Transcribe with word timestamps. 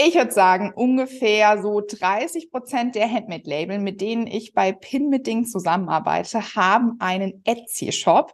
Ich 0.00 0.14
würde 0.14 0.30
sagen, 0.30 0.72
ungefähr 0.76 1.60
so 1.60 1.80
30 1.80 2.52
Prozent 2.52 2.94
der 2.94 3.10
Handmade-Label, 3.10 3.80
mit 3.80 4.00
denen 4.00 4.28
ich 4.28 4.54
bei 4.54 4.70
Pinmitting 4.70 5.44
zusammenarbeite, 5.44 6.54
haben 6.54 6.94
einen 7.00 7.42
Etsy-Shop 7.44 8.32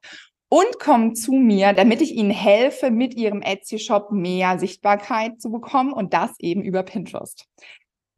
und 0.51 0.79
kommen 0.79 1.15
zu 1.15 1.33
mir, 1.33 1.73
damit 1.73 2.03
ich 2.03 2.13
ihnen 2.13 2.31
helfe, 2.31 2.91
mit 2.91 3.15
ihrem 3.15 3.41
Etsy-Shop 3.41 4.13
mehr 4.13 4.59
Sichtbarkeit 4.59 5.41
zu 5.41 5.51
bekommen 5.51 5.95
und 5.95 6.13
das 6.13 6.39
eben 6.39 6.63
über 6.63 6.83
Pinterest. 6.83 7.47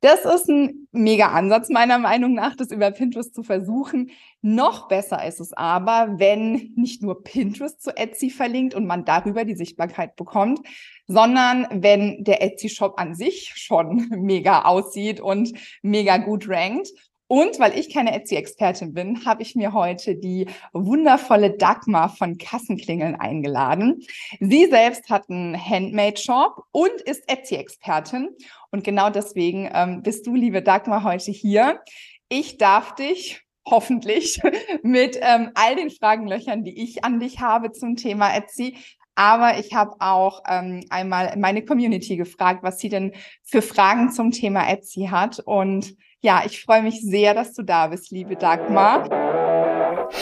Das 0.01 0.25
ist 0.25 0.49
ein 0.49 0.89
mega 0.91 1.29
Ansatz 1.29 1.69
meiner 1.69 1.99
Meinung 1.99 2.35
nach, 2.35 2.57
das 2.57 2.73
über 2.73 2.91
Pinterest 2.91 3.33
zu 3.33 3.45
versuchen. 3.45 4.11
Noch 4.43 4.89
besser 4.89 5.25
ist 5.25 5.41
es 5.41 5.53
aber, 5.53 6.19
wenn 6.19 6.73
nicht 6.75 7.01
nur 7.01 7.23
Pinterest 7.23 7.81
zu 7.81 7.97
Etsy 7.97 8.29
verlinkt 8.31 8.75
und 8.75 8.87
man 8.87 9.05
darüber 9.05 9.45
die 9.45 9.55
Sichtbarkeit 9.55 10.17
bekommt, 10.17 10.61
sondern 11.07 11.67
wenn 11.71 12.25
der 12.25 12.43
Etsy-Shop 12.43 12.95
an 12.97 13.15
sich 13.15 13.53
schon 13.55 14.09
mega 14.11 14.63
aussieht 14.63 15.21
und 15.21 15.53
mega 15.83 16.17
gut 16.19 16.49
rankt 16.49 16.89
und 17.29 17.59
weil 17.59 17.77
ich 17.77 17.93
keine 17.93 18.15
Etsy-Expertin 18.15 18.95
bin, 18.95 19.25
habe 19.25 19.43
ich 19.43 19.57
mir 19.57 19.73
heute 19.73 20.15
die 20.15 20.47
wundervolle 20.73 21.57
Dagmar 21.57 22.09
von 22.09 22.39
Kassenklingeln 22.39 23.17
eingeladen. 23.17 24.03
Sie 24.39 24.67
selbst 24.67 25.11
hat 25.11 25.29
einen 25.29 25.59
Handmade-Shop 25.59 26.63
und 26.71 27.01
ist 27.05 27.29
Etsy-Expertin. 27.29 28.29
Und 28.71 28.85
genau 28.85 29.11
deswegen 29.11 29.69
ähm, 29.75 30.03
bist 30.03 30.27
du, 30.27 30.37
liebe 30.37 30.63
Dagmar, 30.63 31.03
heute 31.03 31.33
hier. 31.33 31.81
Ich 32.29 32.59
darf 32.59 32.95
dich 32.95 33.43
hoffentlich 33.69 34.41
mit 34.85 35.19
ähm, 35.21 35.51
all 35.55 35.75
den 35.75 35.91
Fragenlöchern, 35.91 36.63
die 36.63 36.81
ich 36.81 37.05
an 37.05 37.19
dich 37.19 37.41
habe 37.41 37.73
zum 37.73 37.97
Thema 37.97 38.37
Etsy, 38.37 38.77
aber 39.17 39.59
ich 39.59 39.75
habe 39.75 39.97
auch 39.99 40.43
ähm, 40.49 40.85
einmal 40.91 41.35
meine 41.37 41.65
Community 41.65 42.17
gefragt, 42.17 42.63
was 42.63 42.79
sie 42.79 42.91
denn 42.91 43.13
für 43.43 43.63
Fragen 43.63 44.13
zum 44.13 44.31
Thema 44.31 44.69
Etsy 44.69 45.09
hat. 45.11 45.41
Und 45.41 45.97
ja, 46.21 46.43
ich 46.45 46.63
freue 46.63 46.83
mich 46.83 47.01
sehr, 47.01 47.35
dass 47.35 47.55
du 47.55 47.63
da 47.63 47.89
bist, 47.89 48.11
liebe 48.11 48.37
Dagmar. 48.37 49.09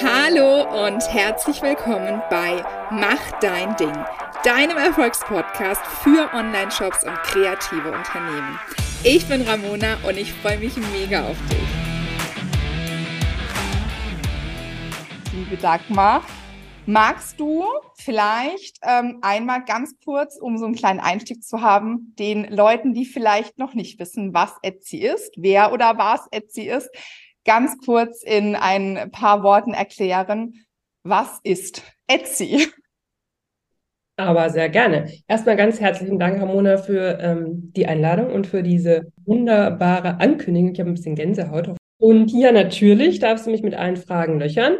Hallo 0.02 0.86
und 0.86 1.02
herzlich 1.12 1.60
willkommen 1.60 2.22
bei 2.30 2.64
Mach 2.90 3.38
dein 3.40 3.76
Ding, 3.76 3.92
deinem 4.44 4.78
Erfolgspodcast 4.78 5.84
für 6.02 6.32
Online-Shops 6.32 7.04
und 7.04 7.16
kreative 7.24 7.90
Unternehmen. 7.90 8.58
Ich 9.02 9.26
bin 9.26 9.42
Ramona 9.42 9.98
und 10.06 10.16
ich 10.16 10.32
freue 10.32 10.58
mich 10.58 10.76
mega 10.92 11.24
auf 11.24 11.36
dich. 11.48 11.58
Liebe 15.34 15.56
Dagmar, 15.56 16.22
Magst 16.86 17.40
du 17.40 17.64
vielleicht 17.96 18.78
ähm, 18.82 19.18
einmal 19.22 19.64
ganz 19.64 19.94
kurz, 20.04 20.36
um 20.36 20.58
so 20.58 20.66
einen 20.66 20.74
kleinen 20.74 21.00
Einstieg 21.00 21.42
zu 21.42 21.62
haben, 21.62 22.14
den 22.18 22.46
Leuten, 22.54 22.92
die 22.92 23.06
vielleicht 23.06 23.58
noch 23.58 23.72
nicht 23.72 23.98
wissen, 23.98 24.34
was 24.34 24.52
Etsy 24.62 24.98
ist, 24.98 25.32
wer 25.38 25.72
oder 25.72 25.96
was 25.96 26.28
Etsy 26.30 26.68
ist, 26.68 26.90
ganz 27.46 27.78
kurz 27.78 28.22
in 28.22 28.54
ein 28.54 29.10
paar 29.12 29.42
Worten 29.42 29.72
erklären, 29.72 30.66
was 31.04 31.40
ist 31.42 31.82
Etsy? 32.06 32.68
Aber 34.16 34.50
sehr 34.50 34.68
gerne. 34.68 35.10
Erstmal 35.26 35.56
ganz 35.56 35.80
herzlichen 35.80 36.18
Dank, 36.18 36.40
Ramona, 36.40 36.76
für 36.76 37.18
ähm, 37.18 37.72
die 37.74 37.86
Einladung 37.86 38.30
und 38.30 38.46
für 38.46 38.62
diese 38.62 39.10
wunderbare 39.24 40.20
Ankündigung. 40.20 40.72
Ich 40.72 40.80
habe 40.80 40.90
ein 40.90 40.94
bisschen 40.94 41.16
Gänsehaut. 41.16 41.74
Und 41.98 42.30
ja, 42.30 42.52
natürlich 42.52 43.20
darfst 43.20 43.46
du 43.46 43.50
mich 43.50 43.62
mit 43.62 43.74
allen 43.74 43.96
Fragen 43.96 44.38
löchern. 44.38 44.76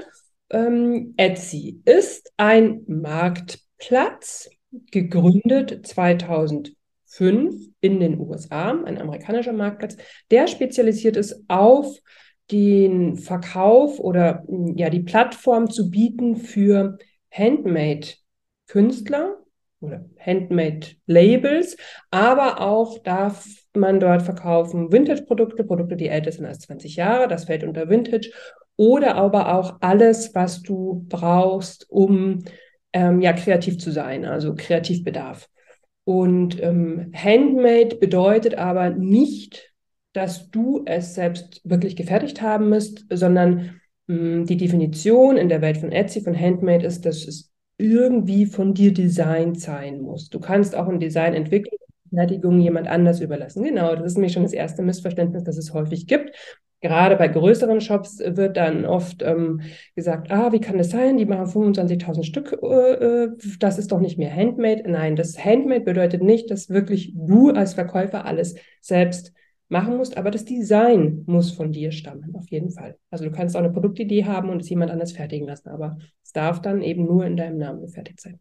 Ähm, 0.55 1.15
Etsy 1.17 1.83
ist 1.85 2.33
ein 2.37 2.85
Marktplatz, 2.87 4.49
gegründet 4.93 5.85
2005 5.85 6.77
in 7.81 7.99
den 7.99 8.21
USA, 8.21 8.81
ein 8.85 9.01
amerikanischer 9.01 9.53
Marktplatz, 9.53 9.97
der 10.31 10.47
spezialisiert 10.47 11.17
ist 11.17 11.43
auf 11.49 11.99
den 12.53 13.17
Verkauf 13.17 13.99
oder 13.99 14.45
ja 14.77 14.91
die 14.91 15.03
Plattform 15.03 15.71
zu 15.71 15.91
bieten 15.91 16.37
für 16.37 16.99
Handmade-Künstler 17.33 19.39
oder 19.81 20.05
Handmade-Labels, 20.21 21.77
aber 22.13 22.61
auch 22.61 23.03
darf 23.03 23.45
man 23.75 23.99
dort 23.99 24.23
verkaufen 24.23 24.93
Vintage-Produkte, 24.93 25.65
Produkte, 25.65 25.97
die 25.97 26.07
älter 26.07 26.31
sind 26.31 26.47
als 26.47 26.61
20 26.61 26.95
Jahre, 26.95 27.27
das 27.27 27.47
fällt 27.47 27.65
unter 27.65 27.91
Vintage 27.91 28.31
oder 28.77 29.15
aber 29.17 29.55
auch 29.55 29.77
alles, 29.81 30.35
was 30.35 30.63
du 30.63 31.05
brauchst, 31.09 31.91
um 31.91 32.45
ähm, 32.93 33.21
ja 33.21 33.33
kreativ 33.33 33.79
zu 33.79 33.91
sein, 33.91 34.25
also 34.25 34.55
Kreativbedarf. 34.55 35.49
Und 36.05 36.63
ähm, 36.63 37.13
Handmade 37.15 37.97
bedeutet 37.97 38.57
aber 38.57 38.91
nicht, 38.91 39.73
dass 40.13 40.51
du 40.51 40.83
es 40.87 41.15
selbst 41.15 41.61
wirklich 41.65 41.97
gefertigt 41.97 42.43
haben 42.43 42.69
musst, 42.69 43.05
sondern 43.11 43.81
mh, 44.07 44.17
hm, 44.17 44.47
die 44.47 44.57
Definition 44.57 45.37
in 45.37 45.49
der 45.49 45.61
Welt 45.61 45.79
von 45.79 45.93
Etsy, 45.93 46.21
von 46.21 46.39
Handmade 46.39 46.87
ist, 46.87 47.05
dass 47.07 47.27
es 47.27 47.51
irgendwie 47.79 48.47
von 48.47 48.75
dir 48.75 48.93
designt 48.93 49.61
sein 49.61 50.01
muss. 50.01 50.29
Du 50.29 50.39
kannst 50.39 50.77
auch 50.77 50.89
ein 50.89 51.01
Design 51.01 51.35
entwickeln, 51.35 51.79
Fertigung 52.15 52.61
jemand 52.61 52.87
anders 52.87 53.21
überlassen. 53.21 53.65
Genau, 53.65 53.95
das 53.97 54.07
ist 54.07 54.15
nämlich 54.15 54.33
schon 54.33 54.45
das 54.45 54.53
erste 54.53 54.83
Missverständnis, 54.83 55.43
das 55.43 55.57
es 55.57 55.73
häufig 55.75 56.07
gibt. 56.07 56.31
Gerade 56.81 57.17
bei 57.17 57.29
größeren 57.29 57.81
Shops 57.81 58.19
wird 58.19 58.57
dann 58.57 58.85
oft 58.85 59.23
ähm, 59.23 59.63
gesagt, 59.95 60.31
ah, 60.31 60.53
wie 60.53 60.61
kann 60.61 60.77
das 60.77 60.91
sein? 60.91 61.17
Die 61.17 61.25
machen 61.25 61.47
25.000 61.47 62.25
Stück, 62.25 62.59
äh, 62.63 62.93
äh, 62.93 63.29
das 63.59 63.79
ist 63.79 63.91
doch 63.91 64.01
nicht 64.01 64.19
mehr 64.19 64.35
Handmade. 64.35 64.83
Nein, 64.87 65.17
das 65.17 65.43
Handmade 65.43 65.81
bedeutet 65.81 66.23
nicht, 66.23 66.51
dass 66.51 66.69
wirklich 66.69 67.15
du 67.15 67.51
als 67.51 67.75
Verkäufer 67.75 68.27
alles 68.27 68.55
selbst 68.81 69.33
machen 69.69 69.97
musst, 69.97 70.17
aber 70.17 70.31
das 70.31 70.45
Design 70.45 71.25
muss 71.27 71.51
von 71.51 71.73
dir 71.73 71.91
stammen, 71.91 72.35
auf 72.35 72.49
jeden 72.51 72.71
Fall. 72.71 72.99
Also 73.11 73.25
du 73.25 73.31
kannst 73.31 73.57
auch 73.57 73.61
eine 73.61 73.73
Produktidee 73.73 74.25
haben 74.25 74.51
und 74.51 74.61
es 74.61 74.69
jemand 74.69 74.91
anders 74.91 75.13
fertigen 75.13 75.47
lassen, 75.47 75.71
aber 75.71 75.97
es 76.23 76.33
darf 76.33 76.61
dann 76.61 76.83
eben 76.83 77.05
nur 77.05 77.25
in 77.25 77.37
deinem 77.37 77.59
Namen 77.59 77.89
fertig 77.89 78.21
sein. 78.21 78.39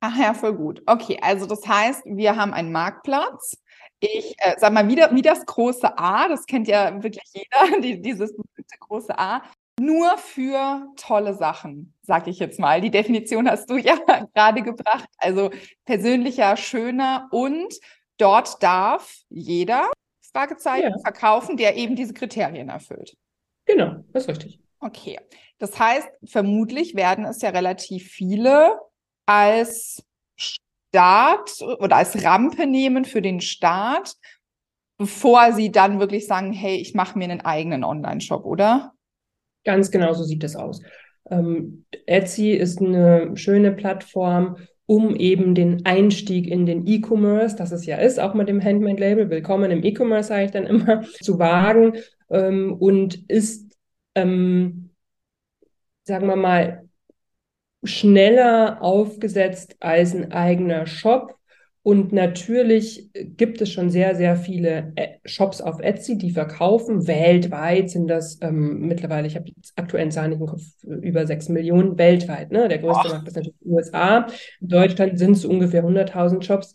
Ach 0.00 0.18
ja, 0.18 0.34
voll 0.34 0.54
gut. 0.54 0.82
Okay, 0.84 1.18
also 1.22 1.46
das 1.46 1.66
heißt, 1.66 2.02
wir 2.04 2.36
haben 2.36 2.52
einen 2.52 2.72
Marktplatz 2.72 3.56
ich 4.00 4.34
äh, 4.38 4.54
sag 4.58 4.72
mal, 4.72 4.88
wie, 4.88 4.96
wie 4.96 5.22
das 5.22 5.44
große 5.46 5.98
A, 5.98 6.28
das 6.28 6.46
kennt 6.46 6.68
ja 6.68 7.02
wirklich 7.02 7.24
jeder, 7.32 7.80
die, 7.82 8.00
dieses 8.00 8.34
große 8.80 9.18
A, 9.18 9.42
nur 9.80 10.16
für 10.18 10.86
tolle 10.96 11.34
Sachen, 11.34 11.94
sag 12.02 12.26
ich 12.26 12.38
jetzt 12.38 12.60
mal. 12.60 12.80
Die 12.80 12.90
Definition 12.90 13.48
hast 13.48 13.68
du 13.68 13.76
ja 13.78 13.96
gerade 14.34 14.62
gebracht. 14.62 15.08
Also 15.18 15.50
persönlicher, 15.84 16.56
schöner 16.56 17.28
und 17.32 17.74
dort 18.18 18.62
darf 18.62 19.22
jeder, 19.28 19.90
Fragezeichen, 20.32 20.90
ja. 20.90 20.98
verkaufen, 20.98 21.56
der 21.56 21.76
eben 21.76 21.96
diese 21.96 22.12
Kriterien 22.12 22.68
erfüllt. 22.68 23.16
Genau, 23.66 23.96
das 24.12 24.24
ist 24.24 24.28
richtig. 24.30 24.60
Okay. 24.80 25.18
Das 25.58 25.78
heißt, 25.78 26.08
vermutlich 26.24 26.94
werden 26.94 27.24
es 27.24 27.40
ja 27.40 27.50
relativ 27.50 28.10
viele 28.10 28.78
als 29.26 30.04
Start 30.94 31.60
oder 31.80 31.96
als 31.96 32.22
Rampe 32.22 32.68
nehmen 32.68 33.04
für 33.04 33.20
den 33.20 33.40
Start, 33.40 34.14
bevor 34.96 35.52
sie 35.52 35.72
dann 35.72 35.98
wirklich 35.98 36.28
sagen, 36.28 36.52
hey, 36.52 36.76
ich 36.76 36.94
mache 36.94 37.18
mir 37.18 37.24
einen 37.24 37.40
eigenen 37.40 37.82
Online-Shop, 37.82 38.44
oder? 38.44 38.92
Ganz 39.64 39.90
genau 39.90 40.12
so 40.12 40.22
sieht 40.22 40.44
es 40.44 40.54
aus. 40.54 40.80
Ähm, 41.28 41.84
Etsy 42.06 42.52
ist 42.52 42.80
eine 42.80 43.36
schöne 43.36 43.72
Plattform, 43.72 44.56
um 44.86 45.16
eben 45.16 45.56
den 45.56 45.84
Einstieg 45.84 46.46
in 46.46 46.64
den 46.64 46.86
E-Commerce, 46.86 47.56
das 47.56 47.72
es 47.72 47.86
ja 47.86 47.96
ist, 47.96 48.20
auch 48.20 48.34
mit 48.34 48.48
dem 48.48 48.62
Handmade-Label, 48.62 49.30
willkommen 49.30 49.72
im 49.72 49.82
E-Commerce, 49.82 50.28
sage 50.28 50.44
ich 50.44 50.50
dann 50.52 50.66
immer, 50.66 51.02
zu 51.20 51.40
wagen 51.40 51.94
ähm, 52.30 52.72
und 52.78 53.28
ist, 53.28 53.76
ähm, 54.14 54.90
sagen 56.04 56.28
wir 56.28 56.36
mal, 56.36 56.83
schneller 57.84 58.82
aufgesetzt 58.82 59.76
als 59.80 60.14
ein 60.14 60.32
eigener 60.32 60.86
Shop. 60.86 61.36
Und 61.82 62.12
natürlich 62.12 63.10
gibt 63.12 63.60
es 63.60 63.70
schon 63.70 63.90
sehr, 63.90 64.14
sehr 64.14 64.36
viele 64.36 64.92
äh, 64.96 65.18
Shops 65.26 65.60
auf 65.60 65.80
Etsy, 65.80 66.16
die 66.16 66.30
verkaufen. 66.30 67.06
Weltweit 67.06 67.90
sind 67.90 68.08
das 68.08 68.38
ähm, 68.40 68.86
mittlerweile, 68.86 69.26
ich 69.26 69.36
habe 69.36 69.50
jetzt 69.54 69.74
aktuellen 69.76 70.10
Zahlen 70.10 70.30
nicht 70.30 70.40
im 70.40 70.46
Kopf, 70.46 70.62
über 70.82 71.26
sechs 71.26 71.50
Millionen 71.50 71.98
weltweit. 71.98 72.50
Ne? 72.52 72.68
Der 72.68 72.78
größte 72.78 73.10
Markt 73.10 73.28
ist 73.28 73.36
natürlich 73.36 73.58
die 73.60 73.68
USA. 73.68 74.26
In 74.62 74.68
Deutschland 74.68 75.18
sind 75.18 75.32
es 75.32 75.44
ungefähr 75.44 75.84
100.000 75.84 76.42
Shops. 76.42 76.72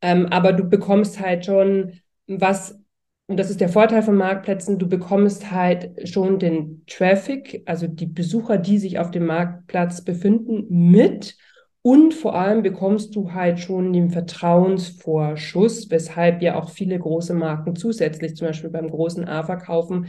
Ähm, 0.00 0.26
aber 0.30 0.54
du 0.54 0.64
bekommst 0.64 1.20
halt 1.20 1.44
schon 1.44 2.00
was 2.26 2.78
und 3.28 3.38
das 3.38 3.50
ist 3.50 3.60
der 3.60 3.68
Vorteil 3.68 4.02
von 4.02 4.16
Marktplätzen, 4.16 4.78
du 4.78 4.88
bekommst 4.88 5.50
halt 5.50 6.08
schon 6.08 6.38
den 6.38 6.84
Traffic, 6.86 7.62
also 7.66 7.88
die 7.88 8.06
Besucher, 8.06 8.56
die 8.56 8.78
sich 8.78 8.98
auf 8.98 9.10
dem 9.10 9.26
Marktplatz 9.26 10.02
befinden, 10.02 10.66
mit. 10.68 11.36
Und 11.82 12.14
vor 12.14 12.36
allem 12.36 12.62
bekommst 12.62 13.14
du 13.14 13.32
halt 13.32 13.58
schon 13.58 13.92
den 13.92 14.10
Vertrauensvorschuss, 14.10 15.90
weshalb 15.90 16.42
ja 16.42 16.56
auch 16.56 16.70
viele 16.70 16.98
große 16.98 17.34
Marken 17.34 17.74
zusätzlich, 17.76 18.36
zum 18.36 18.48
Beispiel 18.48 18.70
beim 18.70 18.90
großen 18.90 19.26
A 19.26 19.42
verkaufen, 19.42 20.06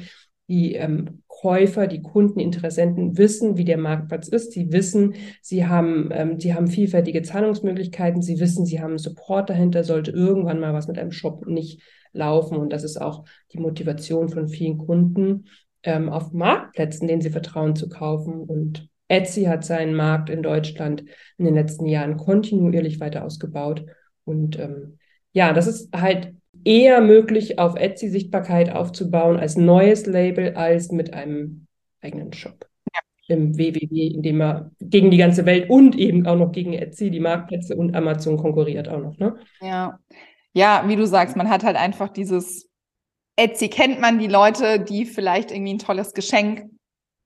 die 0.47 0.75
ähm, 0.75 1.23
Käufer, 1.27 1.87
die 1.87 2.01
Kunden, 2.01 2.39
Interessenten 2.39 3.17
wissen, 3.17 3.57
wie 3.57 3.65
der 3.65 3.77
Marktplatz 3.77 4.27
ist. 4.27 4.53
Sie 4.53 4.71
wissen, 4.71 5.15
sie 5.41 5.67
haben, 5.67 6.09
ähm, 6.11 6.39
sie 6.39 6.53
haben 6.53 6.67
vielfältige 6.67 7.21
Zahlungsmöglichkeiten. 7.21 8.21
Sie 8.21 8.39
wissen, 8.39 8.65
sie 8.65 8.81
haben 8.81 8.97
Support 8.97 9.49
dahinter, 9.49 9.83
sollte 9.83 10.11
irgendwann 10.11 10.59
mal 10.59 10.73
was 10.73 10.87
mit 10.87 10.97
einem 10.97 11.11
Shop 11.11 11.45
nicht 11.47 11.81
laufen. 12.13 12.57
Und 12.57 12.71
das 12.71 12.83
ist 12.83 13.01
auch 13.01 13.25
die 13.53 13.59
Motivation 13.59 14.29
von 14.29 14.47
vielen 14.47 14.77
Kunden, 14.77 15.45
ähm, 15.83 16.09
auf 16.09 16.33
Marktplätzen, 16.33 17.07
denen 17.07 17.21
sie 17.21 17.29
vertrauen, 17.29 17.75
zu 17.75 17.89
kaufen. 17.89 18.41
Und 18.43 18.89
Etsy 19.07 19.43
hat 19.43 19.63
seinen 19.63 19.95
Markt 19.95 20.29
in 20.29 20.43
Deutschland 20.43 21.03
in 21.37 21.45
den 21.45 21.55
letzten 21.55 21.85
Jahren 21.85 22.17
kontinuierlich 22.17 22.99
weiter 22.99 23.23
ausgebaut. 23.23 23.85
Und 24.25 24.59
ähm, 24.59 24.97
ja, 25.31 25.53
das 25.53 25.67
ist 25.67 25.95
halt 25.95 26.33
eher 26.63 27.01
möglich, 27.01 27.59
auf 27.59 27.75
Etsy 27.75 28.09
Sichtbarkeit 28.09 28.69
aufzubauen 28.69 29.37
als 29.37 29.55
neues 29.55 30.05
Label, 30.05 30.55
als 30.55 30.91
mit 30.91 31.13
einem 31.13 31.67
eigenen 32.01 32.33
Shop. 32.33 32.67
Im 33.29 33.57
WWW, 33.57 34.07
in 34.07 34.21
dem 34.21 34.37
man 34.37 34.71
gegen 34.79 35.11
die 35.11 35.17
ganze 35.17 35.45
Welt 35.45 35.69
und 35.69 35.97
eben 35.97 36.25
auch 36.27 36.37
noch 36.37 36.53
gegen 36.53 36.73
Etsy, 36.73 37.11
die 37.11 37.19
Marktplätze 37.19 37.75
und 37.75 37.93
Amazon 37.93 38.37
konkurriert 38.37 38.87
auch 38.87 39.01
noch. 39.01 39.17
Ne? 39.17 39.35
Ja. 39.59 39.99
Ja, 40.57 40.83
wie 40.87 40.95
du 40.95 41.05
sagst, 41.05 41.35
man 41.35 41.49
hat 41.49 41.63
halt 41.63 41.77
einfach 41.77 42.09
dieses 42.09 42.67
Etsy 43.35 43.69
kennt 43.69 44.01
man 44.01 44.17
die 44.17 44.27
Leute, 44.27 44.79
die 44.79 45.05
vielleicht 45.05 45.51
irgendwie 45.51 45.75
ein 45.75 45.79
tolles 45.79 46.13
Geschenk, 46.13 46.71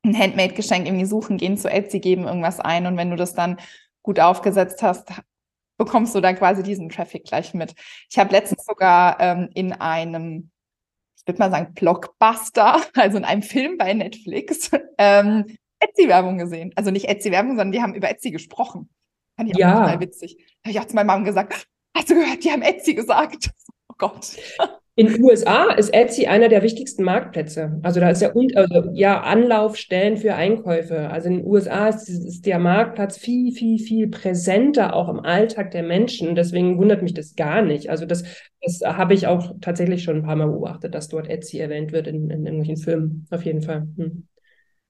ein 0.06 0.18
Handmade-Geschenk 0.18 0.86
irgendwie 0.86 1.06
suchen, 1.06 1.38
gehen 1.38 1.58
zu 1.58 1.72
Etsy, 1.72 2.02
geben 2.02 2.26
irgendwas 2.26 2.60
ein 2.60 2.86
und 2.86 2.98
wenn 2.98 3.10
du 3.10 3.16
das 3.16 3.34
dann 3.34 3.58
gut 4.04 4.20
aufgesetzt 4.20 4.84
hast, 4.84 5.10
bekommst 5.78 6.14
du 6.14 6.20
dann 6.20 6.36
quasi 6.36 6.62
diesen 6.62 6.90
Traffic 6.90 7.24
gleich 7.24 7.54
mit. 7.54 7.74
Ich 8.10 8.20
habe 8.20 8.32
letztens 8.32 8.66
sogar 8.66 9.18
ähm, 9.22 9.50
in 9.54 9.72
einem, 9.72 10.52
ich 11.18 11.26
würde 11.26 11.40
mal 11.40 11.52
sagen, 11.52 11.74
Blockbuster, 11.74 12.82
also 12.96 13.18
in 13.18 13.24
einem 13.24 13.44
Film 13.44 13.78
bei 13.78 13.94
Netflix, 13.94 14.72
ähm, 14.98 15.56
Etsy-Werbung 15.80 16.38
gesehen. 16.38 16.74
Also 16.76 16.92
nicht 16.92 17.08
Etsy-Werbung, 17.08 17.52
sondern 17.52 17.72
die 17.72 17.82
haben 17.82 17.96
über 17.96 18.10
Etsy 18.10 18.32
gesprochen. 18.32 18.90
Fand 19.38 19.50
ich 19.50 19.58
ja. 19.58 19.74
auch 19.74 19.80
total 19.86 20.02
witzig. 20.02 20.36
Da 20.38 20.68
habe 20.68 20.72
ich 20.72 20.80
auch 20.82 20.88
zu 20.88 20.96
meiner 20.96 21.14
Mom 21.14 21.24
gesagt, 21.24 21.68
hast 21.96 22.10
du 22.10 22.16
gehört, 22.16 22.44
die 22.44 22.52
haben 22.52 22.62
Etsy 22.62 22.94
gesagt. 22.94 23.50
Oh 23.90 24.08
Gott. 24.08 24.38
In 24.96 25.08
den 25.08 25.24
USA 25.24 25.72
ist 25.72 25.94
Etsy 25.94 26.28
einer 26.28 26.50
der 26.50 26.64
wichtigsten 26.64 27.04
Marktplätze. 27.04 27.80
Also 27.82 28.00
da 28.02 28.10
ist 28.10 28.22
ja, 28.22 28.32
also, 28.56 28.90
ja 28.94 29.22
Anlaufstellen 29.22 30.18
für 30.18 30.36
Einkäufe. 30.36 31.10
Also 31.10 31.30
in 31.30 31.38
den 31.38 31.46
USA 31.46 31.88
ist, 31.88 32.10
ist, 32.10 32.46
der 32.46 32.60
Marktplatz 32.60 33.18
viel, 33.18 33.54
viel, 33.54 33.80
viel 33.80 34.10
präsenter 34.10 34.94
auch 34.94 35.08
im 35.08 35.22
Alltag 35.22 35.72
der 35.72 35.84
Menschen. 35.84 36.36
Deswegen 36.36 36.78
wundert 36.78 37.04
mich 37.04 37.14
das 37.14 37.36
gar 37.36 37.62
nicht. 37.62 37.90
Also 37.90 38.06
das, 38.06 38.24
das 38.62 38.82
habe 38.84 39.14
ich 39.14 39.28
auch 39.28 39.54
tatsächlich 39.62 40.04
schon 40.04 40.18
ein 40.18 40.24
paar 40.24 40.36
Mal 40.36 40.48
beobachtet, 40.48 40.94
dass 40.94 41.08
dort 41.08 41.30
Etsy 41.30 41.60
erwähnt 41.60 41.94
wird 41.94 42.08
in, 42.08 42.30
in 42.30 42.46
irgendwelchen 42.46 42.78
Filmen. 42.78 43.28
Auf 43.32 43.46
jeden 43.46 43.62
Fall. 43.62 43.88
Hm. 43.96 44.28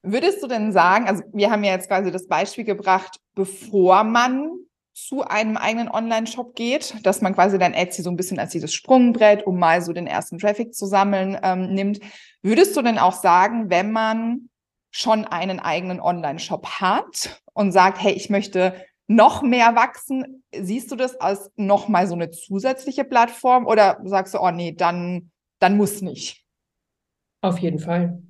Würdest 0.01 0.41
du 0.41 0.47
denn 0.47 0.71
sagen, 0.71 1.07
also 1.07 1.23
wir 1.31 1.51
haben 1.51 1.63
ja 1.63 1.73
jetzt 1.73 1.87
quasi 1.87 2.09
das 2.11 2.27
Beispiel 2.27 2.63
gebracht, 2.63 3.17
bevor 3.35 4.03
man 4.03 4.49
zu 4.93 5.23
einem 5.23 5.57
eigenen 5.57 5.89
Online-Shop 5.89 6.55
geht, 6.55 6.95
dass 7.03 7.21
man 7.21 7.33
quasi 7.33 7.57
dann 7.57 7.73
Etsy 7.73 8.01
so 8.01 8.09
ein 8.09 8.17
bisschen 8.17 8.39
als 8.39 8.51
dieses 8.51 8.73
Sprungbrett, 8.73 9.45
um 9.45 9.57
mal 9.57 9.81
so 9.81 9.93
den 9.93 10.07
ersten 10.07 10.37
Traffic 10.37 10.73
zu 10.73 10.85
sammeln, 10.85 11.37
ähm, 11.43 11.73
nimmt. 11.73 11.99
Würdest 12.41 12.75
du 12.75 12.81
denn 12.81 12.97
auch 12.97 13.13
sagen, 13.13 13.69
wenn 13.69 13.91
man 13.91 14.49
schon 14.91 15.25
einen 15.25 15.59
eigenen 15.59 16.01
Online-Shop 16.01 16.65
hat 16.81 17.41
und 17.53 17.71
sagt, 17.71 18.01
hey, 18.01 18.11
ich 18.11 18.29
möchte 18.29 18.75
noch 19.07 19.41
mehr 19.41 19.75
wachsen, 19.75 20.43
siehst 20.53 20.91
du 20.91 20.95
das 20.95 21.19
als 21.19 21.51
nochmal 21.55 22.07
so 22.07 22.13
eine 22.13 22.31
zusätzliche 22.31 23.03
Plattform 23.03 23.65
oder 23.65 23.99
sagst 24.03 24.33
du, 24.33 24.39
oh 24.39 24.51
nee, 24.51 24.73
dann, 24.73 25.31
dann 25.59 25.77
muss 25.77 26.01
nicht? 26.01 26.45
Auf 27.41 27.59
jeden 27.59 27.79
Fall. 27.79 28.21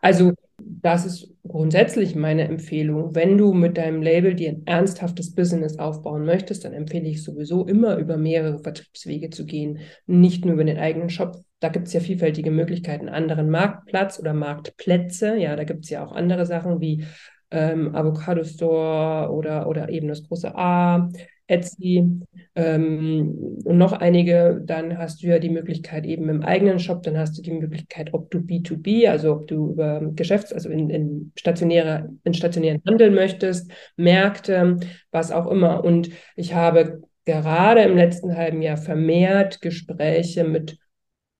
Also 0.00 0.32
das 0.58 1.04
ist 1.04 1.31
grundsätzlich 1.46 2.14
meine 2.14 2.46
Empfehlung. 2.48 3.14
Wenn 3.14 3.36
du 3.36 3.52
mit 3.52 3.76
deinem 3.76 4.02
Label 4.02 4.34
dir 4.34 4.50
ein 4.50 4.66
ernsthaftes 4.66 5.34
Business 5.34 5.78
aufbauen 5.78 6.24
möchtest, 6.24 6.64
dann 6.64 6.72
empfehle 6.72 7.08
ich 7.08 7.22
sowieso 7.22 7.66
immer 7.66 7.96
über 7.96 8.16
mehrere 8.16 8.60
Vertriebswege 8.60 9.30
zu 9.30 9.44
gehen, 9.44 9.80
nicht 10.06 10.44
nur 10.44 10.54
über 10.54 10.64
den 10.64 10.78
eigenen 10.78 11.10
Shop. 11.10 11.36
Da 11.60 11.68
gibt 11.68 11.88
es 11.88 11.92
ja 11.92 12.00
vielfältige 12.00 12.50
Möglichkeiten, 12.50 13.08
anderen 13.08 13.50
Marktplatz 13.50 14.18
oder 14.18 14.34
Marktplätze. 14.34 15.36
Ja, 15.36 15.56
da 15.56 15.64
gibt 15.64 15.84
es 15.84 15.90
ja 15.90 16.04
auch 16.04 16.12
andere 16.12 16.46
Sachen 16.46 16.80
wie 16.80 17.04
ähm, 17.50 17.94
Avocado 17.94 18.44
Store 18.44 19.30
oder, 19.32 19.68
oder 19.68 19.88
eben 19.88 20.08
das 20.08 20.26
große 20.26 20.56
A. 20.56 21.08
Etsy 21.52 22.08
ähm, 22.54 23.58
und 23.64 23.78
noch 23.78 23.92
einige, 23.92 24.62
dann 24.64 24.98
hast 24.98 25.22
du 25.22 25.26
ja 25.26 25.38
die 25.38 25.50
Möglichkeit 25.50 26.06
eben 26.06 26.28
im 26.28 26.42
eigenen 26.42 26.78
Shop, 26.78 27.02
dann 27.02 27.18
hast 27.18 27.36
du 27.36 27.42
die 27.42 27.52
Möglichkeit, 27.52 28.14
ob 28.14 28.30
du 28.30 28.38
B2B, 28.38 29.08
also 29.08 29.32
ob 29.32 29.46
du 29.46 29.70
über 29.70 30.00
Geschäfts-, 30.14 30.52
also 30.52 30.70
in, 30.70 30.90
in, 30.90 31.32
stationäre, 31.36 32.10
in 32.24 32.34
stationären 32.34 32.82
Handel 32.86 33.10
möchtest, 33.10 33.70
Märkte, 33.96 34.80
was 35.10 35.30
auch 35.30 35.46
immer. 35.50 35.84
Und 35.84 36.10
ich 36.36 36.54
habe 36.54 37.02
gerade 37.24 37.82
im 37.82 37.96
letzten 37.96 38.36
halben 38.36 38.62
Jahr 38.62 38.76
vermehrt 38.76 39.60
Gespräche 39.60 40.44
mit 40.44 40.78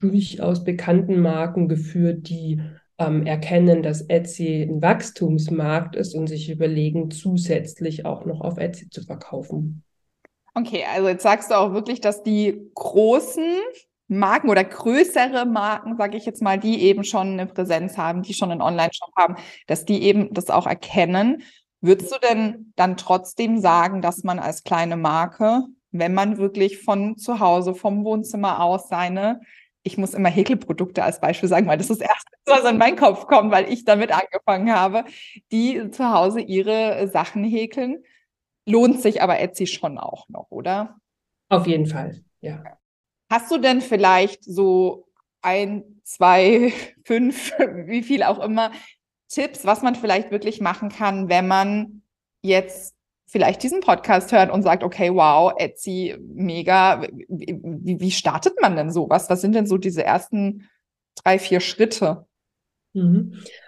durchaus 0.00 0.64
bekannten 0.64 1.20
Marken 1.20 1.68
geführt, 1.68 2.28
die 2.28 2.60
ähm, 2.98 3.26
erkennen, 3.26 3.82
dass 3.82 4.02
Etsy 4.02 4.62
ein 4.62 4.82
Wachstumsmarkt 4.82 5.96
ist 5.96 6.14
und 6.14 6.26
sich 6.26 6.50
überlegen, 6.50 7.10
zusätzlich 7.10 8.04
auch 8.04 8.24
noch 8.24 8.40
auf 8.40 8.58
Etsy 8.58 8.90
zu 8.90 9.02
verkaufen. 9.02 9.84
Okay, 10.54 10.84
also 10.84 11.08
jetzt 11.08 11.22
sagst 11.22 11.50
du 11.50 11.54
auch 11.54 11.72
wirklich, 11.72 12.00
dass 12.00 12.22
die 12.22 12.70
großen 12.74 13.58
Marken 14.08 14.50
oder 14.50 14.64
größere 14.64 15.46
Marken, 15.46 15.96
sage 15.96 16.18
ich 16.18 16.26
jetzt 16.26 16.42
mal, 16.42 16.58
die 16.58 16.82
eben 16.82 17.04
schon 17.04 17.28
eine 17.28 17.46
Präsenz 17.46 17.96
haben, 17.96 18.22
die 18.22 18.34
schon 18.34 18.50
einen 18.50 18.60
Online-Shop 18.60 19.10
haben, 19.16 19.36
dass 19.66 19.86
die 19.86 20.02
eben 20.02 20.32
das 20.34 20.50
auch 20.50 20.66
erkennen. 20.66 21.42
Würdest 21.80 22.12
du 22.12 22.18
denn 22.18 22.72
dann 22.76 22.96
trotzdem 22.96 23.58
sagen, 23.58 24.02
dass 24.02 24.22
man 24.24 24.38
als 24.38 24.62
kleine 24.64 24.96
Marke, 24.96 25.64
wenn 25.90 26.12
man 26.12 26.36
wirklich 26.36 26.82
von 26.82 27.16
zu 27.16 27.40
Hause, 27.40 27.74
vom 27.74 28.04
Wohnzimmer 28.04 28.60
aus 28.60 28.88
seine, 28.88 29.40
ich 29.82 29.96
muss 29.96 30.14
immer 30.14 30.28
Häkelprodukte 30.28 31.02
als 31.02 31.20
Beispiel 31.20 31.48
sagen, 31.48 31.66
weil 31.66 31.78
das 31.78 31.90
ist 31.90 32.02
das 32.02 32.08
Erste, 32.08 32.30
was 32.46 32.70
in 32.70 32.78
meinen 32.78 32.96
Kopf 32.96 33.26
kommt, 33.26 33.50
weil 33.50 33.72
ich 33.72 33.84
damit 33.84 34.12
angefangen 34.12 34.72
habe, 34.72 35.04
die 35.50 35.90
zu 35.90 36.12
Hause 36.12 36.40
ihre 36.40 37.08
Sachen 37.08 37.42
häkeln, 37.42 38.04
lohnt 38.66 39.00
sich 39.00 39.22
aber 39.22 39.40
Etsy 39.40 39.66
schon 39.66 39.98
auch 39.98 40.28
noch, 40.28 40.50
oder? 40.50 40.96
Auf 41.48 41.66
jeden 41.66 41.86
Fall, 41.86 42.22
ja. 42.40 42.62
Hast 43.30 43.50
du 43.50 43.58
denn 43.58 43.80
vielleicht 43.80 44.44
so 44.44 45.06
ein, 45.42 46.00
zwei, 46.04 46.72
fünf, 47.04 47.52
wie 47.86 48.02
viel 48.02 48.22
auch 48.22 48.38
immer, 48.38 48.72
Tipps, 49.28 49.64
was 49.64 49.82
man 49.82 49.94
vielleicht 49.94 50.30
wirklich 50.30 50.60
machen 50.60 50.90
kann, 50.90 51.28
wenn 51.28 51.48
man 51.48 52.02
jetzt 52.42 52.94
vielleicht 53.26 53.62
diesen 53.62 53.80
Podcast 53.80 54.30
hört 54.30 54.50
und 54.50 54.62
sagt, 54.62 54.84
okay, 54.84 55.14
wow, 55.14 55.54
Etsy, 55.56 56.14
mega. 56.20 57.06
Wie, 57.28 57.98
wie 57.98 58.10
startet 58.10 58.60
man 58.60 58.76
denn 58.76 58.90
sowas? 58.90 59.30
Was 59.30 59.40
sind 59.40 59.54
denn 59.54 59.66
so 59.66 59.78
diese 59.78 60.04
ersten 60.04 60.68
drei, 61.14 61.38
vier 61.38 61.60
Schritte? 61.60 62.26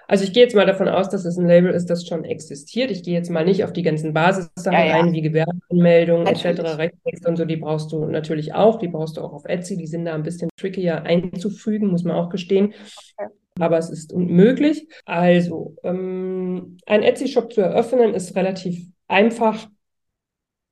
Also 0.07 0.25
ich 0.25 0.33
gehe 0.33 0.43
jetzt 0.43 0.55
mal 0.55 0.67
davon 0.67 0.89
aus, 0.89 1.09
dass 1.09 1.25
es 1.25 1.39
ein 1.39 1.47
Label 1.47 1.73
ist, 1.73 1.89
das 1.89 2.07
schon 2.07 2.25
existiert. 2.25 2.91
Ich 2.91 3.03
gehe 3.03 3.15
jetzt 3.15 3.31
mal 3.31 3.45
nicht 3.45 3.65
auf 3.65 3.73
die 3.73 3.83
ganzen 3.83 4.13
Basissachen 4.13 4.73
ja, 4.73 4.87
ja. 4.87 4.95
ein, 5.01 5.13
wie 5.13 5.23
Gewerbeanmeldung 5.23 6.27
etc., 6.27 6.61
Rechtstext 6.79 7.27
und 7.27 7.37
so, 7.37 7.45
die 7.45 7.57
brauchst 7.57 7.93
du 7.93 8.05
natürlich 8.07 8.55
auch. 8.55 8.79
Die 8.79 8.89
brauchst 8.89 9.17
du 9.17 9.23
auch 9.23 9.33
auf 9.33 9.45
Etsy. 9.47 9.77
Die 9.77 9.87
sind 9.87 10.05
da 10.05 10.15
ein 10.15 10.23
bisschen 10.23 10.51
trickier 10.57 11.03
einzufügen, 11.03 11.89
muss 11.89 12.05
man 12.05 12.17
auch 12.17 12.29
gestehen. 12.29 12.75
Okay. 13.17 13.31
Aber 13.61 13.79
es 13.79 13.89
ist 13.89 14.13
unmöglich. 14.13 14.89
Also, 15.05 15.77
ähm, 15.85 16.79
ein 16.87 17.03
Etsy-Shop 17.03 17.53
zu 17.53 17.61
eröffnen 17.61 18.15
ist 18.15 18.35
relativ 18.35 18.85
einfach. 19.07 19.69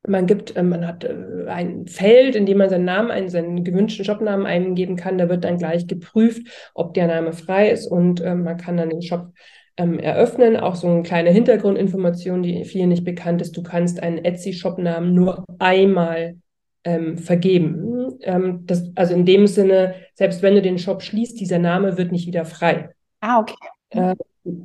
Man 0.06 0.26
gibt, 0.26 0.56
äh, 0.56 0.62
man 0.62 0.86
hat 0.86 1.04
äh, 1.04 1.14
ein 1.48 1.86
Feld, 1.86 2.34
in 2.34 2.46
dem 2.46 2.58
man 2.58 2.70
seinen 2.70 2.84
Namen, 2.84 3.10
einen, 3.10 3.28
seinen 3.28 3.62
gewünschten 3.62 4.04
Shopnamen 4.04 4.46
eingeben 4.46 4.96
kann. 4.96 5.18
Da 5.18 5.28
wird 5.28 5.44
dann 5.44 5.58
gleich 5.58 5.86
geprüft, 5.86 6.46
ob 6.74 6.94
der 6.94 7.06
Name 7.06 7.32
frei 7.32 7.70
ist 7.70 7.86
und 7.86 8.20
äh, 8.20 8.34
man 8.34 8.56
kann 8.56 8.76
dann 8.76 8.90
den 8.90 9.02
Shop 9.02 9.32
ähm, 9.76 9.98
eröffnen. 9.98 10.56
Auch 10.56 10.74
so 10.74 10.88
eine 10.88 11.02
kleine 11.02 11.30
Hintergrundinformation, 11.30 12.42
die 12.42 12.64
vielen 12.64 12.88
nicht 12.88 13.04
bekannt 13.04 13.40
ist. 13.42 13.56
Du 13.56 13.62
kannst 13.62 14.02
einen 14.02 14.18
Etsy-Shopnamen 14.18 15.14
nur 15.14 15.44
einmal 15.58 16.36
ähm, 16.84 17.16
vergeben. 17.18 18.18
Ähm, 18.22 18.64
das, 18.66 18.90
also 18.96 19.14
in 19.14 19.24
dem 19.24 19.46
Sinne, 19.46 19.94
selbst 20.14 20.42
wenn 20.42 20.54
du 20.54 20.62
den 20.62 20.78
Shop 20.78 21.02
schließt, 21.02 21.38
dieser 21.38 21.58
Name 21.58 21.96
wird 21.96 22.12
nicht 22.12 22.26
wieder 22.26 22.44
frei. 22.44 22.90
Ah, 23.20 23.38
okay. 23.38 23.54
Äh, 23.90 24.16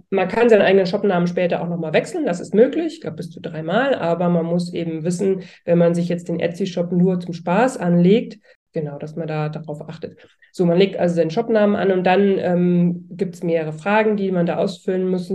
man 0.09 0.27
kann 0.27 0.49
seinen 0.49 0.63
eigenen 0.63 0.87
Shopnamen 0.87 1.27
später 1.27 1.61
auch 1.61 1.69
nochmal 1.69 1.93
wechseln, 1.93 2.25
das 2.25 2.39
ist 2.39 2.53
möglich, 2.53 2.95
ich 2.95 3.01
glaube 3.01 3.17
bis 3.17 3.29
zu 3.29 3.39
dreimal, 3.39 3.93
aber 3.93 4.27
man 4.29 4.45
muss 4.45 4.73
eben 4.73 5.03
wissen, 5.03 5.43
wenn 5.65 5.77
man 5.77 5.93
sich 5.93 6.09
jetzt 6.09 6.29
den 6.29 6.39
Etsy-Shop 6.39 6.91
nur 6.91 7.19
zum 7.19 7.33
Spaß 7.33 7.77
anlegt, 7.77 8.39
genau, 8.73 8.97
dass 8.97 9.15
man 9.15 9.27
da 9.27 9.49
darauf 9.49 9.87
achtet. 9.87 10.17
So, 10.51 10.65
man 10.65 10.77
legt 10.77 10.97
also 10.97 11.15
seinen 11.15 11.29
Shopnamen 11.29 11.75
an 11.75 11.91
und 11.91 12.03
dann 12.03 12.37
ähm, 12.39 13.07
gibt 13.11 13.35
es 13.35 13.43
mehrere 13.43 13.73
Fragen, 13.73 14.17
die 14.17 14.31
man 14.31 14.45
da 14.45 14.57
ausfüllen 14.57 15.07
muss. 15.07 15.31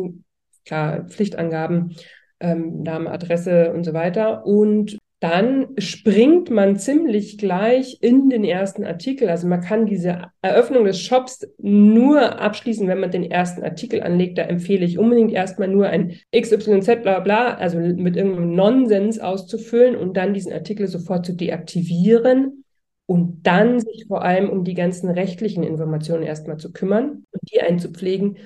Klar, 0.64 1.04
Pflichtangaben, 1.08 1.96
ähm, 2.40 2.82
Name, 2.82 3.10
Adresse 3.10 3.72
und 3.72 3.84
so 3.84 3.92
weiter. 3.92 4.44
Und 4.46 4.98
dann 5.22 5.68
springt 5.78 6.50
man 6.50 6.76
ziemlich 6.76 7.38
gleich 7.38 7.98
in 8.00 8.28
den 8.28 8.42
ersten 8.42 8.84
Artikel. 8.84 9.28
Also 9.28 9.46
man 9.46 9.60
kann 9.60 9.86
diese 9.86 10.32
Eröffnung 10.42 10.84
des 10.84 11.00
Shops 11.00 11.46
nur 11.58 12.40
abschließen, 12.40 12.88
wenn 12.88 12.98
man 12.98 13.12
den 13.12 13.30
ersten 13.30 13.62
Artikel 13.62 14.02
anlegt. 14.02 14.36
Da 14.36 14.42
empfehle 14.42 14.84
ich 14.84 14.98
unbedingt 14.98 15.30
erstmal 15.30 15.68
nur 15.68 15.86
ein 15.86 16.18
XYZ 16.36 17.02
bla 17.02 17.20
bla, 17.20 17.54
also 17.54 17.78
mit 17.78 18.16
irgendeinem 18.16 18.56
Nonsens 18.56 19.20
auszufüllen 19.20 19.94
und 19.94 20.16
dann 20.16 20.34
diesen 20.34 20.52
Artikel 20.52 20.88
sofort 20.88 21.24
zu 21.24 21.36
deaktivieren 21.36 22.64
und 23.06 23.46
dann 23.46 23.78
sich 23.78 24.06
vor 24.08 24.24
allem 24.24 24.50
um 24.50 24.64
die 24.64 24.74
ganzen 24.74 25.08
rechtlichen 25.08 25.62
Informationen 25.62 26.24
erstmal 26.24 26.56
zu 26.56 26.72
kümmern 26.72 27.26
und 27.30 27.52
die 27.52 27.60
einzupflegen 27.60 28.38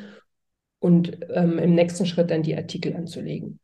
und 0.81 1.21
ähm, 1.31 1.59
im 1.59 1.75
nächsten 1.75 2.05
Schritt 2.05 2.31
dann 2.31 2.43
die 2.43 2.55
Artikel 2.55 2.95
anzulegen. 2.95 3.61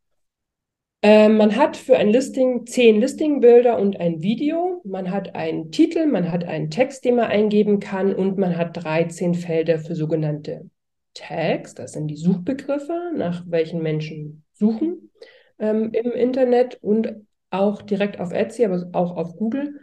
Ähm, 1.04 1.36
man 1.36 1.56
hat 1.56 1.76
für 1.76 1.96
ein 1.96 2.10
Listing 2.10 2.64
zehn 2.64 3.00
Listingbilder 3.00 3.78
und 3.78 3.98
ein 3.98 4.22
Video. 4.22 4.80
Man 4.84 5.10
hat 5.10 5.34
einen 5.34 5.72
Titel, 5.72 6.06
man 6.06 6.30
hat 6.30 6.44
einen 6.44 6.70
Text, 6.70 7.04
den 7.04 7.16
man 7.16 7.26
eingeben 7.26 7.80
kann 7.80 8.14
und 8.14 8.38
man 8.38 8.56
hat 8.56 8.84
13 8.84 9.34
Felder 9.34 9.80
für 9.80 9.96
sogenannte 9.96 10.70
Tags. 11.14 11.74
Das 11.74 11.92
sind 11.92 12.06
die 12.06 12.16
Suchbegriffe, 12.16 13.10
nach 13.16 13.42
welchen 13.48 13.82
Menschen 13.82 14.44
suchen 14.52 15.10
ähm, 15.58 15.90
im 15.92 16.12
Internet 16.12 16.78
und 16.82 17.14
auch 17.50 17.82
direkt 17.82 18.20
auf 18.20 18.32
Etsy, 18.32 18.64
aber 18.64 18.88
auch 18.92 19.16
auf 19.16 19.36
Google. 19.36 19.80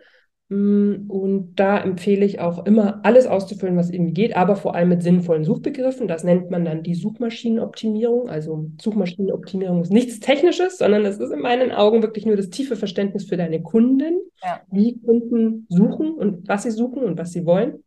Mm, 0.50 1.08
und 1.08 1.60
da 1.60 1.80
empfehle 1.80 2.26
ich 2.26 2.40
auch 2.40 2.66
immer, 2.66 3.06
alles 3.06 3.28
auszufüllen, 3.28 3.78
was 3.78 3.92
irgendwie 3.92 4.14
geht, 4.14 4.36
aber 4.36 4.56
vor 4.56 4.76
allem 4.76 4.90
mit 4.90 5.04
sinnvollen 5.04 5.44
Suchbegriffen. 5.44 6.08
Das 6.08 6.24
nennt 6.24 6.50
man 6.50 6.66
dann 6.66 6.82
die 6.82 6.96
Suchmaschinenoptimierung. 6.96 8.30
Also 8.30 8.72
Suchmaschinenoptimierung 8.82 9.84
ist 9.84 9.92
nichts 9.92 10.20
Technisches, 10.20 10.80
sondern 10.80 11.06
es 11.06 11.20
ist 11.20 11.32
in 11.32 11.42
meinen 11.42 11.72
Augen 11.72 12.02
wirklich 12.02 12.26
nur 12.26 12.36
das 12.36 12.50
tiefe 12.50 12.76
Verständnis 12.76 13.26
für 13.26 13.38
deine 13.38 13.62
Kunden, 13.62 14.22
ja. 14.44 14.62
wie 14.72 15.00
Kunden 15.00 15.68
suchen 15.70 16.14
und 16.16 16.48
was 16.48 16.64
sie 16.64 16.72
suchen 16.72 17.04
und 17.04 17.20
was 17.20 17.32
sie 17.32 17.46
wollen. 17.46 17.84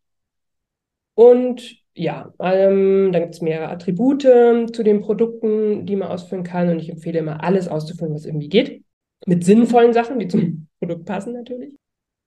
Und 1.15 1.83
ja, 1.95 2.33
ähm, 2.39 3.11
dann 3.13 3.23
gibt 3.23 3.35
es 3.35 3.43
mehrere 3.43 3.69
Attribute 3.69 4.23
zu 4.23 4.83
den 4.83 5.01
Produkten, 5.01 5.85
die 5.85 5.97
man 5.97 6.09
ausfüllen 6.09 6.45
kann. 6.45 6.71
Und 6.71 6.79
ich 6.79 6.91
empfehle 6.91 7.19
immer, 7.19 7.43
alles 7.43 7.67
auszufüllen, 7.67 8.15
was 8.15 8.25
irgendwie 8.25 8.49
geht. 8.49 8.85
Mit 9.27 9.45
sinnvollen 9.45 9.93
Sachen, 9.93 10.21
die 10.21 10.29
zum 10.29 10.69
Produkt 10.79 11.05
passen 11.05 11.33
natürlich. 11.33 11.75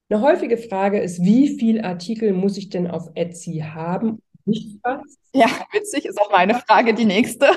Eine 0.10 0.22
häufige 0.22 0.58
Frage 0.58 1.00
ist, 1.00 1.24
wie 1.24 1.58
viele 1.58 1.84
Artikel 1.84 2.32
muss 2.32 2.58
ich 2.58 2.70
denn 2.70 2.88
auf 2.88 3.10
Etsy 3.16 3.64
haben? 3.66 4.22
Nicht 4.46 4.78
was? 4.84 5.18
Ja, 5.34 5.48
witzig 5.72 6.06
ist 6.06 6.22
auch 6.22 6.32
meine 6.32 6.54
Frage, 6.56 6.94
die 6.94 7.06
nächste. 7.06 7.48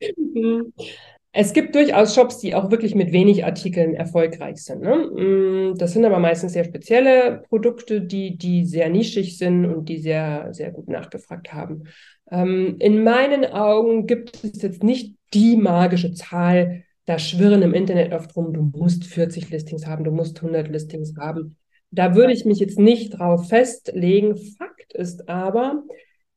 Es 1.32 1.52
gibt 1.52 1.74
durchaus 1.74 2.14
Shops, 2.14 2.38
die 2.38 2.54
auch 2.54 2.70
wirklich 2.70 2.94
mit 2.94 3.12
wenig 3.12 3.44
Artikeln 3.44 3.94
erfolgreich 3.94 4.64
sind. 4.64 4.80
Ne? 4.82 4.96
Mm, 4.96 5.78
das 5.78 5.92
sind 5.92 6.04
aber 6.04 6.18
meistens 6.18 6.54
sehr 6.54 6.64
spezielle 6.64 7.44
Produkte, 7.48 8.00
die, 8.00 8.36
die 8.38 8.64
sehr 8.64 8.88
nischig 8.88 9.36
sind 9.38 9.66
und 9.66 9.88
die 9.88 9.98
sehr, 9.98 10.48
sehr 10.52 10.70
gut 10.70 10.88
nachgefragt 10.88 11.52
haben. 11.52 11.84
Ähm, 12.30 12.76
in 12.80 13.04
meinen 13.04 13.44
Augen 13.44 14.06
gibt 14.06 14.42
es 14.42 14.62
jetzt 14.62 14.82
nicht 14.82 15.16
die 15.34 15.56
magische 15.56 16.12
Zahl, 16.14 16.84
da 17.08 17.18
schwirren 17.18 17.62
im 17.62 17.72
Internet 17.72 18.12
oft 18.12 18.36
rum, 18.36 18.52
du 18.52 18.60
musst 18.60 19.06
40 19.06 19.48
Listings 19.48 19.86
haben, 19.86 20.04
du 20.04 20.10
musst 20.10 20.42
100 20.42 20.68
Listings 20.68 21.14
haben. 21.18 21.56
Da 21.90 22.14
würde 22.14 22.34
ich 22.34 22.44
mich 22.44 22.58
jetzt 22.58 22.78
nicht 22.78 23.18
drauf 23.18 23.48
festlegen. 23.48 24.36
Fakt 24.36 24.92
ist 24.92 25.26
aber, 25.26 25.84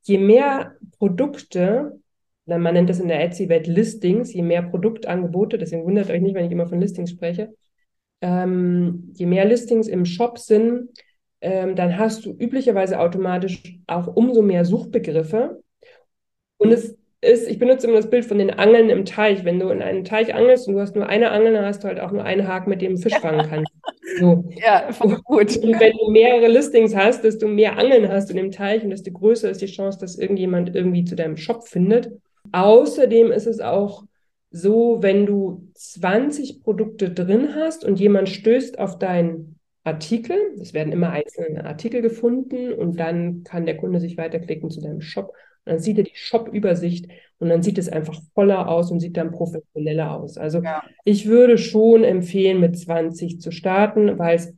je 0.04 0.18
mehr 0.18 0.78
Produkte, 0.98 2.00
man 2.46 2.74
nennt 2.74 2.90
das 2.90 3.01
in 3.01 3.10
der 3.10 3.22
Etsy-Welt 3.22 3.68
Listings, 3.68 4.34
je 4.34 4.44
mehr 4.44 4.62
Produktangebote, 4.62 5.58
deswegen 5.58 5.84
wundert 5.84 6.10
euch 6.10 6.22
nicht, 6.22 6.36
wenn 6.36 6.46
ich 6.46 6.51
immer 6.54 6.70
von 6.70 6.80
Listings 6.80 7.10
spreche, 7.10 7.54
ähm, 8.22 9.12
je 9.13 9.25
mehr 9.25 9.44
Listings 9.44 9.90
im 9.90 10.06
Shop 10.06 10.40
sind, 10.40 10.88
ähm, 11.42 11.75
dann 11.75 11.98
hast 11.98 12.24
du 12.24 12.32
üblicherweise 12.32 12.98
automatisch 12.98 13.78
auch 13.88 14.08
umso 14.08 14.42
mehr 14.42 14.63
Suchbegriffe. 14.63 15.62
Und 16.56 16.72
es 16.72 16.98
ist, 17.22 17.48
ich 17.48 17.60
benutze 17.60 17.88
immer 17.88 17.98
das 17.98 18.10
Bild 18.10 18.25
von 18.25 18.40
den 18.40 18.50
Angeln 18.50 18.90
im 18.90 19.06
Teich. 19.06 19.46
Wenn 19.46 19.60
du 19.60 19.70
in 19.70 19.82
einen 19.82 20.04
Teich 20.04 20.34
angelst 20.34 20.68
und 20.68 20.74
du 20.74 20.80
hast 20.80 20.96
nur 20.96 21.08
eine 21.08 21.30
Angel, 21.30 21.54
dann 21.54 21.66
hast 21.66 21.84
du 21.84 21.88
halt 21.88 22.00
auch 22.00 22.12
nur 22.12 22.24
einen 22.24 22.48
Haken, 22.48 22.70
mit 22.72 22.82
dem 22.82 22.96
du 22.96 23.01
Fisch 23.01 23.18
fangen 23.20 23.48
kannst. 23.50 23.72
So. 24.20 24.44
Ja, 24.56 24.90
gut. 25.25 25.56
Und 25.58 25.80
wenn 25.80 25.94
du 25.94 26.10
mehrere 26.10 26.48
Listings 26.48 26.96
hast, 26.96 27.24
desto 27.24 27.48
mehr 27.48 27.78
Angeln 27.78 28.10
hast 28.10 28.30
du 28.30 28.32
in 28.34 28.38
dem 28.38 28.51
Teich 28.51 28.84
und 28.84 28.90
desto 28.90 29.12
größer 29.12 29.50
ist 29.51 29.62
die 29.62 29.68
Chance, 29.68 30.00
dass 30.00 30.18
irgendjemand 30.18 30.75
irgendwie 30.75 31.06
zu 31.06 31.16
deinem 31.16 31.38
Shop 31.38 31.68
findet. 31.68 32.12
Außerdem 32.51 33.32
ist 33.32 33.46
es 33.46 33.60
auch 33.60 34.04
so, 34.50 34.98
wenn 35.01 35.25
du 35.28 35.70
20 35.75 36.63
Produkte 36.63 37.12
drin 37.12 37.56
hast 37.56 37.86
und 37.86 38.00
jemand 38.00 38.30
stößt 38.30 38.80
auf 38.80 38.98
deinen 38.98 39.60
Artikel, 39.84 40.38
es 40.60 40.74
werden 40.74 40.92
immer 40.92 41.12
einzelne 41.12 41.66
Artikel 41.66 42.01
gefunden 42.01 42.74
und 42.74 43.00
dann 43.00 43.44
kann 43.44 43.66
der 43.66 43.78
Kunde 43.78 44.00
sich 44.00 44.18
weiterklicken 44.18 44.70
zu 44.70 44.82
deinem 44.82 45.01
Shop 45.01 45.34
dann 45.65 45.80
sieht 45.80 45.98
er 45.98 46.03
die 46.03 46.15
Shop-Übersicht 46.15 47.08
und 47.39 47.50
dann 47.50 47.63
sieht 47.63 47.77
es 47.77 47.89
einfach 47.89 48.20
voller 48.34 48.68
aus 48.68 48.91
und 48.91 49.00
sieht 49.00 49.18
dann 49.18 49.32
professioneller 49.32 50.12
aus. 50.12 50.38
Also 50.38 50.62
ja. 50.62 50.84
ich 51.06 51.27
würde 51.27 51.58
schon 51.58 52.03
empfehlen, 52.03 52.60
mit 52.60 52.77
20 52.77 53.41
zu 53.41 53.51
starten, 53.51 54.20
weil 54.20 54.36
es 54.36 54.53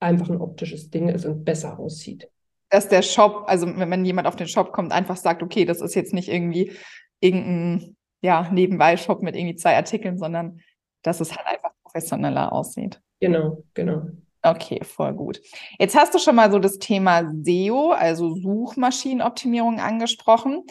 einfach 0.00 0.30
ein 0.30 0.40
optisches 0.40 0.90
Ding 0.90 1.08
ist 1.08 1.24
und 1.24 1.44
besser 1.44 1.78
aussieht. 1.78 2.28
Dass 2.70 2.88
der 2.88 3.02
Shop, 3.02 3.44
also 3.46 3.66
wenn 3.66 4.04
jemand 4.04 4.28
auf 4.28 4.36
den 4.36 4.48
Shop 4.48 4.72
kommt, 4.72 4.92
einfach 4.92 5.16
sagt, 5.16 5.42
okay, 5.42 5.64
das 5.64 5.80
ist 5.80 5.94
jetzt 5.94 6.12
nicht 6.12 6.28
irgendwie 6.28 6.72
irgendein 7.20 7.96
ja, 8.20 8.50
Nebenbei-Shop 8.52 9.22
mit 9.22 9.36
irgendwie 9.36 9.56
zwei 9.56 9.76
Artikeln, 9.76 10.18
sondern 10.18 10.60
dass 11.02 11.20
es 11.20 11.34
halt 11.34 11.46
einfach 11.46 11.70
professioneller 11.82 12.52
aussieht. 12.52 13.00
Genau, 13.20 13.64
genau. 13.74 14.08
Okay, 14.50 14.80
voll 14.84 15.14
gut. 15.14 15.40
Jetzt 15.78 15.96
hast 15.96 16.14
du 16.14 16.18
schon 16.18 16.36
mal 16.36 16.50
so 16.50 16.58
das 16.58 16.78
Thema 16.78 17.30
SEO, 17.42 17.92
also 17.92 18.34
Suchmaschinenoptimierung 18.34 19.80
angesprochen. 19.80 20.64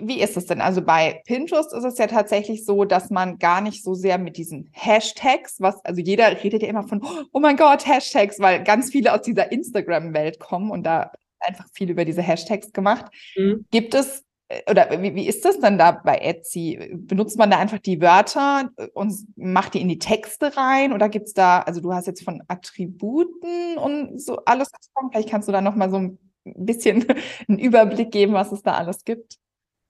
Wie 0.00 0.20
ist 0.20 0.36
es 0.36 0.46
denn? 0.46 0.60
Also 0.60 0.82
bei 0.82 1.22
Pinterest 1.26 1.72
ist 1.72 1.84
es 1.84 1.98
ja 1.98 2.06
tatsächlich 2.06 2.64
so, 2.64 2.84
dass 2.84 3.10
man 3.10 3.38
gar 3.38 3.60
nicht 3.60 3.82
so 3.82 3.94
sehr 3.94 4.18
mit 4.18 4.36
diesen 4.36 4.70
Hashtags, 4.72 5.56
was, 5.60 5.84
also 5.84 6.00
jeder 6.00 6.42
redet 6.42 6.62
ja 6.62 6.68
immer 6.68 6.86
von, 6.86 7.04
oh 7.32 7.40
mein 7.40 7.56
Gott, 7.56 7.86
Hashtags, 7.86 8.38
weil 8.38 8.62
ganz 8.62 8.90
viele 8.90 9.12
aus 9.12 9.22
dieser 9.22 9.50
Instagram-Welt 9.50 10.38
kommen 10.38 10.70
und 10.70 10.84
da 10.84 11.10
einfach 11.40 11.66
viel 11.72 11.90
über 11.90 12.04
diese 12.04 12.22
Hashtags 12.22 12.72
gemacht. 12.72 13.06
Mhm. 13.36 13.66
Gibt 13.70 13.94
es 13.94 14.24
oder 14.70 15.02
wie, 15.02 15.14
wie 15.14 15.28
ist 15.28 15.44
das 15.44 15.60
dann 15.60 15.76
da 15.76 15.92
bei 15.92 16.16
Etsy? 16.16 16.94
Benutzt 16.94 17.36
man 17.36 17.50
da 17.50 17.58
einfach 17.58 17.78
die 17.78 18.00
Wörter 18.00 18.70
und 18.94 19.14
macht 19.36 19.74
die 19.74 19.82
in 19.82 19.88
die 19.88 19.98
Texte 19.98 20.56
rein? 20.56 20.94
Oder 20.94 21.10
gibt 21.10 21.26
es 21.26 21.34
da, 21.34 21.60
also 21.60 21.82
du 21.82 21.92
hast 21.92 22.06
jetzt 22.06 22.24
von 22.24 22.42
Attributen 22.48 23.76
und 23.76 24.18
so 24.20 24.38
alles 24.46 24.72
gesprochen, 24.72 25.10
vielleicht 25.12 25.28
kannst 25.28 25.48
du 25.48 25.52
da 25.52 25.60
nochmal 25.60 25.90
so 25.90 25.98
ein 25.98 26.18
bisschen 26.44 27.04
einen 27.48 27.58
Überblick 27.58 28.10
geben, 28.10 28.32
was 28.32 28.50
es 28.52 28.62
da 28.62 28.72
alles 28.74 29.04
gibt. 29.04 29.36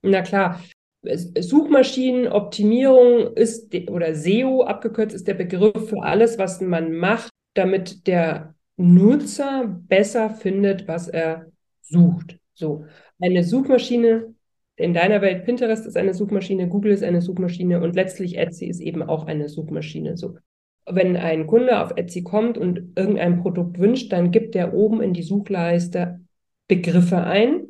Na 0.02 0.22
klar. 0.22 0.60
Suchmaschinenoptimierung 1.04 3.34
ist 3.34 3.72
oder 3.88 4.16
SEO 4.16 4.64
abgekürzt 4.64 5.14
ist 5.14 5.28
der 5.28 5.34
Begriff 5.34 5.88
für 5.88 6.02
alles, 6.02 6.38
was 6.38 6.60
man 6.60 6.96
macht, 6.96 7.30
damit 7.54 8.08
der 8.08 8.56
Nutzer 8.76 9.68
besser 9.68 10.30
findet, 10.30 10.88
was 10.88 11.06
er 11.06 11.46
sucht. 11.82 12.40
So, 12.54 12.84
eine 13.20 13.44
Suchmaschine 13.44 14.34
in 14.78 14.94
deiner 14.94 15.20
Welt 15.22 15.44
Pinterest 15.44 15.84
ist 15.86 15.96
eine 15.96 16.14
Suchmaschine, 16.14 16.68
Google 16.68 16.92
ist 16.92 17.02
eine 17.02 17.20
Suchmaschine 17.20 17.80
und 17.82 17.96
letztlich 17.96 18.38
Etsy 18.38 18.66
ist 18.66 18.80
eben 18.80 19.02
auch 19.02 19.26
eine 19.26 19.48
Suchmaschine. 19.48 20.16
So. 20.16 20.38
Wenn 20.86 21.16
ein 21.16 21.48
Kunde 21.48 21.82
auf 21.82 21.92
Etsy 21.96 22.22
kommt 22.22 22.56
und 22.56 22.92
irgendein 22.96 23.42
Produkt 23.42 23.78
wünscht, 23.78 24.12
dann 24.12 24.30
gibt 24.30 24.54
er 24.54 24.74
oben 24.74 25.02
in 25.02 25.14
die 25.14 25.24
Suchleiste 25.24 26.20
Begriffe 26.68 27.18
ein. 27.24 27.66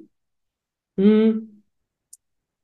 Hm. 0.99 1.63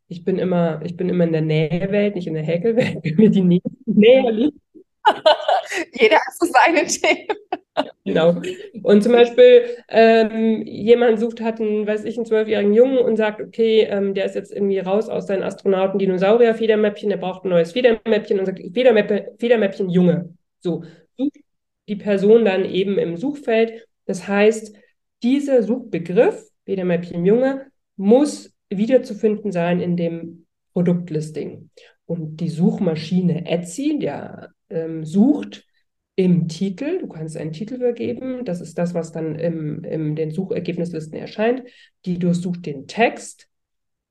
Ich 0.09 0.25
bin 0.25 0.39
immer, 0.39 0.83
ich 0.85 0.97
bin 0.97 1.09
immer 1.09 1.25
in 1.25 1.33
der 1.33 1.41
Nähewelt, 1.41 2.15
nicht 2.15 2.27
in 2.27 2.35
der 2.35 2.43
Häkelwelt, 2.43 3.03
mir 3.19 3.31
die 3.31 3.63
Nähe 3.87 4.31
liegt. 4.31 4.64
Jeder 5.93 6.17
hat 6.17 6.35
so 6.39 6.47
seine 6.47 6.87
Themen. 6.87 7.39
Genau. 8.05 8.41
Und 8.83 9.03
zum 9.03 9.13
Beispiel 9.13 9.65
ähm, 9.89 10.63
jemand 10.63 11.19
sucht, 11.19 11.41
hat 11.41 11.61
einen, 11.61 11.87
weiß 11.87 12.05
ich, 12.05 12.17
einen 12.17 12.27
zwölfjährigen 12.27 12.73
Jungen 12.73 12.99
und 12.99 13.17
sagt, 13.17 13.41
okay, 13.41 13.87
ähm, 13.91 14.15
der 14.15 14.27
ist 14.27 14.35
jetzt 14.35 14.53
irgendwie 14.53 14.79
raus 14.79 15.09
aus 15.09 15.27
seinen 15.27 15.43
Astronauten-Dinosaurier-Federmäppchen, 15.43 17.11
der 17.11 17.17
braucht 17.17 17.45
ein 17.45 17.49
neues 17.49 17.73
Federmäppchen 17.73 18.39
und 18.39 18.47
sagt, 18.47 18.61
Federmäppchen, 18.73 19.39
Federmäppchen 19.39 19.91
Junge. 19.91 20.35
So, 20.61 20.85
sucht 21.17 21.39
die 21.89 21.97
Person 21.97 22.45
dann 22.45 22.65
eben 22.65 22.99
im 22.99 23.17
Suchfeld. 23.17 23.87
Das 24.07 24.29
heißt, 24.29 24.77
dieser 25.23 25.63
Suchbegriff, 25.63 26.49
Federmäppchen 26.65 27.25
Junge, 27.27 27.67
muss 27.97 28.53
wiederzufinden 28.69 29.53
sein 29.53 29.81
in 29.81 29.97
dem 29.97 30.47
Produktlisting. 30.73 31.71
Und 32.07 32.37
die 32.41 32.49
Suchmaschine 32.49 33.47
Etsy, 33.47 33.99
der 33.99 34.54
ähm, 34.71 35.05
sucht 35.05 35.67
im 36.17 36.49
Titel. 36.49 37.01
Du 37.01 37.09
kannst 37.09 37.37
einen 37.37 37.53
Titel 37.53 37.79
vergeben. 37.79 38.45
Das 38.45 38.61
ist 38.61 38.79
das, 38.79 38.95
was 38.95 39.13
dann 39.13 39.37
im, 39.37 39.83
in 39.85 40.17
den 40.17 40.31
Suchergebnislisten 40.31 41.19
erscheint. 41.19 41.65
Die 42.05 42.19
durchsucht 42.19 42.67
den 42.67 42.87
Text. 42.87 43.49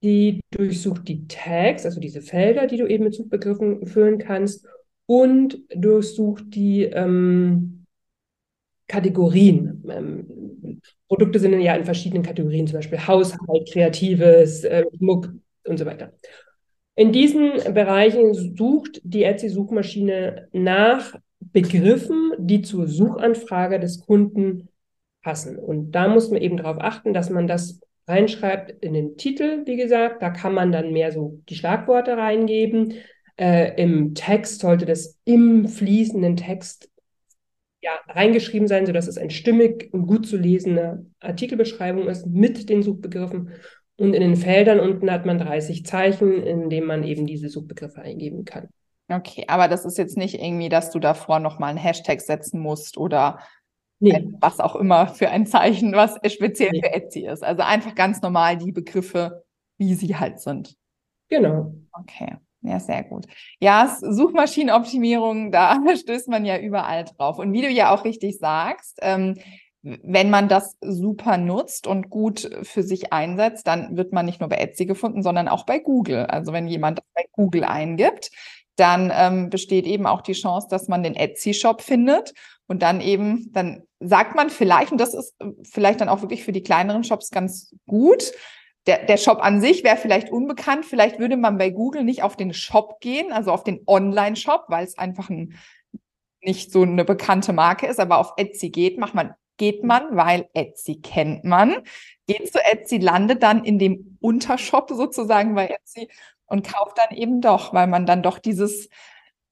Die 0.04 0.42
durchsucht 0.52 1.08
die 1.08 1.28
Tags, 1.28 1.86
also 1.86 2.02
diese 2.02 2.22
Felder, 2.22 2.68
die 2.68 2.76
du 2.78 2.88
eben 2.88 3.06
mit 3.06 3.14
Suchbegriffen 3.14 3.88
füllen 3.88 4.18
kannst. 4.18 4.68
und 5.06 5.60
durchsucht 5.76 6.46
die 6.56 6.84
ähm, 6.84 7.86
Kategorien. 8.88 9.84
Ähm, 9.90 10.82
Produkte 11.08 11.40
sind 11.40 11.60
ja 11.62 11.76
in 11.76 11.86
verschiedenen 11.86 12.24
Kategorien, 12.24 12.68
zum 12.68 12.78
Beispiel 12.78 13.06
Haushalt, 13.06 13.70
Kreatives, 13.72 14.64
äh, 14.64 14.84
Muck 15.00 15.30
und 15.66 15.78
so 15.78 15.86
weiter. 15.86 16.12
In 16.96 17.12
diesen 17.12 17.52
Bereichen 17.74 18.34
sucht 18.34 19.02
die 19.04 19.24
Etsy-Suchmaschine 19.24 20.48
nach 20.52 21.16
Begriffen, 21.40 22.34
die 22.38 22.62
zur 22.62 22.88
Suchanfrage 22.88 23.80
des 23.80 24.06
Kunden 24.06 24.70
passen. 25.24 25.58
Und 25.58 25.92
da 25.92 26.08
muss 26.08 26.30
man 26.30 26.42
eben 26.42 26.58
darauf 26.58 26.80
achten, 26.80 27.14
dass 27.14 27.30
man 27.30 27.48
das 27.48 27.80
reinschreibt 28.08 28.84
in 28.84 28.94
den 28.94 29.18
Titel, 29.18 29.64
wie 29.66 29.78
gesagt. 29.78 30.22
Da 30.22 30.30
kann 30.30 30.54
man 30.54 30.72
dann 30.72 30.92
mehr 30.92 31.12
so 31.12 31.40
die 31.50 31.56
Schlagworte 31.56 32.18
reingeben. 32.18 32.94
Äh, 33.38 33.82
Im 33.82 34.14
Text 34.14 34.60
sollte 34.60 34.86
das 34.86 35.18
im 35.26 35.68
fließenden 35.68 36.36
Text 36.36 36.90
ja, 37.82 37.92
reingeschrieben 38.08 38.68
sein, 38.68 38.86
sodass 38.86 39.08
es 39.08 39.18
ein 39.18 39.30
stimmig 39.30 39.90
und 39.92 40.08
gut 40.08 40.26
zu 40.26 40.38
lesende 40.38 41.06
Artikelbeschreibung 41.20 42.08
ist 42.08 42.26
mit 42.28 42.70
den 42.70 42.84
Suchbegriffen. 42.84 43.50
Und 43.98 44.14
in 44.14 44.22
den 44.22 44.36
Feldern 44.36 44.80
unten 44.80 45.12
hat 45.12 45.26
man 45.26 45.38
30 45.38 45.86
Zeichen, 45.86 46.42
in 46.42 46.70
denen 46.70 46.88
man 46.88 47.04
eben 47.04 47.28
diese 47.28 47.50
Suchbegriffe 47.50 48.02
eingeben 48.02 48.44
kann. 48.46 48.70
Okay, 49.10 49.46
aber 49.48 49.68
das 49.68 49.86
ist 49.86 49.98
jetzt 49.98 50.18
nicht 50.18 50.42
irgendwie, 50.42 50.70
dass 50.70 50.90
du 50.90 51.00
davor 51.00 51.40
nochmal 51.40 51.70
einen 51.70 51.78
Hashtag 51.78 52.22
setzen 52.22 52.60
musst 52.60 52.98
oder 52.98 53.40
nee. 54.00 54.34
was 54.40 54.60
auch 54.60 54.76
immer 54.76 55.08
für 55.08 55.30
ein 55.30 55.46
Zeichen, 55.46 55.94
was 55.94 56.18
speziell 56.32 56.72
nee. 56.72 56.82
für 56.82 56.94
Etsy 56.94 57.28
ist. 57.28 57.44
Also 57.44 57.62
einfach 57.62 57.96
ganz 57.96 58.22
normal 58.22 58.58
die 58.58 58.72
Begriffe, 58.72 59.44
wie 59.78 59.94
sie 59.94 60.16
halt 60.16 60.40
sind. 60.40 60.76
Genau. 61.30 61.74
Okay. 61.92 62.38
Ja, 62.62 62.80
sehr 62.80 63.04
gut. 63.04 63.26
Ja, 63.60 63.98
Suchmaschinenoptimierung, 64.00 65.52
da 65.52 65.80
stößt 65.96 66.30
man 66.30 66.46
ja 66.46 66.58
überall 66.58 67.04
drauf. 67.04 67.38
Und 67.38 67.52
wie 67.54 67.62
du 67.62 67.70
ja 67.70 67.94
auch 67.94 68.06
richtig 68.06 68.38
sagst, 68.40 69.00
ähm, 69.02 69.38
wenn 69.84 70.30
man 70.30 70.48
das 70.48 70.78
super 70.82 71.38
nutzt 71.38 71.88
und 71.88 72.10
gut 72.10 72.50
für 72.64 72.84
sich 72.84 73.12
einsetzt, 73.12 73.68
dann 73.68 73.98
wird 73.98 74.14
man 74.14 74.26
nicht 74.26 74.40
nur 74.40 74.50
bei 74.50 74.56
Etsy 74.56 74.86
gefunden, 74.86 75.22
sondern 75.22 75.50
auch 75.50 75.66
bei 75.66 75.80
Google. 75.80 76.26
Also 76.26 76.54
wenn 76.54 76.68
jemand 76.68 77.02
bei 77.14 77.26
Google 77.34 77.66
eingibt, 77.66 78.32
dann 78.78 79.12
ähm, 79.14 79.50
besteht 79.50 79.86
eben 79.86 80.08
auch 80.08 80.22
die 80.22 80.34
Chance, 80.34 80.68
dass 80.70 80.88
man 80.88 81.04
den 81.04 81.16
Etsy-Shop 81.16 81.82
findet 81.82 82.34
und 82.68 82.82
dann 82.82 83.02
eben, 83.02 83.52
dann 83.52 83.84
sagt 84.00 84.36
man 84.36 84.50
vielleicht, 84.50 84.92
und 84.92 85.00
das 85.00 85.14
ist 85.14 85.36
äh, 85.40 85.48
vielleicht 85.64 86.02
dann 86.02 86.10
auch 86.10 86.22
wirklich 86.22 86.44
für 86.44 86.54
die 86.54 86.64
kleineren 86.64 87.04
Shops 87.04 87.30
ganz 87.30 87.76
gut, 87.86 88.32
der, 88.88 89.06
der 89.06 89.18
Shop 89.18 89.40
an 89.42 89.62
sich 89.62 89.84
wäre 89.84 89.98
vielleicht 89.98 90.30
unbekannt. 90.30 90.86
Vielleicht 90.86 91.20
würde 91.20 91.38
man 91.38 91.58
bei 91.58 91.70
Google 91.70 92.04
nicht 92.04 92.24
auf 92.24 92.36
den 92.36 92.54
Shop 92.54 93.00
gehen, 93.00 93.32
also 93.32 93.52
auf 93.52 93.64
den 93.64 93.82
Online-Shop, 93.86 94.66
weil 94.68 94.86
es 94.86 94.98
einfach 94.98 95.30
ein, 95.30 95.58
nicht 96.42 96.72
so 96.72 96.82
eine 96.82 97.06
bekannte 97.06 97.54
Marke 97.54 97.88
ist, 97.88 98.00
aber 98.00 98.18
auf 98.18 98.34
Etsy 98.38 98.70
geht, 98.70 98.98
macht 98.98 99.14
man, 99.14 99.34
geht 99.58 99.84
man, 99.84 100.16
weil 100.16 100.50
Etsy 100.54 100.96
kennt 101.02 101.44
man, 101.44 101.76
geht 102.28 102.52
zu 102.52 102.60
Etsy, 102.64 102.98
landet 102.98 103.44
dann 103.44 103.64
in 103.64 103.80
dem 103.80 104.18
Untershop 104.20 104.90
sozusagen 104.90 105.56
bei 105.56 105.68
Etsy 105.68 106.10
und 106.46 106.68
kauft 106.68 106.98
dann 106.98 107.16
eben 107.16 107.42
doch, 107.42 107.74
weil 107.74 107.88
man 107.88 108.06
dann 108.06 108.24
doch 108.24 108.40
dieses, 108.40 108.90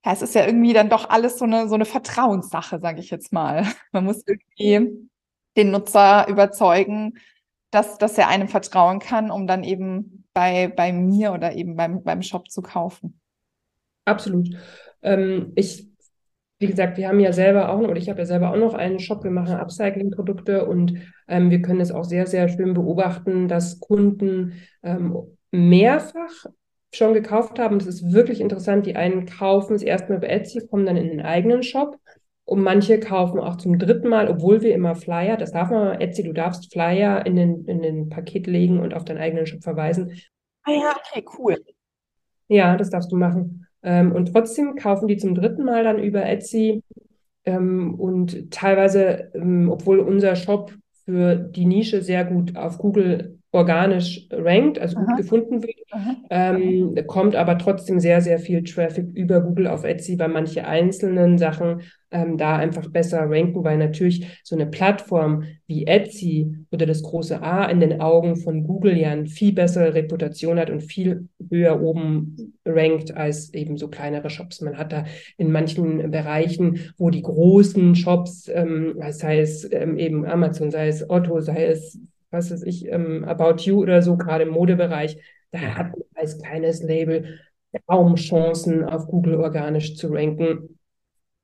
ja, 0.05 0.13
es 0.13 0.21
ist 0.21 0.35
ja 0.35 0.45
irgendwie 0.45 0.73
dann 0.73 0.89
doch 0.89 1.09
alles 1.09 1.37
so 1.37 1.45
eine, 1.45 1.67
so 1.67 1.75
eine 1.75 1.85
Vertrauenssache, 1.85 2.79
sage 2.79 2.99
ich 2.99 3.09
jetzt 3.09 3.31
mal. 3.31 3.65
Man 3.91 4.05
muss 4.05 4.23
irgendwie 4.25 5.09
den 5.57 5.71
Nutzer 5.71 6.27
überzeugen, 6.27 7.19
dass, 7.71 7.97
dass 7.97 8.17
er 8.17 8.27
einem 8.27 8.47
vertrauen 8.47 8.99
kann, 8.99 9.31
um 9.31 9.47
dann 9.47 9.63
eben 9.63 10.25
bei, 10.33 10.67
bei 10.67 10.91
mir 10.91 11.33
oder 11.33 11.53
eben 11.53 11.75
beim, 11.75 12.03
beim 12.03 12.21
Shop 12.21 12.49
zu 12.49 12.61
kaufen. 12.61 13.19
Absolut. 14.05 14.49
Ähm, 15.01 15.53
ich, 15.55 15.90
wie 16.61 16.67
gesagt, 16.67 16.97
wir 16.97 17.07
haben 17.07 17.19
ja 17.19 17.33
selber 17.33 17.69
auch, 17.69 17.79
oder 17.79 17.97
ich 17.97 18.07
habe 18.07 18.19
ja 18.19 18.25
selber 18.25 18.51
auch 18.51 18.57
noch 18.57 18.75
einen 18.75 18.99
Shop, 18.99 19.23
wir 19.23 19.31
machen 19.31 19.55
Upcycling-Produkte 19.55 20.65
und 20.67 20.93
ähm, 21.27 21.49
wir 21.49 21.61
können 21.63 21.81
es 21.81 21.91
auch 21.91 22.03
sehr, 22.03 22.27
sehr 22.27 22.47
schön 22.49 22.75
beobachten, 22.75 23.47
dass 23.47 23.79
Kunden 23.79 24.53
ähm, 24.83 25.17
mehrfach 25.51 26.45
schon 26.93 27.15
gekauft 27.15 27.57
haben. 27.57 27.79
Das 27.79 27.87
ist 27.87 28.13
wirklich 28.13 28.41
interessant. 28.41 28.85
Die 28.85 28.95
einen 28.95 29.25
kaufen 29.25 29.75
es 29.75 29.81
erstmal 29.81 30.19
bei 30.19 30.27
Etsy, 30.27 30.67
kommen 30.67 30.85
dann 30.85 30.97
in 30.97 31.09
den 31.09 31.21
eigenen 31.21 31.63
Shop 31.63 31.97
und 32.45 32.61
manche 32.61 32.99
kaufen 32.99 33.39
auch 33.39 33.55
zum 33.55 33.79
dritten 33.79 34.07
Mal, 34.09 34.27
obwohl 34.27 34.61
wir 34.61 34.75
immer 34.75 34.93
Flyer, 34.93 35.37
das 35.37 35.53
darf 35.53 35.71
man, 35.71 35.99
Etsy, 35.99 36.21
du 36.21 36.33
darfst 36.33 36.71
Flyer 36.71 37.25
in 37.25 37.35
den, 37.35 37.65
in 37.65 37.81
den 37.81 38.09
Paket 38.09 38.45
legen 38.45 38.79
und 38.79 38.93
auf 38.93 39.03
deinen 39.03 39.17
eigenen 39.19 39.47
Shop 39.47 39.63
verweisen. 39.63 40.11
Ah 40.63 40.73
ja, 40.73 40.95
okay, 40.95 41.25
cool. 41.39 41.57
Ja, 42.49 42.77
das 42.77 42.91
darfst 42.91 43.11
du 43.11 43.17
machen. 43.17 43.65
Ähm, 43.83 44.11
und 44.11 44.31
trotzdem 44.31 44.75
kaufen 44.75 45.07
die 45.07 45.17
zum 45.17 45.35
dritten 45.35 45.63
Mal 45.63 45.83
dann 45.83 45.99
über 45.99 46.25
Etsy. 46.25 46.83
Ähm, 47.45 47.95
und 47.95 48.51
teilweise, 48.51 49.31
ähm, 49.33 49.69
obwohl 49.71 49.99
unser 49.99 50.35
Shop 50.35 50.73
für 51.05 51.35
die 51.35 51.65
Nische 51.65 52.01
sehr 52.01 52.23
gut 52.25 52.55
auf 52.55 52.77
Google 52.77 53.39
organisch 53.53 54.27
rankt, 54.31 54.79
also 54.79 54.97
Aha. 54.97 55.05
gut 55.05 55.17
gefunden 55.17 55.61
wird, 55.61 55.75
ähm, 56.29 56.95
kommt 57.07 57.35
aber 57.35 57.57
trotzdem 57.57 57.99
sehr, 57.99 58.21
sehr 58.21 58.39
viel 58.39 58.63
Traffic 58.63 59.07
über 59.13 59.41
Google 59.41 59.67
auf 59.67 59.83
Etsy, 59.83 60.17
weil 60.17 60.29
manche 60.29 60.65
einzelnen 60.65 61.37
Sachen 61.37 61.81
ähm, 62.11 62.37
da 62.37 62.55
einfach 62.55 62.89
besser 62.89 63.29
ranken, 63.29 63.63
weil 63.63 63.77
natürlich 63.77 64.39
so 64.43 64.55
eine 64.55 64.67
Plattform 64.67 65.43
wie 65.67 65.85
Etsy 65.85 66.55
oder 66.71 66.85
das 66.85 67.03
große 67.03 67.41
A 67.41 67.65
in 67.65 67.81
den 67.81 67.99
Augen 67.99 68.37
von 68.37 68.63
Google 68.63 68.97
ja 68.97 69.11
eine 69.11 69.27
viel 69.27 69.53
bessere 69.53 69.93
Reputation 69.93 70.57
hat 70.57 70.69
und 70.69 70.81
viel 70.81 71.27
höher 71.49 71.81
oben 71.81 72.53
rankt 72.65 73.15
als 73.15 73.53
eben 73.53 73.75
so 73.77 73.89
kleinere 73.89 74.29
Shops. 74.29 74.61
Man 74.61 74.77
hat 74.77 74.93
da 74.93 75.05
in 75.37 75.51
manchen 75.51 76.09
Bereichen, 76.11 76.93
wo 76.97 77.09
die 77.09 77.21
großen 77.21 77.95
Shops, 77.95 78.49
ähm, 78.53 78.95
sei 79.09 79.39
es 79.39 79.69
ähm, 79.71 79.97
eben 79.97 80.25
Amazon, 80.25 80.71
sei 80.71 80.87
es 80.87 81.09
Otto, 81.09 81.41
sei 81.41 81.65
es 81.65 81.99
was 82.31 82.51
weiß 82.51 82.63
ich, 82.63 82.87
ähm, 82.87 83.23
About 83.25 83.63
You 83.63 83.81
oder 83.81 84.01
so, 84.01 84.17
gerade 84.17 84.43
im 84.43 84.49
Modebereich, 84.49 85.21
da 85.51 85.59
hat 85.59 85.91
man 85.91 86.01
als 86.15 86.41
kleines 86.41 86.81
Label 86.81 87.39
kaum 87.87 88.15
Chancen, 88.15 88.83
auf 88.83 89.07
Google 89.07 89.35
organisch 89.35 89.95
zu 89.95 90.07
ranken. 90.07 90.79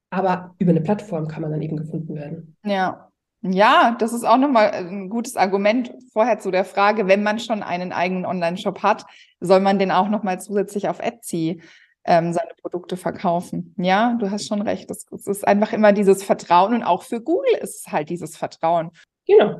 Aber 0.09 0.55
über 0.57 0.71
eine 0.71 0.81
Plattform 0.81 1.27
kann 1.27 1.41
man 1.41 1.51
dann 1.51 1.61
eben 1.61 1.77
gefunden 1.77 2.15
werden. 2.15 2.55
Ja. 2.63 3.03
Ja, 3.43 3.95
das 3.99 4.13
ist 4.13 4.25
auch 4.25 4.37
nochmal 4.37 4.71
ein 4.71 5.09
gutes 5.09 5.37
Argument 5.37 5.93
vorher 6.11 6.39
zu 6.39 6.49
der 6.49 6.65
Frage, 6.65 7.07
wenn 7.07 7.21
man 7.21 7.37
schon 7.37 7.61
einen 7.61 7.93
eigenen 7.93 8.25
Online-Shop 8.25 8.81
hat, 8.81 9.05
soll 9.39 9.59
man 9.59 9.77
den 9.77 9.91
auch 9.91 10.09
nochmal 10.09 10.41
zusätzlich 10.41 10.89
auf 10.89 10.99
Etsy 10.99 11.61
ähm, 12.03 12.33
seine 12.33 12.51
Produkte 12.59 12.97
verkaufen. 12.97 13.75
Ja, 13.77 14.17
du 14.19 14.31
hast 14.31 14.47
schon 14.47 14.63
recht. 14.63 14.89
Es 14.89 15.05
ist 15.27 15.47
einfach 15.47 15.71
immer 15.71 15.93
dieses 15.93 16.23
Vertrauen 16.23 16.73
und 16.73 16.83
auch 16.83 17.03
für 17.03 17.21
Google 17.21 17.53
ist 17.61 17.85
es 17.85 17.91
halt 17.91 18.09
dieses 18.09 18.35
Vertrauen. 18.35 18.89
Genau. 19.27 19.59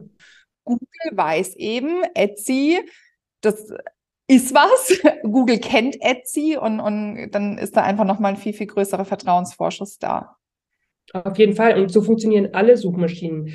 Google 0.67 1.17
weiß 1.17 1.56
eben, 1.56 2.03
Etsy, 2.13 2.80
das 3.41 3.71
ist 4.27 4.53
was. 4.53 5.01
Google 5.23 5.60
kennt 5.60 5.97
Etsy 6.01 6.58
und, 6.58 6.80
und 6.80 7.32
dann 7.32 7.58
ist 7.58 7.75
da 7.75 7.84
einfach 7.84 8.06
nochmal 8.06 8.34
ein 8.34 8.38
viel, 8.38 8.53
viel 8.53 8.67
größerer 8.67 9.06
Vertrauensvorschuss 9.06 9.97
da. 9.97 10.36
Auf 11.13 11.38
jeden 11.38 11.53
Fall. 11.53 11.80
Und 11.82 11.91
so 11.91 12.01
funktionieren 12.01 12.49
alle 12.53 12.75
Suchmaschinen. 12.77 13.53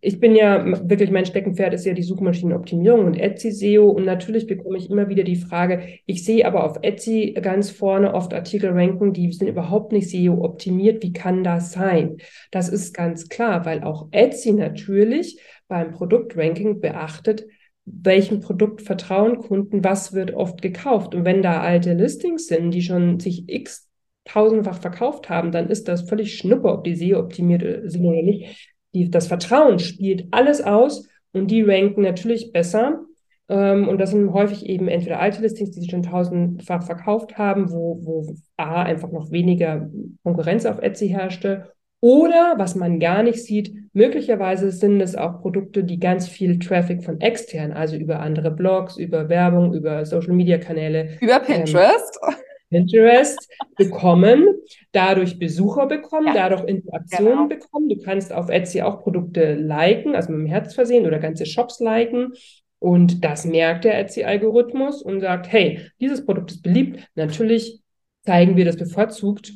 Ich 0.00 0.18
bin 0.18 0.34
ja 0.34 0.64
wirklich, 0.88 1.12
mein 1.12 1.26
Steckenpferd 1.26 1.72
ist 1.72 1.84
ja 1.84 1.92
die 1.92 2.02
Suchmaschinenoptimierung 2.02 3.04
und 3.04 3.14
Etsy 3.14 3.52
SEO. 3.52 3.90
Und 3.90 4.04
natürlich 4.04 4.48
bekomme 4.48 4.78
ich 4.78 4.90
immer 4.90 5.08
wieder 5.08 5.22
die 5.22 5.36
Frage, 5.36 6.00
ich 6.06 6.24
sehe 6.24 6.44
aber 6.46 6.64
auf 6.64 6.78
Etsy 6.82 7.34
ganz 7.40 7.70
vorne 7.70 8.14
oft 8.14 8.34
Artikel 8.34 8.70
ranken, 8.70 9.12
die 9.12 9.30
sind 9.32 9.46
überhaupt 9.46 9.92
nicht 9.92 10.10
SEO 10.10 10.42
optimiert. 10.42 11.02
Wie 11.04 11.12
kann 11.12 11.44
das 11.44 11.72
sein? 11.72 12.16
Das 12.50 12.70
ist 12.70 12.92
ganz 12.92 13.28
klar, 13.28 13.64
weil 13.64 13.84
auch 13.84 14.08
Etsy 14.10 14.52
natürlich 14.52 15.38
beim 15.72 15.92
Produktranking 15.92 16.80
beachtet, 16.80 17.46
welchem 17.86 18.40
Produkt 18.40 18.82
vertrauen 18.82 19.38
Kunden, 19.38 19.82
was 19.82 20.12
wird 20.12 20.34
oft 20.34 20.60
gekauft. 20.60 21.14
Und 21.14 21.24
wenn 21.24 21.40
da 21.40 21.62
alte 21.62 21.94
Listings 21.94 22.46
sind, 22.46 22.72
die 22.72 22.82
schon 22.82 23.18
sich 23.20 23.44
x 23.48 23.88
tausendfach 24.26 24.78
verkauft 24.82 25.30
haben, 25.30 25.50
dann 25.50 25.70
ist 25.70 25.88
das 25.88 26.02
völlig 26.02 26.36
schnuppe, 26.36 26.70
ob 26.70 26.84
die 26.84 26.94
SEO 26.94 27.20
optimiert 27.20 27.90
sind 27.90 28.04
oder 28.04 28.22
nicht. 28.22 28.74
Die, 28.92 29.10
das 29.10 29.28
Vertrauen 29.28 29.78
spielt 29.78 30.26
alles 30.30 30.60
aus 30.60 31.08
und 31.32 31.50
die 31.50 31.62
ranken 31.62 32.02
natürlich 32.02 32.52
besser. 32.52 33.00
Ähm, 33.48 33.88
und 33.88 33.98
das 33.98 34.10
sind 34.10 34.30
häufig 34.34 34.66
eben 34.66 34.88
entweder 34.88 35.20
alte 35.20 35.40
Listings, 35.40 35.70
die 35.70 35.80
sich 35.80 35.90
schon 35.90 36.02
tausendfach 36.02 36.82
verkauft 36.82 37.38
haben, 37.38 37.72
wo, 37.72 37.98
wo 38.02 38.36
A 38.58 38.82
einfach 38.82 39.10
noch 39.10 39.30
weniger 39.30 39.90
Konkurrenz 40.22 40.66
auf 40.66 40.80
Etsy 40.80 41.08
herrschte 41.08 41.72
oder 42.02 42.54
was 42.56 42.74
man 42.74 42.98
gar 42.98 43.22
nicht 43.22 43.38
sieht, 43.44 43.72
möglicherweise 43.92 44.72
sind 44.72 45.00
es 45.00 45.14
auch 45.14 45.40
Produkte, 45.40 45.84
die 45.84 46.00
ganz 46.00 46.26
viel 46.28 46.58
Traffic 46.58 47.04
von 47.04 47.20
extern, 47.20 47.70
also 47.70 47.94
über 47.94 48.18
andere 48.18 48.50
Blogs, 48.50 48.96
über 48.96 49.28
Werbung, 49.28 49.72
über 49.72 50.04
Social 50.04 50.32
Media 50.32 50.58
Kanäle. 50.58 51.16
Über 51.20 51.38
Pinterest. 51.38 52.18
Ähm, 52.26 52.34
Pinterest 52.70 53.48
bekommen, 53.76 54.48
dadurch 54.90 55.38
Besucher 55.38 55.86
bekommen, 55.86 56.26
ja. 56.26 56.34
dadurch 56.34 56.64
Interaktionen 56.64 57.48
genau. 57.48 57.60
bekommen. 57.60 57.88
Du 57.88 57.98
kannst 57.98 58.32
auf 58.32 58.48
Etsy 58.48 58.82
auch 58.82 59.00
Produkte 59.00 59.54
liken, 59.54 60.16
also 60.16 60.32
mit 60.32 60.40
dem 60.40 60.46
Herz 60.46 60.74
versehen 60.74 61.06
oder 61.06 61.20
ganze 61.20 61.46
Shops 61.46 61.78
liken. 61.78 62.32
Und 62.80 63.24
das 63.24 63.44
merkt 63.44 63.84
der 63.84 63.96
Etsy-Algorithmus 64.00 65.02
und 65.02 65.20
sagt, 65.20 65.52
hey, 65.52 65.88
dieses 66.00 66.26
Produkt 66.26 66.50
ist 66.50 66.62
beliebt. 66.64 67.08
Natürlich 67.14 67.80
zeigen 68.24 68.56
wir 68.56 68.64
das 68.64 68.76
bevorzugt 68.76 69.52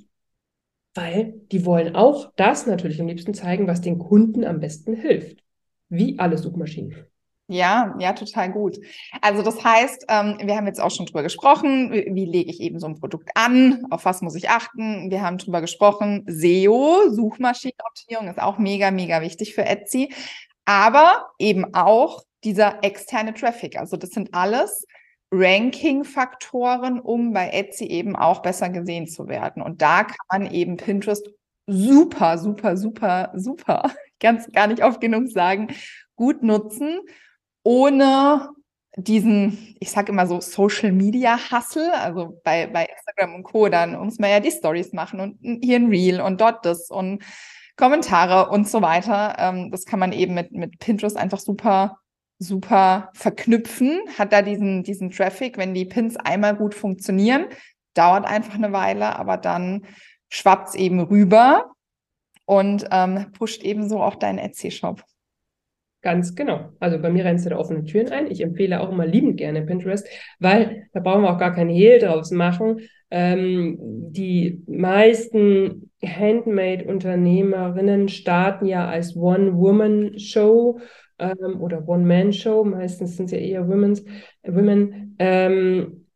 weil 0.97 1.35
die 1.53 1.65
wollen 1.65 1.95
auch 1.95 2.33
das 2.37 2.67
natürlich 2.67 3.01
am 3.01 3.09
liebsten 3.09 3.35
zeigen, 3.35 3.67
was 3.67 3.81
den 3.81 3.99
Kunden 3.99 4.45
am 4.45 4.61
besten 4.61 4.95
hilft. 4.95 5.43
Wie 5.89 6.19
alle 6.19 6.39
Suchmaschinen. 6.39 7.07
Ja, 7.49 7.95
ja, 8.01 8.13
total 8.13 8.51
gut. 8.51 8.77
Also 9.21 9.43
das 9.43 9.63
heißt, 9.63 10.07
ähm, 10.09 10.39
wir 10.43 10.57
haben 10.57 10.67
jetzt 10.67 10.81
auch 10.81 10.91
schon 10.91 11.07
drüber 11.07 11.23
gesprochen, 11.23 11.93
wie, 11.93 12.09
wie, 12.13 12.25
lege 12.25 12.51
ich 12.51 12.61
eben 12.61 12.81
so 12.81 12.89
ein 12.89 12.99
Produkt 12.99 13.31
an, 13.37 13.87
auf 13.91 14.05
was 14.05 14.21
muss 14.21 14.35
ich 14.35 14.51
achten. 14.51 15.11
Wir 15.13 15.23
haben 15.23 15.39
drüber 15.39 15.61
gesprochen, 15.61 16.25
SEO, 16.27 17.09
Suchmaschinenoptimierung 17.11 18.29
ist 18.29 18.41
auch 18.41 18.59
mega, 18.59 18.91
mega 18.91 19.21
wichtig 19.23 19.55
für 19.55 19.65
Etsy, 19.65 20.13
aber 20.65 21.29
eben 21.39 21.73
auch 21.73 22.25
dieser 22.43 22.83
externe 22.83 23.33
Traffic. 23.33 23.79
Also 23.79 23.97
das 23.97 24.11
sind 24.11 24.35
alles 24.35 24.85
Ranking-Faktoren, 25.33 27.01
um 27.01 27.33
bei 27.33 27.51
Etsy 27.51 27.85
eben 27.87 28.17
auch 28.17 28.43
besser 28.43 28.69
gesehen 28.69 29.07
zu 29.07 29.29
werden. 29.29 29.63
Und 29.63 29.83
da 29.83 30.05
kann 30.05 30.17
man 30.31 30.51
eben 30.51 30.77
Pinterest 30.77 31.29
super, 31.67 32.39
super, 32.39 32.77
super, 32.77 33.33
super, 33.35 33.91
ganz 34.21 34.51
gar 34.53 34.67
nicht 34.69 34.83
oft 34.83 35.01
genug 35.01 35.29
sagen, 35.29 35.69
gut 36.15 36.43
nutzen 36.43 37.01
ohne 37.67 38.51
diesen, 38.97 39.77
ich 39.81 39.91
sage 39.91 40.13
immer 40.13 40.27
so, 40.27 40.41
Social 40.41 40.93
Media 40.93 41.37
Hustle, 41.51 41.93
also 42.01 42.41
bei, 42.45 42.69
bei 42.69 42.87
Instagram 42.87 43.35
und 43.35 43.43
Co., 43.43 43.69
dann 43.69 43.99
muss 43.99 44.21
man 44.21 44.31
ja 44.31 44.41
die 44.41 44.53
Stories 44.53 44.93
machen 44.93 45.21
und 45.21 45.39
hier 45.63 45.79
ein 45.79 45.89
Reel 45.89 46.21
und 46.21 46.41
dort 46.41 46.65
das 46.65 46.91
und 46.91 47.25
Kommentare 47.77 48.49
und 48.51 48.69
so 48.69 48.81
weiter. 48.81 49.35
Ähm, 49.39 49.71
das 49.71 49.85
kann 49.85 49.99
man 49.99 50.13
eben 50.13 50.35
mit, 50.35 50.53
mit 50.53 50.79
Pinterest 50.79 51.17
einfach 51.17 51.41
super, 51.41 51.99
super 52.39 53.11
verknüpfen, 53.15 54.01
hat 54.19 54.33
da 54.33 54.43
diesen, 54.43 54.83
diesen 54.83 55.11
Traffic, 55.11 55.59
wenn 55.59 55.75
die 55.75 55.85
Pins 55.85 56.17
einmal 56.17 56.55
gut 56.55 56.75
funktionieren, 56.75 57.47
dauert 57.95 58.27
einfach 58.27 58.55
eine 58.55 58.73
Weile, 58.73 59.19
aber 59.19 59.37
dann 59.37 59.87
schwappt 60.29 60.71
es 60.71 60.75
eben 60.75 61.01
rüber 61.01 61.73
und 62.45 62.87
ähm, 62.91 63.33
pusht 63.33 63.63
ebenso 63.63 64.03
auch 64.03 64.17
deinen 64.17 64.39
Etsy-Shop. 64.39 65.03
Ganz 66.03 66.35
genau. 66.37 66.71
Also 66.79 67.01
bei 67.01 67.11
mir 67.11 67.25
rennst 67.25 67.47
du 67.47 67.51
da 67.51 67.57
offene 67.57 67.85
Türen 67.85 68.13
ein. 68.13 68.31
Ich 68.31 68.41
empfehle 68.41 68.81
auch 68.81 68.93
immer 68.93 69.07
liebend 69.07 69.39
gerne 69.39 69.63
Pinterest, 69.63 70.07
weil 70.39 70.89
da 70.93 71.01
brauchen 71.01 71.23
wir 71.23 71.33
auch 71.33 71.39
gar 71.39 71.55
kein 71.55 71.69
Hehl 71.69 71.99
draus 71.99 72.31
machen. 72.31 72.83
Ähm, 73.11 73.77
die 73.81 74.63
meisten 74.69 75.91
Handmade-Unternehmerinnen 76.05 78.09
starten 78.09 78.67
ja 78.67 78.87
als 78.87 79.17
One-Woman-Show 79.17 80.79
ähm, 81.19 81.61
oder 81.61 81.89
One-Man-Show. 81.89 82.65
Meistens 82.65 83.17
sind 83.17 83.27
es 83.27 83.33
ja 83.33 83.39
eher 83.39 83.69
Women's, 83.69 84.05
Women. 84.45 85.17
Ähm, 85.19 86.07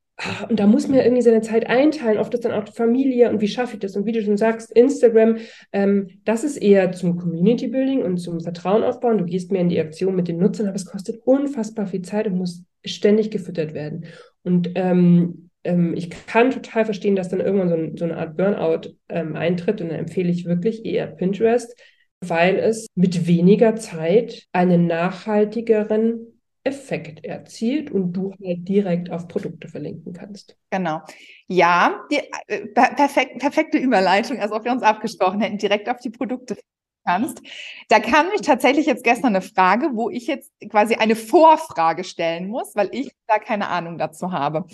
und 0.48 0.60
da 0.60 0.66
muss 0.66 0.86
man 0.86 0.98
ja 0.98 1.04
irgendwie 1.04 1.22
seine 1.22 1.40
Zeit 1.40 1.66
einteilen, 1.66 2.18
oft 2.18 2.34
ist 2.34 2.44
dann 2.44 2.52
auch 2.52 2.68
Familie 2.74 3.30
und 3.30 3.40
wie 3.40 3.48
schaffe 3.48 3.74
ich 3.74 3.80
das? 3.80 3.96
Und 3.96 4.04
wie 4.04 4.12
du 4.12 4.22
schon 4.22 4.36
sagst, 4.36 4.70
Instagram, 4.72 5.38
ähm, 5.72 6.08
das 6.24 6.44
ist 6.44 6.58
eher 6.58 6.92
zum 6.92 7.16
Community 7.16 7.68
Building 7.68 8.02
und 8.02 8.18
zum 8.18 8.40
Vertrauen 8.40 8.82
aufbauen. 8.82 9.18
Du 9.18 9.24
gehst 9.24 9.50
mehr 9.50 9.62
in 9.62 9.70
die 9.70 9.80
Aktion 9.80 10.14
mit 10.14 10.28
den 10.28 10.38
Nutzern, 10.38 10.66
aber 10.66 10.76
es 10.76 10.84
kostet 10.84 11.22
unfassbar 11.24 11.86
viel 11.86 12.02
Zeit 12.02 12.26
und 12.26 12.36
muss 12.36 12.64
ständig 12.84 13.30
gefüttert 13.30 13.72
werden. 13.72 14.06
Und 14.42 14.70
ähm, 14.74 15.50
ähm, 15.64 15.94
ich 15.94 16.10
kann 16.10 16.50
total 16.50 16.84
verstehen, 16.84 17.16
dass 17.16 17.28
dann 17.28 17.40
irgendwann 17.40 17.68
so, 17.68 17.74
ein, 17.74 17.96
so 17.96 18.04
eine 18.04 18.16
Art 18.16 18.36
Burnout 18.36 18.90
ähm, 19.08 19.36
eintritt 19.36 19.80
und 19.80 19.88
dann 19.88 19.98
empfehle 19.98 20.30
ich 20.30 20.46
wirklich 20.46 20.84
eher 20.84 21.06
Pinterest, 21.06 21.78
weil 22.20 22.56
es 22.56 22.86
mit 22.94 23.26
weniger 23.26 23.76
Zeit 23.76 24.46
einen 24.52 24.86
nachhaltigeren 24.86 26.40
Effekt 26.62 27.24
erzielt 27.24 27.90
und 27.90 28.12
du 28.12 28.34
halt 28.44 28.68
direkt 28.68 29.10
auf 29.10 29.28
Produkte 29.28 29.68
verlinken 29.68 30.12
kannst. 30.12 30.56
Genau. 30.70 31.00
Ja, 31.46 32.04
die, 32.10 32.20
äh, 32.48 32.66
perfekt, 32.66 33.38
perfekte 33.38 33.78
Überleitung, 33.78 34.38
als 34.38 34.52
ob 34.52 34.64
wir 34.64 34.72
uns 34.72 34.82
abgesprochen 34.82 35.40
hätten, 35.40 35.56
direkt 35.56 35.88
auf 35.88 36.00
die 36.00 36.10
Produkte 36.10 36.58
kannst. 37.04 37.40
Da 37.88 37.98
kam 37.98 38.28
mich 38.28 38.42
tatsächlich 38.42 38.84
jetzt 38.86 39.04
gestern 39.04 39.34
eine 39.34 39.40
Frage, 39.40 39.90
wo 39.94 40.10
ich 40.10 40.26
jetzt 40.26 40.52
quasi 40.68 40.96
eine 40.96 41.16
Vorfrage 41.16 42.04
stellen 42.04 42.48
muss, 42.48 42.74
weil 42.74 42.90
ich 42.92 43.10
da 43.26 43.38
keine 43.38 43.68
Ahnung 43.68 43.96
dazu 43.96 44.32
habe. 44.32 44.66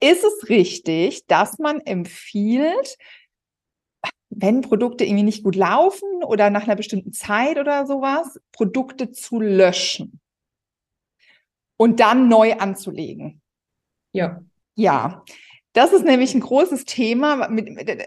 Ist 0.00 0.24
es 0.24 0.48
richtig, 0.48 1.26
dass 1.26 1.58
man 1.58 1.80
empfiehlt, 1.80 2.96
wenn 4.40 4.60
Produkte 4.60 5.04
irgendwie 5.04 5.24
nicht 5.24 5.44
gut 5.44 5.56
laufen 5.56 6.22
oder 6.24 6.50
nach 6.50 6.64
einer 6.64 6.76
bestimmten 6.76 7.12
Zeit 7.12 7.58
oder 7.58 7.86
sowas, 7.86 8.40
Produkte 8.52 9.10
zu 9.10 9.40
löschen? 9.40 10.20
und 11.78 12.00
dann 12.00 12.28
neu 12.28 12.54
anzulegen. 12.54 13.40
Ja. 14.12 14.42
Ja. 14.74 15.24
Das 15.72 15.92
ist 15.92 16.04
nämlich 16.04 16.34
ein 16.34 16.40
großes 16.40 16.84
Thema. 16.84 17.48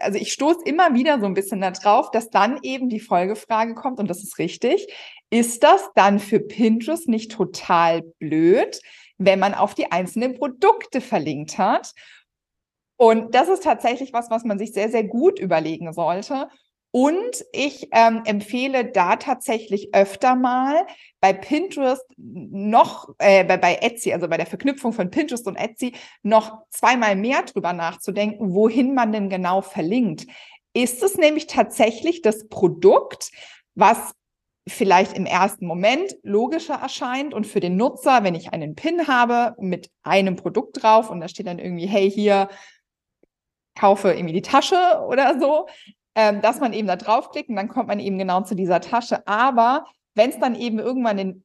also 0.00 0.18
ich 0.18 0.32
stoße 0.32 0.60
immer 0.64 0.94
wieder 0.94 1.18
so 1.20 1.26
ein 1.26 1.34
bisschen 1.34 1.60
darauf, 1.60 2.10
dass 2.10 2.28
dann 2.28 2.60
eben 2.62 2.88
die 2.88 3.00
Folgefrage 3.00 3.74
kommt, 3.74 3.98
und 3.98 4.10
das 4.10 4.22
ist 4.22 4.38
richtig. 4.38 4.86
Ist 5.30 5.62
das 5.62 5.88
dann 5.94 6.18
für 6.18 6.38
Pinterest 6.38 7.08
nicht 7.08 7.32
total 7.32 8.02
blöd, 8.18 8.78
wenn 9.16 9.38
man 9.38 9.54
auf 9.54 9.74
die 9.74 9.90
einzelnen 9.90 10.34
Produkte 10.34 11.00
verlinkt 11.00 11.56
hat? 11.56 11.94
Und 13.02 13.34
das 13.34 13.48
ist 13.48 13.64
tatsächlich 13.64 14.12
was, 14.12 14.30
was 14.30 14.44
man 14.44 14.60
sich 14.60 14.72
sehr, 14.72 14.88
sehr 14.88 15.02
gut 15.02 15.40
überlegen 15.40 15.92
sollte. 15.92 16.48
Und 16.92 17.44
ich 17.50 17.88
ähm, 17.90 18.22
empfehle 18.26 18.84
da 18.84 19.16
tatsächlich 19.16 19.92
öfter 19.92 20.36
mal 20.36 20.86
bei 21.20 21.32
Pinterest 21.32 22.04
noch, 22.16 23.08
äh, 23.18 23.42
bei, 23.42 23.56
bei 23.56 23.74
Etsy, 23.80 24.12
also 24.12 24.28
bei 24.28 24.36
der 24.36 24.46
Verknüpfung 24.46 24.92
von 24.92 25.10
Pinterest 25.10 25.48
und 25.48 25.56
Etsy, 25.56 25.96
noch 26.22 26.58
zweimal 26.70 27.16
mehr 27.16 27.42
drüber 27.42 27.72
nachzudenken, 27.72 28.54
wohin 28.54 28.94
man 28.94 29.10
denn 29.10 29.28
genau 29.28 29.62
verlinkt. 29.62 30.28
Ist 30.72 31.02
es 31.02 31.16
nämlich 31.16 31.48
tatsächlich 31.48 32.22
das 32.22 32.46
Produkt, 32.46 33.32
was 33.74 34.12
vielleicht 34.68 35.16
im 35.16 35.26
ersten 35.26 35.66
Moment 35.66 36.14
logischer 36.22 36.74
erscheint 36.74 37.34
und 37.34 37.48
für 37.48 37.58
den 37.58 37.76
Nutzer, 37.76 38.22
wenn 38.22 38.36
ich 38.36 38.52
einen 38.52 38.76
Pin 38.76 39.08
habe 39.08 39.56
mit 39.58 39.90
einem 40.04 40.36
Produkt 40.36 40.80
drauf 40.80 41.10
und 41.10 41.20
da 41.20 41.26
steht 41.26 41.48
dann 41.48 41.58
irgendwie, 41.58 41.86
hey, 41.86 42.08
hier 42.08 42.48
kaufe 43.74 44.12
irgendwie 44.12 44.34
die 44.34 44.42
Tasche 44.42 45.04
oder 45.06 45.38
so, 45.40 45.66
ähm, 46.14 46.40
dass 46.42 46.60
man 46.60 46.72
eben 46.72 46.88
da 46.88 46.96
draufklickt 46.96 47.48
und 47.48 47.56
dann 47.56 47.68
kommt 47.68 47.88
man 47.88 48.00
eben 48.00 48.18
genau 48.18 48.42
zu 48.42 48.54
dieser 48.54 48.80
Tasche. 48.80 49.26
Aber 49.26 49.86
wenn 50.14 50.30
es 50.30 50.38
dann 50.38 50.54
eben 50.54 50.78
irgendwann 50.78 51.16
den, 51.16 51.44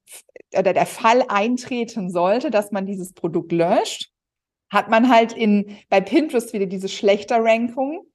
oder 0.58 0.74
der 0.74 0.86
Fall 0.86 1.24
eintreten 1.30 2.10
sollte, 2.10 2.52
dass 2.52 2.72
man 2.72 2.86
dieses 2.86 3.14
Produkt 3.14 3.52
löscht, 3.52 4.12
hat 4.70 4.90
man 4.90 5.10
halt 5.10 5.34
in, 5.34 5.78
bei 5.90 6.02
Pinterest 6.02 6.52
wieder 6.54 6.66
diese 6.66 6.90
schlechter 6.90 7.42
Rankung, 7.42 8.06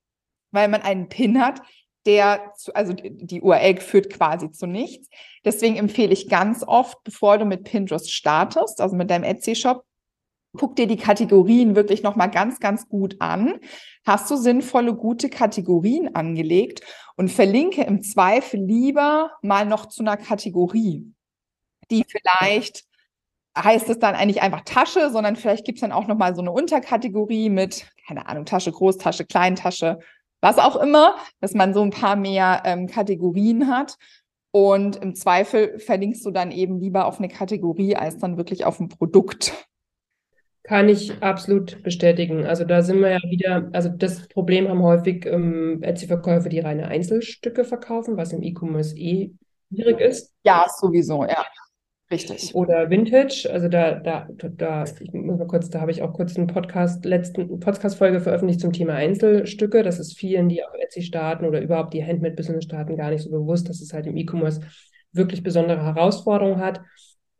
weil 0.51 0.68
man 0.68 0.83
einen 0.83 1.09
Pin 1.09 1.40
hat, 1.40 1.62
der, 2.05 2.53
zu, 2.57 2.75
also 2.75 2.92
die 2.92 3.40
URL 3.40 3.81
führt 3.81 4.11
quasi 4.11 4.51
zu 4.51 4.66
nichts. 4.66 5.09
Deswegen 5.44 5.77
empfehle 5.77 6.12
ich 6.12 6.29
ganz 6.29 6.64
oft, 6.66 7.03
bevor 7.05 7.38
du 7.38 7.44
mit 7.44 7.64
Pinterest 7.64 8.11
startest, 8.11 8.81
also 8.81 8.96
mit 8.96 9.11
deinem 9.11 9.25
Etsy-Shop, 9.25 9.85
guck 10.57 10.77
dir 10.77 10.87
die 10.87 10.97
Kategorien 10.97 11.75
wirklich 11.75 12.03
nochmal 12.03 12.31
ganz, 12.31 12.61
ganz 12.61 12.88
gut 12.88 13.17
an. 13.21 13.59
Hast 14.07 14.31
du 14.31 14.37
sinnvolle, 14.37 14.95
gute 14.95 15.31
Kategorien 15.31 16.15
angelegt 16.15 16.83
und 17.17 17.31
verlinke 17.31 17.83
im 17.85 18.03
Zweifel 18.03 18.61
lieber 18.61 19.33
mal 19.43 19.67
noch 19.67 19.87
zu 19.87 20.03
einer 20.03 20.17
Kategorie, 20.17 21.12
die 21.91 22.05
vielleicht 22.07 22.85
heißt 23.57 23.88
es 23.91 23.99
dann 23.99 24.15
eigentlich 24.15 24.43
einfach 24.43 24.62
Tasche, 24.65 25.11
sondern 25.11 25.37
vielleicht 25.37 25.65
gibt 25.65 25.77
es 25.77 25.83
dann 25.83 25.93
auch 25.93 26.07
nochmal 26.07 26.35
so 26.35 26.41
eine 26.41 26.53
Unterkategorie 26.53 27.51
mit, 27.51 27.87
keine 28.07 28.27
Ahnung, 28.27 28.47
Tasche, 28.47 28.73
Großtasche, 28.73 29.27
Kleintasche, 29.27 29.99
was 30.41 30.59
auch 30.59 30.77
immer, 30.77 31.17
dass 31.41 31.55
man 31.55 31.75
so 31.75 31.83
ein 31.83 31.91
paar 31.91 32.17
mehr 32.17 32.62
ähm, 32.65 32.87
Kategorien 32.87 33.69
hat. 33.69 33.97
Und 34.55 34.97
im 34.97 35.15
Zweifel 35.15 35.79
verlinkst 35.79 36.25
du 36.27 36.31
dann 36.31 36.51
eben 36.51 36.79
lieber 36.79 37.07
auf 37.07 37.19
eine 37.19 37.29
Kategorie 37.29 37.97
als 37.97 38.19
dann 38.19 38.37
wirklich 38.37 38.65
auf 38.65 38.81
ein 38.81 38.88
Produkt. 38.88 39.53
Kann 40.64 40.88
ich 40.88 41.20
absolut 41.22 41.83
bestätigen. 41.83 42.46
Also 42.46 42.64
da 42.64 42.83
sind 42.83 43.01
wir 43.01 43.11
ja 43.11 43.20
wieder, 43.29 43.68
also 43.72 43.88
das 43.88 44.29
Problem 44.29 44.68
haben 44.68 44.83
häufig 44.83 45.27
ähm, 45.27 45.83
Etsy-Verkäufer, 45.83 46.48
die 46.48 46.61
reine 46.61 46.87
Einzelstücke 46.87 47.64
verkaufen, 47.64 48.16
was 48.16 48.33
im 48.33 48.42
E-Commerce 48.42 48.96
eh 48.96 49.33
schwierig 49.72 50.01
ist. 50.01 50.33
Ja, 50.44 50.66
sowieso, 50.68 51.25
ja. 51.25 51.44
Richtig. 52.12 52.55
Oder 52.55 52.90
Vintage, 52.90 53.48
also 53.51 53.68
da, 53.68 53.94
da, 53.94 54.29
da, 54.31 54.85
ich 54.85 55.12
muss 55.14 55.38
mal 55.38 55.46
kurz, 55.46 55.70
da 55.70 55.81
habe 55.81 55.90
ich 55.90 56.03
auch 56.03 56.12
kurz 56.12 56.37
einen 56.37 56.46
Podcast, 56.46 57.07
letzten 57.07 57.59
Podcast-Folge 57.59 58.20
veröffentlicht 58.20 58.61
zum 58.61 58.75
Thema 58.75 58.94
Einzelstücke. 58.94 59.83
Das 59.83 59.98
ist 59.98 60.18
vielen, 60.18 60.51
die 60.51 60.62
auf 60.62 60.75
Etsy 60.79 61.01
starten 61.01 61.46
oder 61.46 61.62
überhaupt 61.62 61.94
die 61.94 62.05
Handmade-Business 62.05 62.64
starten, 62.64 62.98
gar 62.98 63.11
nicht 63.11 63.22
so 63.22 63.31
bewusst, 63.31 63.68
dass 63.70 63.81
es 63.81 63.94
halt 63.94 64.07
im 64.07 64.16
E-Commerce 64.18 64.61
wirklich 65.12 65.42
besondere 65.42 65.83
Herausforderungen 65.83 66.59
hat. 66.61 66.83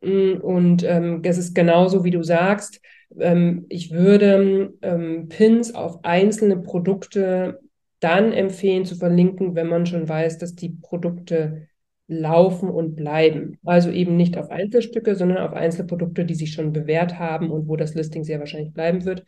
Mm, 0.01 0.41
und 0.41 0.83
ähm, 0.83 1.21
es 1.23 1.37
ist 1.37 1.53
genauso, 1.53 2.03
wie 2.03 2.11
du 2.11 2.23
sagst, 2.23 2.81
ähm, 3.19 3.65
ich 3.69 3.91
würde 3.91 4.73
ähm, 4.81 5.29
Pins 5.29 5.75
auf 5.75 6.03
einzelne 6.03 6.57
Produkte 6.57 7.59
dann 7.99 8.33
empfehlen 8.33 8.85
zu 8.85 8.95
verlinken, 8.95 9.55
wenn 9.55 9.67
man 9.67 9.85
schon 9.85 10.07
weiß, 10.07 10.37
dass 10.37 10.55
die 10.55 10.69
Produkte 10.69 11.67
laufen 12.07 12.69
und 12.69 12.95
bleiben. 12.95 13.57
Also 13.63 13.89
eben 13.89 14.17
nicht 14.17 14.37
auf 14.37 14.51
Einzelstücke, 14.51 15.15
sondern 15.15 15.37
auf 15.37 15.53
Einzelprodukte, 15.53 16.25
die 16.25 16.35
sich 16.35 16.51
schon 16.51 16.73
bewährt 16.73 17.17
haben 17.17 17.49
und 17.49 17.67
wo 17.67 17.75
das 17.75 17.95
Listing 17.95 18.23
sehr 18.23 18.39
wahrscheinlich 18.39 18.73
bleiben 18.73 19.05
wird. 19.05 19.23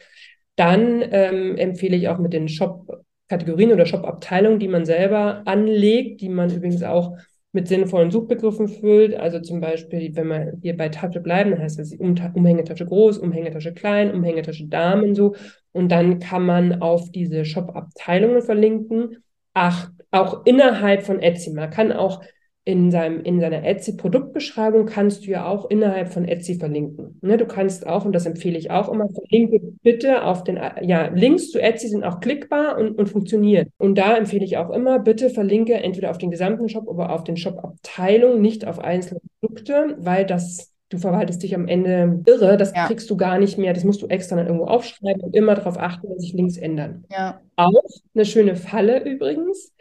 Dann 0.55 1.03
ähm, 1.11 1.57
empfehle 1.57 1.95
ich 1.95 2.09
auch 2.09 2.17
mit 2.17 2.33
den 2.33 2.47
Shop 2.47 3.05
Kategorien 3.27 3.71
oder 3.71 3.85
Shop-Abteilungen, 3.85 4.59
die 4.59 4.67
man 4.67 4.85
selber 4.85 5.41
anlegt, 5.45 6.21
die 6.21 6.29
man 6.29 6.53
übrigens 6.53 6.83
auch 6.83 7.17
mit 7.55 7.69
sinnvollen 7.69 8.11
Suchbegriffen 8.11 8.67
füllt. 8.67 9.15
Also 9.15 9.39
zum 9.39 9.61
Beispiel, 9.61 10.15
wenn 10.15 10.27
wir 10.27 10.53
hier 10.61 10.75
bei 10.77 10.89
Tasche 10.89 11.21
bleiben, 11.21 11.51
dann 11.51 11.61
heißt 11.61 11.79
das 11.79 11.93
um, 11.93 12.15
Umhängetasche 12.33 12.85
groß, 12.85 13.17
Umhängetasche 13.17 13.73
klein, 13.73 14.13
Umhängetasche 14.13 14.67
Damen 14.67 15.15
so. 15.15 15.35
Und 15.71 15.89
dann 15.89 16.19
kann 16.19 16.45
man 16.45 16.81
auf 16.81 17.11
diese 17.11 17.45
Shop-Abteilungen 17.45 18.41
verlinken. 18.41 19.23
Ach, 19.53 19.89
auch 20.11 20.45
innerhalb 20.45 21.03
von 21.03 21.21
Etsy. 21.21 21.51
Man 21.51 21.69
kann 21.69 21.91
auch 21.93 22.21
in, 22.65 22.89
seinem, 22.89 23.21
in 23.21 23.39
seiner 23.39 23.63
Etsy-Produktbeschreibung 23.63 24.87
kannst 24.87 25.25
du 25.25 25.31
ja 25.31 25.45
auch 25.45 25.69
innerhalb 25.69 26.11
von 26.11 26.27
Etsy 26.27 26.55
verlinken. 26.55 27.19
Ne, 27.21 27.37
du 27.37 27.45
kannst 27.45 27.85
auch, 27.85 28.05
und 28.05 28.13
das 28.13 28.25
empfehle 28.25 28.57
ich 28.57 28.71
auch 28.71 28.91
immer, 28.91 29.07
verlinke 29.09 29.59
bitte 29.83 30.23
auf 30.23 30.43
den, 30.43 30.59
ja, 30.81 31.07
Links 31.13 31.51
zu 31.51 31.61
Etsy 31.61 31.87
sind 31.87 32.03
auch 32.03 32.19
klickbar 32.19 32.79
und, 32.79 32.97
und 32.97 33.07
funktionieren. 33.07 33.67
Und 33.77 33.99
da 33.99 34.17
empfehle 34.17 34.43
ich 34.43 34.57
auch 34.57 34.71
immer, 34.71 34.97
bitte 34.97 35.29
verlinke 35.29 35.75
entweder 35.75 36.09
auf 36.09 36.17
den 36.17 36.31
gesamten 36.31 36.67
Shop 36.67 36.87
oder 36.87 37.13
auf 37.13 37.23
den 37.23 37.37
Shop-Abteilung, 37.37 38.41
nicht 38.41 38.65
auf 38.65 38.79
einzelne 38.79 39.21
Produkte, 39.39 39.95
weil 39.99 40.25
das 40.25 40.71
du 40.89 40.97
verwaltest 40.97 41.41
dich 41.43 41.55
am 41.55 41.67
Ende 41.67 42.21
irre, 42.25 42.57
das 42.57 42.73
ja. 42.73 42.85
kriegst 42.85 43.09
du 43.09 43.17
gar 43.17 43.39
nicht 43.39 43.57
mehr, 43.57 43.73
das 43.73 43.83
musst 43.83 44.01
du 44.01 44.07
extra 44.07 44.35
dann 44.35 44.45
irgendwo 44.45 44.67
aufschreiben 44.67 45.21
und 45.21 45.35
immer 45.35 45.55
darauf 45.55 45.77
achten, 45.77 46.07
dass 46.09 46.19
sich 46.19 46.33
Links 46.33 46.57
ändern. 46.57 47.05
Ja. 47.09 47.41
Auch 47.55 47.83
eine 48.13 48.25
schöne 48.25 48.55
Falle 48.55 49.03
übrigens, 49.03 49.73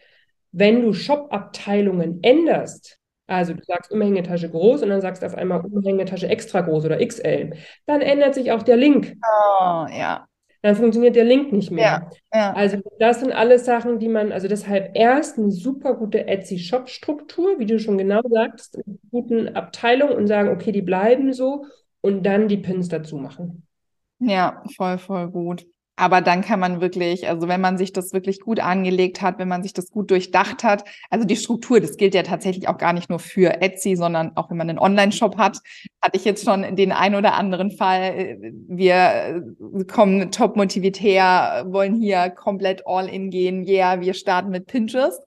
wenn 0.56 0.82
du 0.82 0.92
Shop-Abteilungen 0.92 2.20
änderst, 2.22 2.98
also 3.26 3.54
du 3.54 3.62
sagst 3.64 3.90
Umhängetasche 3.90 4.48
groß 4.48 4.82
und 4.82 4.90
dann 4.90 5.00
sagst 5.00 5.22
du 5.22 5.26
auf 5.26 5.34
einmal 5.34 5.60
Umhängetasche 5.60 6.28
extra 6.28 6.60
groß 6.60 6.84
oder 6.84 7.04
XL, 7.04 7.54
dann 7.86 8.00
ändert 8.00 8.34
sich 8.34 8.52
auch 8.52 8.62
der 8.62 8.76
Link. 8.76 9.16
Oh, 9.22 9.86
ja. 9.90 10.28
Dann 10.62 10.76
funktioniert 10.76 11.16
der 11.16 11.24
Link 11.24 11.52
nicht 11.52 11.70
mehr. 11.70 12.08
Ja, 12.32 12.38
ja. 12.38 12.52
Also 12.52 12.78
das 12.98 13.20
sind 13.20 13.32
alles 13.32 13.64
Sachen, 13.64 13.98
die 13.98 14.08
man, 14.08 14.30
also 14.30 14.46
deshalb 14.46 14.92
erst 14.94 15.38
eine 15.38 15.50
super 15.50 15.94
gute 15.94 16.26
Etsy-Shop-Struktur, 16.26 17.58
wie 17.58 17.66
du 17.66 17.78
schon 17.80 17.98
genau 17.98 18.22
sagst, 18.30 18.78
mit 18.86 19.00
guten 19.10 19.56
Abteilungen 19.56 20.14
und 20.14 20.26
sagen, 20.28 20.50
okay, 20.50 20.70
die 20.70 20.82
bleiben 20.82 21.32
so 21.32 21.66
und 22.00 22.24
dann 22.24 22.48
die 22.48 22.58
Pins 22.58 22.88
dazu 22.88 23.18
machen. 23.18 23.66
Ja, 24.20 24.62
voll, 24.76 24.98
voll 24.98 25.28
gut. 25.30 25.66
Aber 25.96 26.20
dann 26.20 26.42
kann 26.42 26.58
man 26.58 26.80
wirklich, 26.80 27.28
also 27.28 27.46
wenn 27.46 27.60
man 27.60 27.78
sich 27.78 27.92
das 27.92 28.12
wirklich 28.12 28.40
gut 28.40 28.58
angelegt 28.58 29.22
hat, 29.22 29.38
wenn 29.38 29.46
man 29.46 29.62
sich 29.62 29.72
das 29.72 29.90
gut 29.90 30.10
durchdacht 30.10 30.64
hat, 30.64 30.84
also 31.08 31.24
die 31.24 31.36
Struktur, 31.36 31.80
das 31.80 31.96
gilt 31.96 32.14
ja 32.14 32.24
tatsächlich 32.24 32.68
auch 32.68 32.78
gar 32.78 32.92
nicht 32.92 33.10
nur 33.10 33.20
für 33.20 33.62
Etsy, 33.62 33.94
sondern 33.94 34.36
auch 34.36 34.50
wenn 34.50 34.56
man 34.56 34.68
einen 34.68 34.80
Online-Shop 34.80 35.36
hat, 35.38 35.60
hatte 36.02 36.16
ich 36.16 36.24
jetzt 36.24 36.44
schon 36.44 36.74
den 36.74 36.90
ein 36.90 37.14
oder 37.14 37.34
anderen 37.34 37.70
Fall. 37.70 38.38
Wir 38.68 39.44
kommen 39.86 40.32
top 40.32 40.56
motiviert 40.56 41.00
her, 41.00 41.64
wollen 41.68 41.94
hier 41.94 42.28
komplett 42.30 42.82
all 42.86 43.08
in 43.08 43.30
gehen. 43.30 43.62
Ja, 43.62 43.92
yeah, 43.92 44.00
wir 44.00 44.14
starten 44.14 44.50
mit 44.50 44.66
Pinterest. 44.66 45.22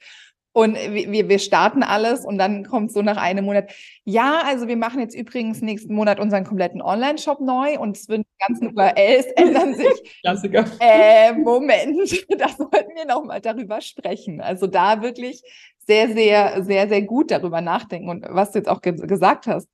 Und 0.57 0.75
wir, 0.75 1.29
wir 1.29 1.37
starten 1.37 1.83
alles 1.83 2.25
und 2.25 2.39
dann 2.39 2.65
kommt 2.65 2.91
so 2.91 3.03
nach 3.03 3.17
einem 3.17 3.45
Monat, 3.45 3.69
ja, 4.05 4.41
also 4.43 4.67
wir 4.67 4.75
machen 4.75 4.99
jetzt 4.99 5.13
übrigens 5.13 5.61
nächsten 5.61 5.93
Monat 5.93 6.19
unseren 6.19 6.45
kompletten 6.45 6.81
Online-Shop 6.81 7.41
neu 7.41 7.77
und 7.77 7.95
es 7.95 8.09
würden 8.09 8.23
die 8.23 8.47
ganzen 8.47 8.75
URLs 8.75 9.27
ändern 9.35 9.75
sich. 9.75 9.93
Klassiker. 10.21 10.65
Äh, 10.79 11.33
Moment, 11.33 12.25
da 12.39 12.49
sollten 12.49 12.95
wir 12.95 13.05
nochmal 13.05 13.39
darüber 13.39 13.81
sprechen. 13.81 14.41
Also 14.41 14.65
da 14.65 15.03
wirklich 15.03 15.43
sehr, 15.85 16.11
sehr, 16.13 16.63
sehr, 16.63 16.87
sehr 16.87 17.03
gut 17.03 17.29
darüber 17.29 17.61
nachdenken. 17.61 18.09
Und 18.09 18.25
was 18.27 18.51
du 18.51 18.57
jetzt 18.57 18.67
auch 18.67 18.81
ge 18.81 18.93
gesagt 18.93 19.45
hast, 19.45 19.69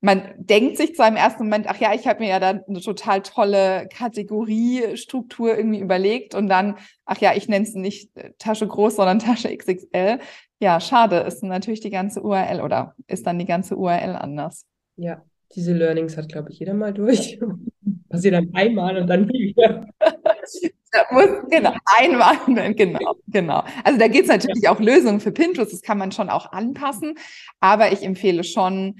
man 0.00 0.22
denkt 0.36 0.76
sich 0.76 0.94
zwar 0.94 1.08
im 1.08 1.16
ersten 1.16 1.44
Moment, 1.44 1.66
ach 1.68 1.78
ja, 1.78 1.94
ich 1.94 2.06
habe 2.06 2.20
mir 2.20 2.28
ja 2.28 2.38
da 2.38 2.50
eine 2.50 2.80
total 2.80 3.22
tolle 3.22 3.88
Kategoriestruktur 3.92 5.56
irgendwie 5.56 5.80
überlegt 5.80 6.34
und 6.34 6.48
dann, 6.48 6.76
ach 7.06 7.18
ja, 7.18 7.34
ich 7.34 7.48
nenne 7.48 7.64
es 7.64 7.74
nicht 7.74 8.10
Tasche 8.38 8.66
groß, 8.66 8.96
sondern 8.96 9.18
Tasche 9.20 9.54
XXL. 9.56 10.18
Ja, 10.60 10.80
schade, 10.80 11.16
ist 11.18 11.42
natürlich 11.42 11.80
die 11.80 11.90
ganze 11.90 12.22
URL 12.22 12.60
oder 12.60 12.94
ist 13.06 13.26
dann 13.26 13.38
die 13.38 13.44
ganze 13.46 13.76
URL 13.76 14.16
anders. 14.16 14.66
Ja, 14.96 15.22
diese 15.54 15.72
Learnings 15.72 16.16
hat, 16.16 16.28
glaube 16.28 16.50
ich, 16.50 16.58
jeder 16.58 16.74
mal 16.74 16.92
durch. 16.92 17.38
Passiert 18.08 18.34
dann 18.34 18.54
einmal 18.54 18.96
und 18.98 19.06
dann 19.06 19.26
nie 19.26 19.54
wieder. 19.54 19.86
muss, 21.10 21.28
genau, 21.50 21.74
einmal, 21.98 22.74
genau, 22.74 23.16
genau. 23.26 23.64
Also 23.84 23.98
da 23.98 24.08
gibt 24.08 24.24
es 24.24 24.28
natürlich 24.28 24.62
ja. 24.62 24.74
auch 24.74 24.80
Lösungen 24.80 25.20
für 25.20 25.32
Pinterest, 25.32 25.72
das 25.72 25.82
kann 25.82 25.98
man 25.98 26.12
schon 26.12 26.30
auch 26.30 26.52
anpassen, 26.52 27.18
aber 27.60 27.92
ich 27.92 28.02
empfehle 28.02 28.44
schon, 28.44 28.96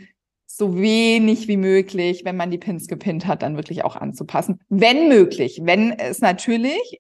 so 0.56 0.78
wenig 0.78 1.48
wie 1.48 1.58
möglich, 1.58 2.24
wenn 2.24 2.36
man 2.36 2.50
die 2.50 2.58
Pins 2.58 2.88
gepinnt 2.88 3.26
hat, 3.26 3.42
dann 3.42 3.56
wirklich 3.56 3.84
auch 3.84 3.94
anzupassen. 3.94 4.60
Wenn 4.70 5.08
möglich, 5.08 5.60
wenn 5.62 5.92
es 5.92 6.20
natürlich, 6.20 6.98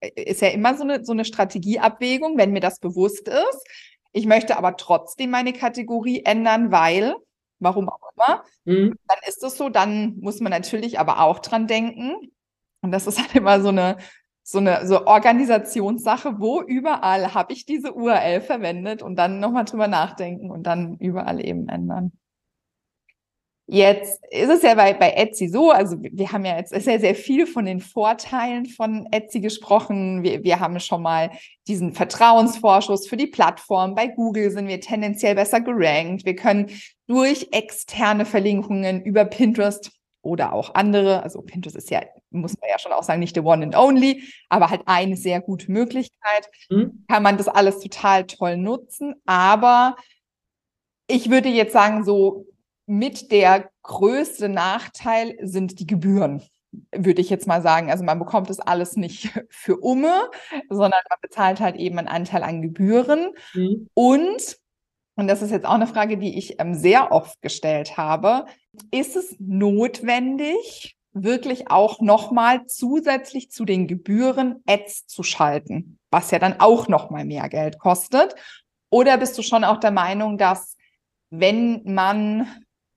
äh, 0.00 0.10
ist 0.22 0.40
ja 0.40 0.48
immer 0.48 0.74
so 0.74 0.84
eine, 0.84 1.04
so 1.04 1.12
eine 1.12 1.26
Strategieabwägung, 1.26 2.38
wenn 2.38 2.52
mir 2.52 2.60
das 2.60 2.80
bewusst 2.80 3.28
ist. 3.28 3.66
Ich 4.12 4.24
möchte 4.24 4.56
aber 4.56 4.76
trotzdem 4.76 5.30
meine 5.30 5.52
Kategorie 5.52 6.24
ändern, 6.24 6.72
weil, 6.72 7.14
warum 7.58 7.90
auch 7.90 8.00
immer, 8.16 8.44
mhm. 8.64 8.94
dann 9.06 9.18
ist 9.26 9.42
es 9.42 9.58
so, 9.58 9.68
dann 9.68 10.16
muss 10.20 10.40
man 10.40 10.50
natürlich 10.50 10.98
aber 10.98 11.20
auch 11.20 11.40
dran 11.40 11.66
denken. 11.66 12.32
Und 12.80 12.90
das 12.90 13.06
ist 13.06 13.18
halt 13.18 13.34
immer 13.34 13.60
so 13.60 13.68
eine, 13.68 13.98
so 14.42 14.58
eine 14.58 14.86
so 14.86 15.04
Organisationssache, 15.06 16.40
wo 16.40 16.62
überall 16.62 17.34
habe 17.34 17.52
ich 17.52 17.66
diese 17.66 17.92
URL 17.92 18.40
verwendet 18.40 19.02
und 19.02 19.16
dann 19.16 19.40
nochmal 19.40 19.66
drüber 19.66 19.88
nachdenken 19.88 20.50
und 20.50 20.62
dann 20.62 20.96
überall 20.96 21.44
eben 21.44 21.68
ändern. 21.68 22.12
Jetzt 23.70 24.24
ist 24.30 24.48
es 24.48 24.62
ja 24.62 24.74
bei, 24.74 24.94
bei 24.94 25.10
Etsy 25.10 25.46
so, 25.46 25.70
also 25.70 25.96
wir 26.00 26.32
haben 26.32 26.46
ja 26.46 26.56
jetzt 26.56 26.70
sehr, 26.70 26.98
sehr 27.00 27.14
viel 27.14 27.46
von 27.46 27.66
den 27.66 27.80
Vorteilen 27.80 28.64
von 28.64 29.06
Etsy 29.12 29.40
gesprochen. 29.40 30.22
Wir, 30.22 30.42
wir 30.42 30.58
haben 30.58 30.80
schon 30.80 31.02
mal 31.02 31.30
diesen 31.66 31.92
Vertrauensvorschuss 31.92 33.06
für 33.06 33.18
die 33.18 33.26
Plattform. 33.26 33.94
Bei 33.94 34.06
Google 34.06 34.50
sind 34.50 34.68
wir 34.68 34.80
tendenziell 34.80 35.34
besser 35.34 35.60
gerankt. 35.60 36.24
Wir 36.24 36.34
können 36.34 36.70
durch 37.08 37.48
externe 37.52 38.24
Verlinkungen 38.24 39.02
über 39.02 39.26
Pinterest 39.26 39.90
oder 40.22 40.54
auch 40.54 40.74
andere, 40.74 41.22
also 41.22 41.42
Pinterest 41.42 41.76
ist 41.76 41.90
ja, 41.90 42.00
muss 42.30 42.58
man 42.58 42.70
ja 42.70 42.78
schon 42.78 42.92
auch 42.92 43.02
sagen, 43.02 43.20
nicht 43.20 43.34
the 43.34 43.42
one 43.42 43.62
and 43.62 43.76
only, 43.76 44.22
aber 44.48 44.70
halt 44.70 44.80
eine 44.86 45.16
sehr 45.16 45.42
gute 45.42 45.70
Möglichkeit, 45.70 46.50
mhm. 46.70 47.04
kann 47.06 47.22
man 47.22 47.36
das 47.36 47.48
alles 47.48 47.80
total 47.80 48.24
toll 48.24 48.56
nutzen. 48.56 49.14
Aber 49.26 49.96
ich 51.06 51.30
würde 51.30 51.50
jetzt 51.50 51.74
sagen, 51.74 52.02
so 52.02 52.46
mit 52.88 53.30
der 53.30 53.70
größte 53.82 54.48
Nachteil 54.48 55.36
sind 55.42 55.78
die 55.78 55.86
Gebühren, 55.86 56.42
würde 56.90 57.20
ich 57.20 57.28
jetzt 57.28 57.46
mal 57.46 57.62
sagen. 57.62 57.90
Also 57.90 58.02
man 58.02 58.18
bekommt 58.18 58.48
das 58.48 58.60
alles 58.60 58.96
nicht 58.96 59.30
für 59.50 59.76
Umme, 59.76 60.30
sondern 60.70 61.00
man 61.08 61.18
bezahlt 61.20 61.60
halt 61.60 61.76
eben 61.76 61.98
einen 61.98 62.08
Anteil 62.08 62.42
an 62.42 62.62
Gebühren. 62.62 63.34
Mhm. 63.54 63.88
Und, 63.94 64.58
und 65.16 65.28
das 65.28 65.42
ist 65.42 65.50
jetzt 65.50 65.66
auch 65.66 65.74
eine 65.74 65.86
Frage, 65.86 66.16
die 66.16 66.38
ich 66.38 66.60
ähm, 66.60 66.74
sehr 66.74 67.12
oft 67.12 67.40
gestellt 67.42 67.96
habe, 67.96 68.46
ist 68.90 69.16
es 69.16 69.36
notwendig, 69.38 70.96
wirklich 71.12 71.70
auch 71.70 72.00
nochmal 72.00 72.66
zusätzlich 72.66 73.50
zu 73.50 73.64
den 73.64 73.86
Gebühren 73.86 74.62
Ads 74.66 75.06
zu 75.06 75.22
schalten, 75.22 75.98
was 76.10 76.30
ja 76.30 76.38
dann 76.38 76.60
auch 76.60 76.88
nochmal 76.88 77.24
mehr 77.24 77.48
Geld 77.48 77.78
kostet? 77.78 78.34
Oder 78.90 79.18
bist 79.18 79.36
du 79.36 79.42
schon 79.42 79.64
auch 79.64 79.78
der 79.78 79.90
Meinung, 79.90 80.38
dass 80.38 80.76
wenn 81.30 81.82
man 81.84 82.46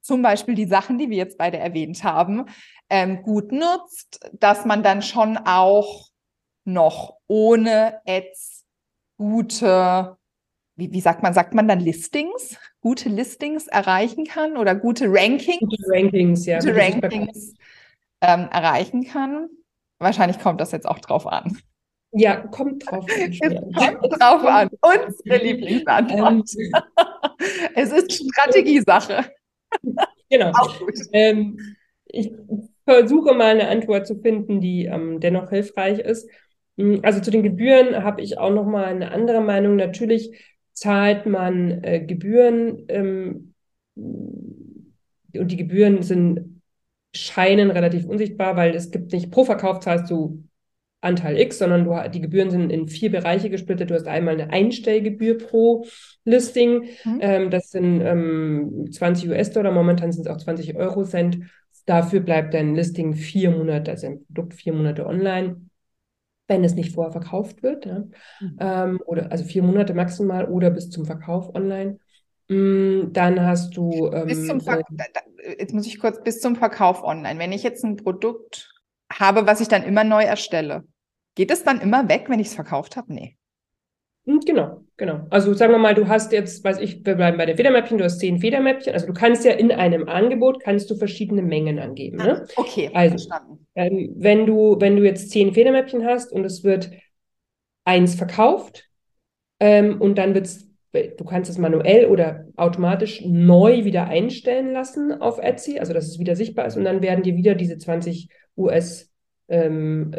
zum 0.02 0.22
Beispiel 0.22 0.56
die 0.56 0.66
Sachen, 0.66 0.98
die 0.98 1.10
wir 1.10 1.18
jetzt 1.18 1.38
beide 1.38 1.58
erwähnt 1.58 2.04
haben, 2.04 2.46
ähm, 2.90 3.24
gut 3.24 3.52
nutzt, 3.52 4.20
dass 4.34 4.66
man 4.66 4.84
dann 4.84 5.02
schon 5.02 5.38
auch 5.38 6.10
noch 6.66 7.18
ohne 7.28 8.02
Ads 8.06 8.66
gute, 9.18 10.18
wie, 10.76 10.92
wie 10.92 11.02
sagt 11.02 11.24
man, 11.24 11.34
sagt 11.34 11.54
man 11.54 11.68
dann 11.68 11.80
Listings, 11.80 12.58
gute 12.82 13.10
Listings 13.10 13.68
erreichen 13.68 14.26
kann 14.26 14.58
oder 14.58 14.76
gute 14.76 15.06
Rankings? 15.08 15.60
Gute 15.60 15.84
Rankings, 15.88 16.46
ja. 16.46 16.60
Gute 16.60 16.76
Rankings 16.76 17.54
ähm, 18.22 18.50
erreichen 18.52 19.06
kann. 19.06 19.50
Wahrscheinlich 20.00 20.40
kommt 20.40 20.60
das 20.60 20.72
jetzt 20.72 20.88
auch 20.88 21.00
drauf 21.00 21.28
an. 21.28 21.58
Ja, 22.14 22.38
kommt 22.48 22.90
drauf 22.90 23.06
an. 23.06 23.38
kommt 23.76 24.22
drauf 24.22 24.44
an. 24.44 24.70
Unsere 24.82 25.38
Lieblingsantwort. 25.44 26.32
Ähm. 26.32 26.44
es 27.76 27.92
ist 27.92 28.12
Strategiesache. 28.14 29.32
Genau. 30.30 30.54
Ähm, 31.12 31.60
ich 32.06 32.32
versuche 32.86 33.34
mal 33.34 33.48
eine 33.48 33.68
Antwort 33.68 34.08
zu 34.08 34.16
finden, 34.22 34.62
die 34.62 34.86
ähm, 34.86 35.20
dennoch 35.20 35.50
hilfreich 35.50 36.00
ist. 36.00 36.30
Hm, 36.78 37.02
also 37.04 37.20
zu 37.20 37.32
den 37.32 37.44
Gebühren 37.44 38.04
habe 38.04 38.22
ich 38.22 38.38
auch 38.38 38.52
noch 38.52 38.66
mal 38.66 38.86
eine 38.86 39.12
andere 39.12 39.42
Meinung. 39.42 39.76
Natürlich 39.76 40.32
zahlt 40.74 41.26
man 41.26 41.84
äh, 41.84 42.00
Gebühren 42.06 42.86
ähm, 42.88 43.54
und 43.96 44.94
die 45.34 45.58
Gebühren 45.58 46.02
sind 46.02 46.62
scheinen 47.14 47.72
relativ 47.72 48.06
unsichtbar, 48.06 48.56
weil 48.56 48.74
es 48.74 48.92
gibt 48.92 49.12
nicht 49.12 49.32
pro 49.32 49.44
Verkauf 49.44 49.82
zahlst 49.82 50.10
du 50.10 50.44
Anteil 51.02 51.38
X, 51.40 51.58
sondern 51.58 51.84
du, 51.84 52.10
die 52.10 52.22
Gebühren 52.22 52.52
sind 52.52 52.70
in 52.70 52.88
vier 52.88 53.12
Bereiche 53.12 53.50
gesplittet. 53.50 53.90
Du 53.90 53.96
hast 53.96 54.08
einmal 54.08 54.36
eine 54.36 54.52
Einstellgebühr 54.52 55.38
pro 55.38 55.86
Listing. 56.24 56.90
Mhm. 57.04 57.20
Ähm, 57.20 57.50
das 57.50 57.72
sind 57.72 58.02
ähm, 58.02 58.88
20 58.92 59.30
US-Dollar, 59.30 59.72
momentan 59.72 60.12
sind 60.12 60.28
es 60.28 60.32
auch 60.32 60.38
20 60.38 60.76
Euro-Cent. 60.76 61.40
Dafür 61.86 62.20
bleibt 62.20 62.54
dein 62.54 62.76
Listing 62.76 63.16
vier 63.16 63.50
Monate, 63.50 63.92
also 63.92 64.08
ein 64.08 64.24
Produkt 64.26 64.54
vier 64.54 64.74
Monate 64.74 65.06
online. 65.06 65.58
wenn 66.48 66.64
es 66.64 66.76
nicht 66.76 66.94
vorher 66.94 67.12
verkauft 67.12 67.64
wird. 67.64 67.86
Ja. 67.86 68.00
Mhm. 68.40 68.58
Ähm, 68.60 69.02
oder 69.06 69.32
also 69.32 69.44
vier 69.44 69.64
Monate 69.64 69.94
maximal 69.94 70.46
oder 70.46 70.70
bis 70.70 70.90
zum 70.90 71.06
Verkauf 71.06 71.56
online. 71.56 71.98
Mm, 72.50 73.14
dann 73.14 73.42
hast 73.42 73.78
du. 73.78 74.12
Ähm, 74.14 74.28
bis 74.28 74.46
zum 74.48 74.60
Ver 74.60 74.82
äh, 74.92 75.56
jetzt 75.60 75.74
muss 75.74 75.88
ich 75.88 76.00
kurz 76.00 76.22
bis 76.22 76.42
zum 76.42 76.56
Verkauf 76.56 77.04
online. 77.04 77.40
Wenn 77.40 77.54
ich 77.54 77.64
jetzt 77.64 77.84
ein 77.84 77.96
Produkt 77.96 78.70
habe, 79.12 79.48
was 79.48 79.62
ich 79.62 79.70
dann 79.70 79.84
immer 79.84 80.04
neu 80.04 80.24
erstelle, 80.24 80.84
geht 81.36 81.52
es 81.52 81.64
dann 81.64 81.82
immer 81.82 82.10
weg, 82.10 82.26
wenn 82.28 82.40
ich 82.40 82.48
es 82.48 82.56
verkauft 82.56 82.98
habe? 82.98 83.14
Nee. 83.14 83.38
Hm, 84.26 84.40
genau, 84.42 84.84
genau. 84.98 85.26
Also 85.32 85.54
sagen 85.54 85.74
wir 85.74 85.80
mal, 85.80 85.96
du 85.96 86.08
hast 86.08 86.32
jetzt, 86.32 86.64
weiß 86.64 86.80
ich, 86.80 87.04
wir 87.06 87.16
bleiben 87.16 87.38
bei 87.38 87.46
den 87.48 87.58
Federmäppchen, 87.58 87.98
du 87.98 88.04
hast 88.04 88.20
zehn 88.20 88.38
Federmäppchen. 88.38 88.94
Also 88.94 89.08
du 89.08 89.14
kannst 89.14 89.44
ja 89.46 89.52
in 89.54 89.72
einem 89.72 90.08
Angebot, 90.08 90.62
kannst 90.62 90.90
du 90.92 90.96
verschiedene 90.96 91.42
Mengen 91.42 91.80
angeben. 91.80 92.18
Ne? 92.18 92.46
Ah, 92.46 92.52
okay, 92.56 92.92
also, 92.94 93.14
verstanden. 93.14 93.66
Ähm, 93.74 94.14
wenn, 94.18 94.46
du, 94.46 94.78
wenn 94.80 94.96
du 94.96 95.04
jetzt 95.04 95.32
zehn 95.32 95.54
Federmäppchen 95.54 96.06
hast 96.06 96.32
und 96.32 96.46
es 96.46 96.64
wird 96.64 96.92
eins 97.84 98.14
verkauft 98.14 98.90
ähm, 99.60 100.00
und 100.00 100.18
dann 100.18 100.36
wird 100.36 100.46
es, 100.46 100.68
du 100.92 101.26
kannst 101.26 101.50
es 101.50 101.58
manuell 101.58 102.06
oder 102.06 102.46
automatisch 102.58 103.24
neu 103.26 103.86
wieder 103.86 104.08
einstellen 104.08 104.72
lassen 104.72 105.20
auf 105.20 105.40
Etsy, 105.40 105.80
also 105.80 105.94
dass 105.94 106.06
es 106.06 106.20
wieder 106.20 106.36
sichtbar 106.36 106.68
ist 106.68 106.78
und 106.78 106.84
dann 106.84 107.02
werden 107.02 107.24
dir 107.24 107.36
wieder 107.36 107.56
diese 107.56 107.78
20 107.78 108.30
US 108.56 109.11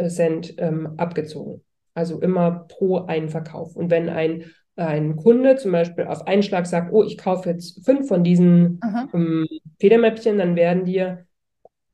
Cent 0.09 0.55
ähm, 0.59 0.95
abgezogen. 0.97 1.63
Also 1.95 2.21
immer 2.21 2.67
pro 2.69 2.99
einen 2.99 3.29
Verkauf. 3.29 3.77
Und 3.77 3.91
wenn 3.91 4.09
ein, 4.09 4.45
ein 4.77 5.17
Kunde 5.17 5.57
zum 5.57 5.73
Beispiel 5.73 6.05
auf 6.05 6.27
einen 6.27 6.43
Schlag 6.43 6.67
sagt, 6.67 6.93
oh, 6.93 7.03
ich 7.03 7.19
kaufe 7.19 7.51
jetzt 7.51 7.85
fünf 7.85 8.09
von 8.09 8.25
diesen 8.25 8.81
ähm, 9.13 9.47
Federmäppchen, 9.81 10.39
dann 10.39 10.57
werden 10.57 10.85
dir 10.85 11.27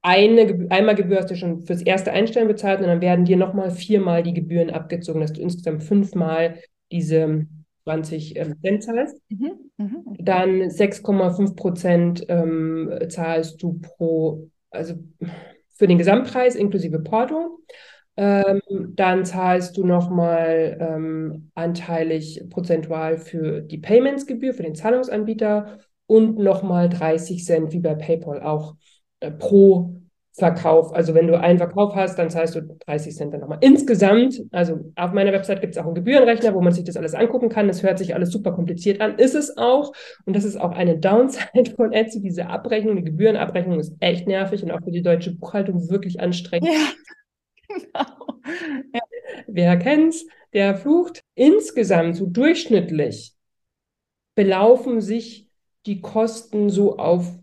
eine, 0.03 0.67
einmal 0.71 0.95
Gebühr 0.95 1.19
hast 1.19 1.31
du 1.31 1.37
schon 1.37 1.65
fürs 1.65 1.83
erste 1.83 2.13
Einstellen 2.13 2.49
bezahlt 2.49 2.81
und 2.81 2.87
dann 2.87 3.01
werden 3.01 3.25
dir 3.25 3.37
nochmal 3.37 3.71
viermal 3.71 4.23
die 4.23 4.35
Gebühren 4.35 4.71
abgezogen, 4.71 5.21
dass 5.21 5.33
du 5.33 5.41
insgesamt 5.41 5.83
fünfmal 5.83 6.59
diese 6.93 7.47
20 7.85 8.37
ähm, 8.37 8.55
Cent 8.63 8.83
zahlst. 8.85 9.21
Mhm. 9.29 9.53
Mhm. 9.77 10.05
Dann 10.19 10.63
6,5 10.63 11.57
Prozent 11.57 12.25
ähm, 12.29 12.93
zahlst 13.09 13.63
du 13.63 13.81
pro, 13.81 14.49
also 14.71 14.95
für 15.79 15.87
den 15.87 15.99
Gesamtpreis 15.99 16.57
inklusive 16.57 16.99
Porto. 16.99 17.61
Ähm, 18.17 18.61
dann 18.97 19.25
zahlst 19.25 19.77
du 19.77 19.87
nochmal 19.87 20.77
ähm, 20.81 21.51
anteilig 21.55 22.43
prozentual 22.51 23.17
für 23.17 23.61
die 23.61 23.79
Paymentsgebühr, 23.79 24.55
für 24.55 24.65
den 24.65 24.75
Zahlungsanbieter 24.75 25.79
und 26.07 26.37
nochmal 26.37 26.89
30 26.89 27.45
Cent 27.45 27.73
wie 27.73 27.79
bei 27.79 27.95
PayPal 27.95 28.43
auch 28.43 28.75
äh, 29.21 29.31
pro 29.31 29.98
Verkauf. 30.39 30.95
Also 30.95 31.15
wenn 31.15 31.27
du 31.27 31.39
einen 31.39 31.59
Verkauf 31.59 31.95
hast, 31.95 32.19
dann 32.19 32.31
zahlst 32.31 32.55
du 32.55 32.63
30 32.63 33.15
Cent 33.15 33.33
dann 33.35 33.41
nochmal. 33.41 33.59
Insgesamt, 33.61 34.41
also 34.53 34.93
auf 34.97 35.13
meiner 35.13 35.33
Website 35.33 35.61
gibt 35.61 35.75
es 35.75 35.79
auch 35.79 35.87
einen 35.87 35.95
Gebührenrechner, 35.95 36.55
wo 36.55 36.61
man 36.61 36.73
sich 36.73 36.85
das 36.85 36.97
alles 36.97 37.15
angucken 37.15 37.49
kann. 37.49 37.67
Das 37.69 37.83
hört 37.83 37.99
sich 37.99 38.15
alles 38.15 38.31
super 38.31 38.53
kompliziert 38.53 39.01
an, 39.01 39.17
ist 39.19 39.35
es 39.35 39.57
auch. 39.57 39.93
Und 40.25 40.37
das 40.37 40.45
ist 40.45 40.57
auch 40.57 40.73
eine 40.73 40.99
Downside 40.99 41.71
von 41.77 41.93
Etsy. 41.93 42.21
Diese 42.21 42.47
Abrechnung, 42.47 42.97
die 42.97 43.05
Gebührenabrechnung 43.05 43.81
ist 43.81 43.95
echt 44.01 44.27
nervig 44.27 44.63
und 44.63 44.71
auch 44.71 44.83
für 44.83 44.93
die 44.93 45.03
deutsche 45.03 45.35
Buchhaltung 45.35 45.91
wirklich 45.91 46.21
anstrengend. 46.21 46.69
Ja. 46.69 46.81
Genau. 47.71 48.41
Ja. 48.95 49.01
Wer 49.47 49.77
kennt's, 49.77 50.25
der 50.55 50.75
flucht. 50.75 51.23
Insgesamt, 51.35 52.17
so 52.17 52.25
durchschnittlich, 52.25 53.35
belaufen 54.35 55.03
sich 55.03 55.51
die 55.85 56.01
Kosten 56.01 56.71
so 56.71 56.97
auf 56.97 57.39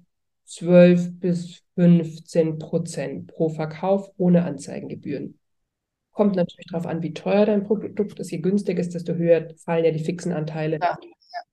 12 0.45 1.19
bis 1.19 1.63
15 1.75 2.59
Prozent 2.59 3.27
pro 3.27 3.49
Verkauf 3.49 4.09
ohne 4.17 4.43
Anzeigengebühren. 4.43 5.39
Kommt 6.11 6.35
natürlich 6.35 6.67
darauf 6.71 6.85
an, 6.85 7.01
wie 7.03 7.13
teuer 7.13 7.45
dein 7.45 7.63
Produkt 7.63 8.19
ist. 8.19 8.31
Je 8.31 8.37
günstiger 8.37 8.79
ist, 8.79 8.93
desto 8.93 9.13
höher 9.15 9.49
fallen 9.57 9.85
ja 9.85 9.91
die 9.91 10.03
fixen 10.03 10.31
Anteile. 10.31 10.79
Ja. 10.81 10.97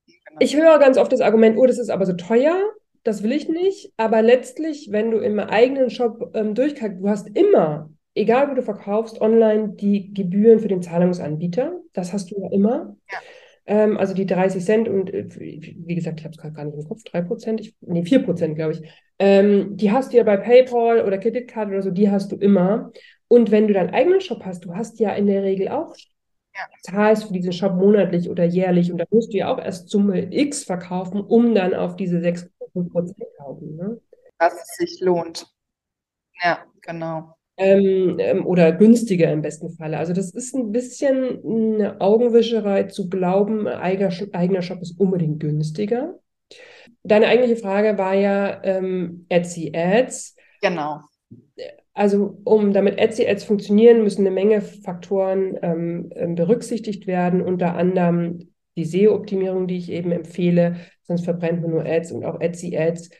Genau. 0.06 0.38
Ich 0.38 0.56
höre 0.56 0.78
ganz 0.78 0.98
oft 0.98 1.12
das 1.12 1.20
Argument, 1.20 1.58
oh, 1.58 1.66
das 1.66 1.78
ist 1.78 1.90
aber 1.90 2.06
so 2.06 2.12
teuer, 2.12 2.56
das 3.02 3.22
will 3.22 3.32
ich 3.32 3.48
nicht. 3.48 3.92
Aber 3.96 4.22
letztlich, 4.22 4.92
wenn 4.92 5.10
du 5.10 5.18
im 5.18 5.40
eigenen 5.40 5.90
Shop 5.90 6.30
ähm, 6.34 6.54
durchkackst, 6.54 7.00
du 7.00 7.08
hast 7.08 7.28
immer 7.36 7.90
egal 8.14 8.50
wo 8.50 8.54
du 8.54 8.62
verkaufst, 8.62 9.20
online 9.20 9.70
die 9.70 10.12
Gebühren 10.12 10.60
für 10.60 10.68
den 10.68 10.82
Zahlungsanbieter. 10.82 11.80
Das 11.92 12.12
hast 12.12 12.30
du 12.30 12.40
ja 12.40 12.50
immer. 12.50 12.96
Ja. 13.10 13.18
Ähm, 13.64 13.96
also 13.96 14.14
die 14.14 14.26
30 14.26 14.64
Cent 14.64 14.88
und 14.88 15.12
äh, 15.12 15.26
wie 15.38 15.94
gesagt, 15.94 16.20
ich 16.20 16.24
habe 16.24 16.34
es 16.34 16.40
gerade 16.40 16.54
gar 16.54 16.64
nicht 16.64 16.76
im 16.76 16.84
Kopf, 16.84 17.02
3 17.04 17.22
Prozent, 17.22 17.60
ich, 17.60 17.74
nee, 17.80 18.04
4 18.04 18.24
Prozent, 18.24 18.56
glaube 18.56 18.72
ich. 18.72 18.82
Ähm, 19.18 19.76
die 19.76 19.92
hast 19.92 20.12
du 20.12 20.16
ja 20.16 20.24
bei 20.24 20.36
PayPal 20.36 21.02
oder 21.04 21.18
Kreditkarte 21.18 21.70
oder 21.70 21.82
so, 21.82 21.90
die 21.90 22.10
hast 22.10 22.32
du 22.32 22.36
immer. 22.36 22.90
Und 23.28 23.50
wenn 23.50 23.68
du 23.68 23.74
deinen 23.74 23.94
eigenen 23.94 24.20
Shop 24.20 24.44
hast, 24.44 24.64
du 24.64 24.74
hast 24.74 24.98
ja 24.98 25.12
in 25.14 25.26
der 25.26 25.42
Regel 25.42 25.68
auch 25.68 25.94
ja. 26.54 26.66
zahlst 26.82 27.24
für 27.24 27.32
diesen 27.32 27.52
Shop 27.52 27.74
monatlich 27.74 28.28
oder 28.28 28.44
jährlich 28.44 28.90
und 28.90 28.98
da 28.98 29.04
musst 29.10 29.32
du 29.32 29.38
ja 29.38 29.52
auch 29.52 29.58
erst 29.58 29.88
Summe 29.88 30.34
X 30.34 30.64
verkaufen, 30.64 31.20
um 31.20 31.54
dann 31.54 31.74
auf 31.74 31.96
diese 31.96 32.20
6 32.20 32.50
Prozent 32.90 33.22
kaufen. 33.38 33.76
Ne? 33.76 34.00
Dass 34.38 34.54
es 34.54 34.76
sich 34.76 35.00
lohnt. 35.00 35.46
Ja, 36.42 36.64
genau 36.80 37.36
ähm, 37.62 38.16
ähm, 38.18 38.46
oder 38.46 38.72
günstiger 38.72 39.32
im 39.32 39.42
besten 39.42 39.70
Falle. 39.70 39.98
Also 39.98 40.12
das 40.12 40.30
ist 40.30 40.54
ein 40.54 40.72
bisschen 40.72 41.40
eine 41.44 42.00
Augenwischerei 42.00 42.84
zu 42.84 43.08
glauben, 43.08 43.68
eigener, 43.68 44.12
eigener 44.32 44.62
Shop 44.62 44.80
ist 44.82 44.98
unbedingt 44.98 45.40
günstiger. 45.40 46.18
Deine 47.02 47.26
eigentliche 47.26 47.56
Frage 47.56 47.98
war 47.98 48.14
ja 48.14 48.62
ähm, 48.64 49.26
Etsy 49.28 49.72
Ads. 49.74 50.36
Genau. 50.60 51.00
Also 51.94 52.38
um 52.44 52.72
damit 52.72 52.98
Etsy 52.98 53.26
Ads 53.26 53.44
funktionieren, 53.44 54.02
müssen 54.02 54.26
eine 54.26 54.34
Menge 54.34 54.60
Faktoren 54.60 55.58
ähm, 55.62 56.10
ähm 56.14 56.34
berücksichtigt 56.34 57.06
werden, 57.06 57.42
unter 57.42 57.74
anderem 57.74 58.48
die 58.76 58.84
SEO-Optimierung, 58.84 59.66
die 59.66 59.76
ich 59.76 59.90
eben 59.90 60.12
empfehle, 60.12 60.76
sonst 61.02 61.24
verbrennt 61.24 61.62
man 61.62 61.72
nur 61.72 61.84
Ads 61.84 62.12
und 62.12 62.24
auch 62.24 62.40
Etsy 62.40 62.76
Ads 62.76 63.10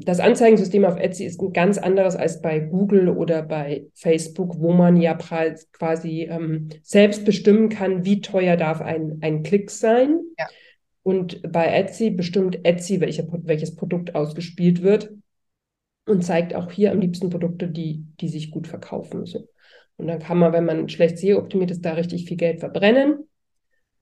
das 0.00 0.20
Anzeigensystem 0.20 0.84
auf 0.84 0.98
Etsy 0.98 1.24
ist 1.24 1.40
ein 1.40 1.52
ganz 1.52 1.78
anderes 1.78 2.16
als 2.16 2.40
bei 2.40 2.60
Google 2.60 3.08
oder 3.08 3.42
bei 3.42 3.86
Facebook, 3.94 4.58
wo 4.58 4.72
man 4.72 4.96
ja 4.96 5.14
quasi 5.14 6.28
ähm, 6.30 6.68
selbst 6.82 7.24
bestimmen 7.24 7.68
kann, 7.68 8.04
wie 8.04 8.20
teuer 8.20 8.56
darf 8.56 8.80
ein, 8.80 9.18
ein 9.20 9.42
Klick 9.42 9.70
sein. 9.70 10.20
Ja. 10.38 10.46
Und 11.02 11.42
bei 11.50 11.66
Etsy 11.66 12.10
bestimmt 12.10 12.64
Etsy, 12.64 13.00
welche, 13.00 13.26
welches 13.44 13.74
Produkt 13.74 14.14
ausgespielt 14.14 14.82
wird 14.82 15.12
und 16.06 16.24
zeigt 16.24 16.54
auch 16.54 16.70
hier 16.70 16.92
am 16.92 17.00
liebsten 17.00 17.30
Produkte, 17.30 17.68
die, 17.68 18.04
die 18.20 18.28
sich 18.28 18.50
gut 18.50 18.68
verkaufen. 18.68 19.26
So. 19.26 19.48
Und 19.96 20.06
dann 20.06 20.18
kann 20.18 20.38
man, 20.38 20.52
wenn 20.52 20.64
man 20.64 20.88
schlecht 20.88 21.18
SEO 21.18 21.38
optimiert 21.38 21.70
ist, 21.70 21.84
da 21.84 21.92
richtig 21.92 22.26
viel 22.26 22.36
Geld 22.36 22.60
verbrennen. 22.60 23.28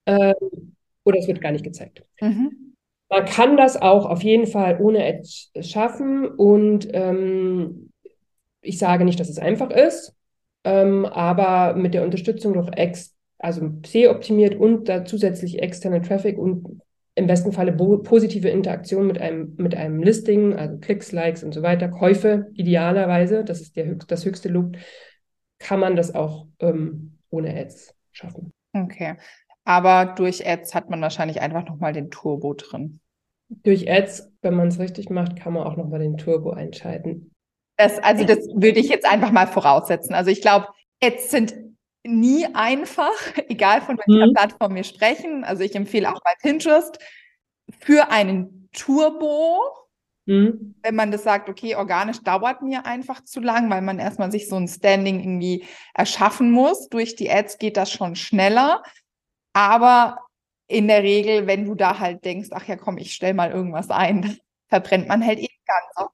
Ähm, 0.06 0.74
oder 1.04 1.18
es 1.18 1.26
wird 1.26 1.40
gar 1.40 1.52
nicht 1.52 1.64
gezeigt. 1.64 2.04
Mhm. 2.20 2.69
Man 3.10 3.24
kann 3.24 3.56
das 3.56 3.76
auch 3.76 4.06
auf 4.06 4.22
jeden 4.22 4.46
Fall 4.46 4.80
ohne 4.80 5.04
Edge 5.04 5.48
schaffen 5.62 6.26
und 6.28 6.88
ähm, 6.92 7.90
ich 8.62 8.78
sage 8.78 9.04
nicht, 9.04 9.18
dass 9.18 9.28
es 9.28 9.38
einfach 9.38 9.70
ist, 9.70 10.14
ähm, 10.64 11.04
aber 11.06 11.74
mit 11.74 11.92
der 11.92 12.04
Unterstützung 12.04 12.52
durch 12.52 12.70
Ex, 12.76 13.16
also 13.38 13.68
SEO-optimiert 13.84 14.54
und 14.54 14.88
da 14.88 15.04
zusätzlich 15.04 15.60
externe 15.60 16.02
Traffic 16.02 16.38
und 16.38 16.80
im 17.16 17.26
besten 17.26 17.52
Falle 17.52 17.72
positive 17.72 18.48
Interaktion 18.48 19.06
mit 19.06 19.20
einem, 19.20 19.54
mit 19.56 19.74
einem 19.74 20.02
Listing, 20.02 20.54
also 20.54 20.78
Klicks, 20.78 21.10
Likes 21.10 21.42
und 21.42 21.52
so 21.52 21.62
weiter, 21.62 21.88
Käufe 21.88 22.46
idealerweise, 22.54 23.44
das 23.44 23.60
ist 23.60 23.76
der, 23.76 23.94
das 24.06 24.24
höchste 24.24 24.48
Loop, 24.48 24.76
kann 25.58 25.80
man 25.80 25.96
das 25.96 26.14
auch 26.14 26.46
ähm, 26.60 27.18
ohne 27.30 27.54
Ads 27.56 27.94
schaffen. 28.12 28.52
Okay. 28.72 29.16
Aber 29.70 30.04
durch 30.16 30.44
Ads 30.44 30.74
hat 30.74 30.90
man 30.90 31.00
wahrscheinlich 31.00 31.40
einfach 31.40 31.64
nochmal 31.64 31.92
den 31.92 32.10
Turbo 32.10 32.54
drin. 32.54 32.98
Durch 33.62 33.88
Ads, 33.88 34.32
wenn 34.42 34.54
man 34.54 34.66
es 34.66 34.80
richtig 34.80 35.10
macht, 35.10 35.36
kann 35.36 35.52
man 35.52 35.62
auch 35.62 35.76
nochmal 35.76 36.00
den 36.00 36.18
Turbo 36.18 36.50
einschalten. 36.50 37.30
Das, 37.76 38.00
also 38.00 38.24
das 38.24 38.38
würde 38.52 38.80
ich 38.80 38.88
jetzt 38.88 39.08
einfach 39.08 39.30
mal 39.30 39.46
voraussetzen. 39.46 40.12
Also 40.12 40.32
ich 40.32 40.40
glaube, 40.40 40.66
Ads 41.00 41.30
sind 41.30 41.54
nie 42.02 42.48
einfach, 42.52 43.12
egal 43.48 43.80
von 43.80 43.96
welcher 43.96 44.26
mhm. 44.26 44.34
Plattform 44.34 44.74
wir 44.74 44.82
sprechen. 44.82 45.44
Also 45.44 45.62
ich 45.62 45.76
empfehle 45.76 46.10
auch 46.10 46.20
bei 46.24 46.32
Pinterest 46.42 46.98
für 47.78 48.10
einen 48.10 48.68
Turbo, 48.72 49.60
mhm. 50.26 50.74
wenn 50.82 50.96
man 50.96 51.12
das 51.12 51.22
sagt, 51.22 51.48
okay, 51.48 51.76
organisch 51.76 52.24
dauert 52.24 52.60
mir 52.62 52.86
einfach 52.86 53.22
zu 53.22 53.38
lang, 53.38 53.70
weil 53.70 53.82
man 53.82 54.00
erstmal 54.00 54.32
sich 54.32 54.48
so 54.48 54.56
ein 54.56 54.66
Standing 54.66 55.20
irgendwie 55.20 55.64
erschaffen 55.94 56.50
muss. 56.50 56.88
Durch 56.88 57.14
die 57.14 57.30
Ads 57.30 57.58
geht 57.58 57.76
das 57.76 57.92
schon 57.92 58.16
schneller. 58.16 58.82
Aber 59.60 60.16
in 60.68 60.88
der 60.88 61.02
Regel, 61.02 61.46
wenn 61.46 61.66
du 61.66 61.74
da 61.74 61.98
halt 61.98 62.24
denkst, 62.24 62.48
ach 62.52 62.66
ja, 62.66 62.76
komm, 62.76 62.96
ich 62.96 63.12
stell 63.12 63.34
mal 63.34 63.50
irgendwas 63.50 63.90
ein, 63.90 64.38
verbrennt 64.68 65.06
man 65.06 65.24
halt 65.24 65.38
eh 65.38 65.48
ganz. 65.66 66.10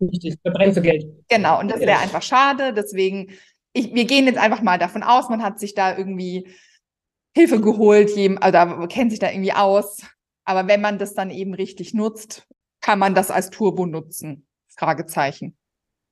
Richtig, 0.00 0.38
verbrennt 0.42 0.74
für 0.74 0.82
Geld. 0.82 1.04
Genau, 1.28 1.58
und 1.58 1.72
das 1.72 1.80
wäre 1.80 1.98
einfach 1.98 2.22
schade. 2.22 2.72
Deswegen, 2.72 3.32
ich, 3.72 3.92
wir 3.94 4.04
gehen 4.04 4.26
jetzt 4.26 4.38
einfach 4.38 4.62
mal 4.62 4.78
davon 4.78 5.02
aus, 5.02 5.28
man 5.28 5.42
hat 5.42 5.58
sich 5.58 5.74
da 5.74 5.98
irgendwie 5.98 6.54
Hilfe 7.34 7.60
geholt, 7.60 8.12
oder 8.12 8.86
kennt 8.86 9.10
sich 9.10 9.18
da 9.18 9.28
irgendwie 9.28 9.54
aus. 9.54 10.06
Aber 10.44 10.68
wenn 10.68 10.80
man 10.80 10.98
das 10.98 11.14
dann 11.14 11.30
eben 11.30 11.54
richtig 11.54 11.94
nutzt, 11.94 12.46
kann 12.80 13.00
man 13.00 13.16
das 13.16 13.32
als 13.32 13.50
Turbo 13.50 13.86
nutzen. 13.86 14.46
Fragezeichen. 14.68 15.56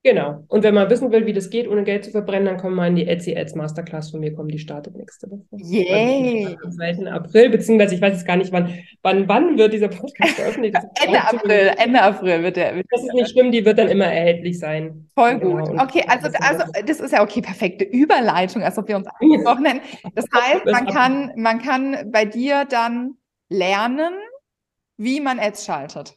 Genau. 0.07 0.45
Und 0.47 0.63
wenn 0.63 0.73
man 0.73 0.89
wissen 0.89 1.11
will, 1.11 1.27
wie 1.27 1.33
das 1.33 1.51
geht, 1.51 1.67
ohne 1.67 1.83
Geld 1.83 2.05
zu 2.05 2.13
verbrennen, 2.13 2.47
dann 2.47 2.59
kommen 2.59 2.77
wir 2.77 2.87
in 2.87 2.95
die 2.95 3.09
Etsy 3.09 3.37
Ads 3.37 3.57
Masterclass 3.57 4.13
von 4.13 4.21
mir 4.21 4.33
kommen. 4.33 4.49
Die 4.49 4.61
startet 4.61 4.95
nächste 4.95 5.29
Woche. 5.29 5.43
Yay! 5.51 6.57
Am 6.63 6.71
2. 6.71 7.11
April, 7.11 7.51
beziehungsweise 7.51 7.97
ich 7.97 8.01
weiß 8.01 8.13
jetzt 8.13 8.25
gar 8.25 8.37
nicht, 8.37 8.53
wann, 8.53 8.73
wann, 9.03 9.27
wann 9.29 9.59
wird 9.59 9.73
dieser 9.73 9.89
Podcast 9.89 10.35
veröffentlicht. 10.35 10.77
Ende 11.05 11.21
April, 11.21 11.73
Ende 11.77 12.01
April 12.01 12.45
wird 12.45 12.55
der. 12.55 12.77
Wird 12.77 12.87
das 12.89 13.03
ist 13.03 13.15
nicht 13.15 13.31
schlimm, 13.31 13.51
die 13.51 13.65
wird 13.65 13.81
dann 13.81 13.89
immer 13.89 14.05
erhältlich 14.05 14.61
sein. 14.61 15.09
Voll 15.17 15.41
genau. 15.41 15.65
gut. 15.65 15.81
Okay, 15.81 16.05
also, 16.07 16.29
also 16.41 16.65
das 16.87 17.01
ist 17.01 17.11
ja 17.13 17.25
okay, 17.25 17.41
perfekte 17.41 17.85
Überleitung, 17.85 18.63
als 18.63 18.79
ob 18.79 18.87
wir 18.87 18.95
uns 18.95 19.09
angesprochen 19.21 19.65
hätten. 19.65 19.81
Das 20.15 20.27
heißt, 20.33 20.67
man 20.67 20.87
kann, 20.87 21.33
man 21.35 21.61
kann 21.61 22.13
bei 22.13 22.25
dir 22.25 22.65
dann 22.65 23.17
lernen, 23.49 24.15
wie 24.99 25.21
man 25.21 25.41
Ads 25.41 25.67
schaltet. 25.67 26.15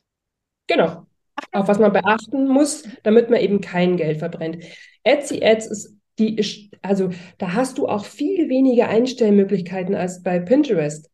Genau 0.67 1.07
auf 1.51 1.67
was 1.67 1.79
man 1.79 1.93
beachten 1.93 2.47
muss, 2.47 2.83
damit 3.03 3.29
man 3.29 3.39
eben 3.39 3.61
kein 3.61 3.97
Geld 3.97 4.19
verbrennt. 4.19 4.63
Etsy 5.03 5.43
Ads 5.43 5.67
ist 5.67 5.95
die, 6.19 6.69
also 6.81 7.09
da 7.37 7.53
hast 7.53 7.77
du 7.77 7.87
auch 7.87 8.05
viel 8.05 8.49
weniger 8.49 8.89
Einstellmöglichkeiten 8.89 9.95
als 9.95 10.21
bei 10.21 10.39
Pinterest 10.39 11.08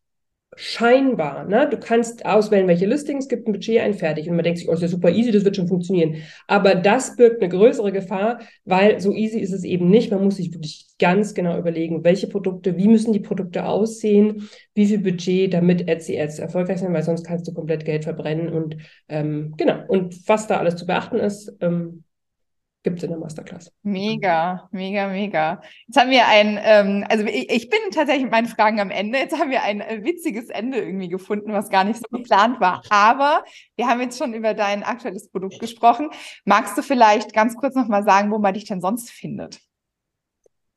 scheinbar. 0.56 1.44
Ne? 1.44 1.68
Du 1.70 1.76
kannst 1.78 2.24
auswählen, 2.24 2.66
welche 2.66 2.86
Listings, 2.86 3.28
gibt 3.28 3.46
ein 3.46 3.52
Budget 3.52 3.80
ein, 3.80 3.94
fertig. 3.94 4.28
Und 4.28 4.36
man 4.36 4.42
denkt 4.42 4.58
sich, 4.58 4.68
oh, 4.68 4.72
ist 4.72 4.82
ja 4.82 4.88
super 4.88 5.10
easy, 5.10 5.30
das 5.30 5.44
wird 5.44 5.54
schon 5.54 5.68
funktionieren. 5.68 6.16
Aber 6.48 6.74
das 6.74 7.14
birgt 7.14 7.42
eine 7.42 7.50
größere 7.50 7.92
Gefahr, 7.92 8.40
weil 8.64 8.98
so 9.00 9.12
easy 9.12 9.38
ist 9.38 9.52
es 9.52 9.64
eben 9.64 9.90
nicht. 9.90 10.10
Man 10.10 10.24
muss 10.24 10.36
sich 10.36 10.52
wirklich 10.52 10.86
ganz 10.98 11.34
genau 11.34 11.58
überlegen, 11.58 12.04
welche 12.04 12.26
Produkte, 12.26 12.76
wie 12.78 12.88
müssen 12.88 13.12
die 13.12 13.20
Produkte 13.20 13.66
aussehen, 13.66 14.48
wie 14.74 14.86
viel 14.86 14.98
Budget, 14.98 15.52
damit 15.52 15.88
Etsy 15.88 16.18
Ads 16.18 16.38
erfolgreich 16.38 16.78
sind, 16.78 16.94
weil 16.94 17.02
sonst 17.02 17.26
kannst 17.26 17.46
du 17.46 17.52
komplett 17.52 17.84
Geld 17.84 18.04
verbrennen. 18.04 18.48
Und 18.48 18.78
ähm, 19.08 19.54
genau, 19.58 19.84
und 19.88 20.26
was 20.26 20.46
da 20.46 20.56
alles 20.56 20.76
zu 20.76 20.86
beachten 20.86 21.18
ist, 21.18 21.54
ähm, 21.60 22.04
gibt 22.86 22.98
es 22.98 23.02
in 23.02 23.10
der 23.10 23.18
Masterclass. 23.18 23.72
Mega, 23.82 24.68
mega, 24.70 25.08
mega. 25.08 25.60
Jetzt 25.88 25.98
haben 25.98 26.10
wir 26.12 26.28
ein, 26.28 26.56
ähm, 26.62 27.04
also 27.08 27.24
ich, 27.24 27.50
ich, 27.50 27.68
bin 27.68 27.80
tatsächlich 27.90 28.22
mit 28.22 28.30
meinen 28.30 28.46
Fragen 28.46 28.78
am 28.78 28.92
Ende. 28.92 29.18
Jetzt 29.18 29.36
haben 29.36 29.50
wir 29.50 29.64
ein 29.64 29.80
äh, 29.80 30.04
witziges 30.04 30.50
Ende 30.50 30.78
irgendwie 30.78 31.08
gefunden, 31.08 31.52
was 31.52 31.68
gar 31.68 31.82
nicht 31.82 31.98
so 31.98 32.06
geplant 32.16 32.60
war. 32.60 32.84
Aber 32.88 33.42
wir 33.74 33.88
haben 33.88 34.00
jetzt 34.00 34.18
schon 34.18 34.34
über 34.34 34.54
dein 34.54 34.84
aktuelles 34.84 35.28
Produkt 35.32 35.58
gesprochen. 35.58 36.10
Magst 36.44 36.78
du 36.78 36.82
vielleicht 36.82 37.32
ganz 37.32 37.56
kurz 37.56 37.74
nochmal 37.74 38.04
sagen, 38.04 38.30
wo 38.30 38.38
man 38.38 38.54
dich 38.54 38.66
denn 38.66 38.80
sonst 38.80 39.10
findet? 39.10 39.58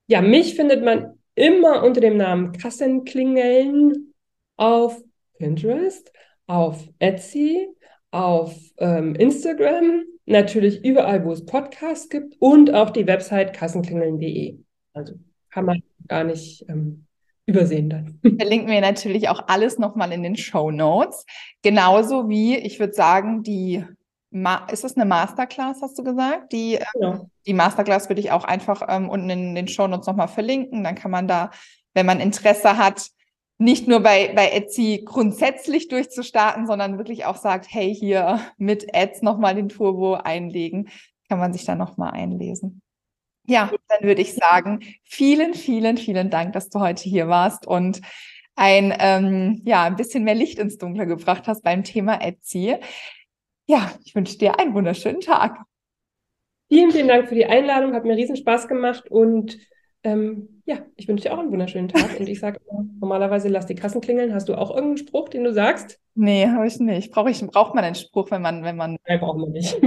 Ja, 0.07 0.23
mich 0.23 0.55
findet 0.55 0.83
man 0.83 1.19
immer 1.35 1.83
unter 1.83 2.01
dem 2.01 2.17
Namen 2.17 2.53
Kassenklingeln 2.53 4.15
auf 4.57 4.99
Pinterest, 5.37 6.11
auf 6.47 6.89
Etsy, 6.97 7.67
auf 8.09 8.55
ähm, 8.79 9.13
Instagram 9.13 10.05
natürlich 10.29 10.83
überall, 10.83 11.25
wo 11.25 11.31
es 11.31 11.45
Podcasts 11.45 12.09
gibt 12.09 12.35
und 12.39 12.73
auch 12.73 12.91
die 12.91 13.07
Website 13.07 13.53
kassenklingeln.de. 13.53 14.59
Also 14.93 15.15
kann 15.49 15.65
man 15.65 15.83
gar 16.07 16.23
nicht 16.23 16.65
ähm, 16.69 17.05
übersehen 17.45 17.89
dann. 17.89 18.19
Verlinken 18.37 18.69
wir 18.69 18.81
natürlich 18.81 19.29
auch 19.29 19.47
alles 19.47 19.79
nochmal 19.79 20.11
in 20.11 20.23
den 20.23 20.37
Show 20.37 20.71
Notes. 20.71 21.25
Genauso 21.61 22.29
wie, 22.29 22.57
ich 22.57 22.79
würde 22.79 22.93
sagen, 22.93 23.43
die 23.43 23.83
Ma 24.31 24.67
ist 24.71 24.83
das 24.83 24.95
eine 24.95 25.05
Masterclass, 25.05 25.81
hast 25.81 25.97
du 25.97 26.03
gesagt? 26.03 26.51
Die, 26.53 26.75
ähm, 26.75 26.85
genau. 26.93 27.29
die 27.47 27.53
Masterclass 27.53 28.09
würde 28.09 28.21
ich 28.21 28.31
auch 28.31 28.43
einfach 28.43 28.83
ähm, 28.87 29.09
unten 29.09 29.29
in 29.31 29.55
den 29.55 29.67
Show 29.67 29.87
Notes 29.87 30.05
nochmal 30.05 30.27
verlinken. 30.27 30.83
Dann 30.83 30.95
kann 30.95 31.09
man 31.09 31.27
da, 31.27 31.49
wenn 31.95 32.05
man 32.05 32.19
Interesse 32.19 32.77
hat, 32.77 33.09
nicht 33.59 33.87
nur 33.89 33.99
bei, 33.99 34.31
bei 34.33 34.51
Etsy 34.51 35.03
grundsätzlich 35.05 35.89
durchzustarten, 35.89 36.65
sondern 36.65 36.97
wirklich 36.97 37.25
auch 37.25 37.35
sagt, 37.35 37.67
hey, 37.69 37.93
hier 37.93 38.39
mit 38.57 38.95
Ads 38.95 39.21
nochmal 39.21 39.53
den 39.53 39.67
Turbo 39.67 40.13
einlegen, 40.13 40.89
kann 41.27 41.39
man 41.39 41.51
sich 41.51 41.65
da 41.65 41.75
nochmal 41.75 42.11
einlesen. 42.11 42.81
Ja, 43.45 43.69
dann 43.89 44.07
würde 44.07 44.21
ich 44.21 44.33
sagen, 44.33 44.79
vielen, 45.03 45.53
vielen, 45.53 45.97
vielen 45.97 46.29
Dank, 46.29 46.53
dass 46.53 46.69
du 46.69 46.79
heute 46.79 47.03
hier 47.03 47.27
warst 47.27 47.67
und 47.67 47.99
ein, 48.55 48.95
ähm, 48.97 49.61
ja, 49.65 49.83
ein 49.83 49.97
bisschen 49.97 50.23
mehr 50.23 50.35
Licht 50.35 50.57
ins 50.57 50.77
Dunkle 50.77 51.05
gebracht 51.05 51.47
hast 51.47 51.61
beim 51.61 51.83
Thema 51.83 52.21
Etsy. 52.21 52.77
Ja, 53.67 53.91
ich 54.05 54.15
wünsche 54.15 54.37
dir 54.37 54.57
einen 54.57 54.73
wunderschönen 54.73 55.21
Tag. 55.21 55.59
Vielen, 56.69 56.91
vielen 56.91 57.07
Dank 57.07 57.27
für 57.27 57.35
die 57.35 57.45
Einladung, 57.45 57.93
hat 57.93 58.05
mir 58.05 58.15
riesen 58.15 58.37
Spaß 58.37 58.67
gemacht 58.67 59.09
und 59.09 59.57
ähm, 60.01 60.61
ja, 60.65 60.77
ich 60.95 61.09
wünsche 61.09 61.23
dir 61.23 61.33
auch 61.33 61.39
einen 61.39 61.51
wunderschönen 61.51 61.89
Tag. 61.89 62.17
Und 62.19 62.29
ich 62.29 62.39
sage 62.39 62.59
normalerweise, 63.01 63.49
lass 63.49 63.65
die 63.65 63.75
Kassen 63.75 63.99
klingeln. 63.99 64.33
Hast 64.33 64.47
du 64.47 64.55
auch 64.55 64.69
irgendeinen 64.69 64.97
Spruch, 64.97 65.27
den 65.27 65.43
du 65.43 65.51
sagst? 65.53 65.99
Nee, 66.15 66.47
habe 66.47 66.67
ich 66.67 66.79
nicht. 66.79 67.11
Brauche 67.11 67.29
ich, 67.29 67.45
braucht 67.45 67.75
man 67.75 67.83
einen 67.83 67.95
Spruch, 67.95 68.31
wenn 68.31 68.41
man, 68.41 68.63
wenn 68.63 68.77
man. 68.77 68.97
Nein, 69.07 69.19
braucht 69.19 69.37
man 69.39 69.51
nicht. 69.51 69.77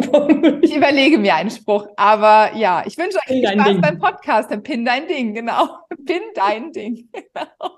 ich 0.61 0.77
überlege 0.77 1.17
mir 1.19 1.35
einen 1.35 1.51
Spruch. 1.51 1.87
Aber 1.97 2.55
ja, 2.57 2.83
ich 2.87 2.99
wünsche 2.99 3.17
euch 3.19 3.25
viel 3.25 3.47
Spaß 3.49 3.67
Ding. 3.67 3.81
beim 3.81 3.99
Podcast. 3.99 4.51
Dann 4.51 4.63
pin 4.63 4.85
dein 4.85 5.09
Ding, 5.09 5.33
genau. 5.35 5.69
Pin 6.05 6.23
dein 6.35 6.73
Ding. 6.73 7.09
Genau. 7.13 7.71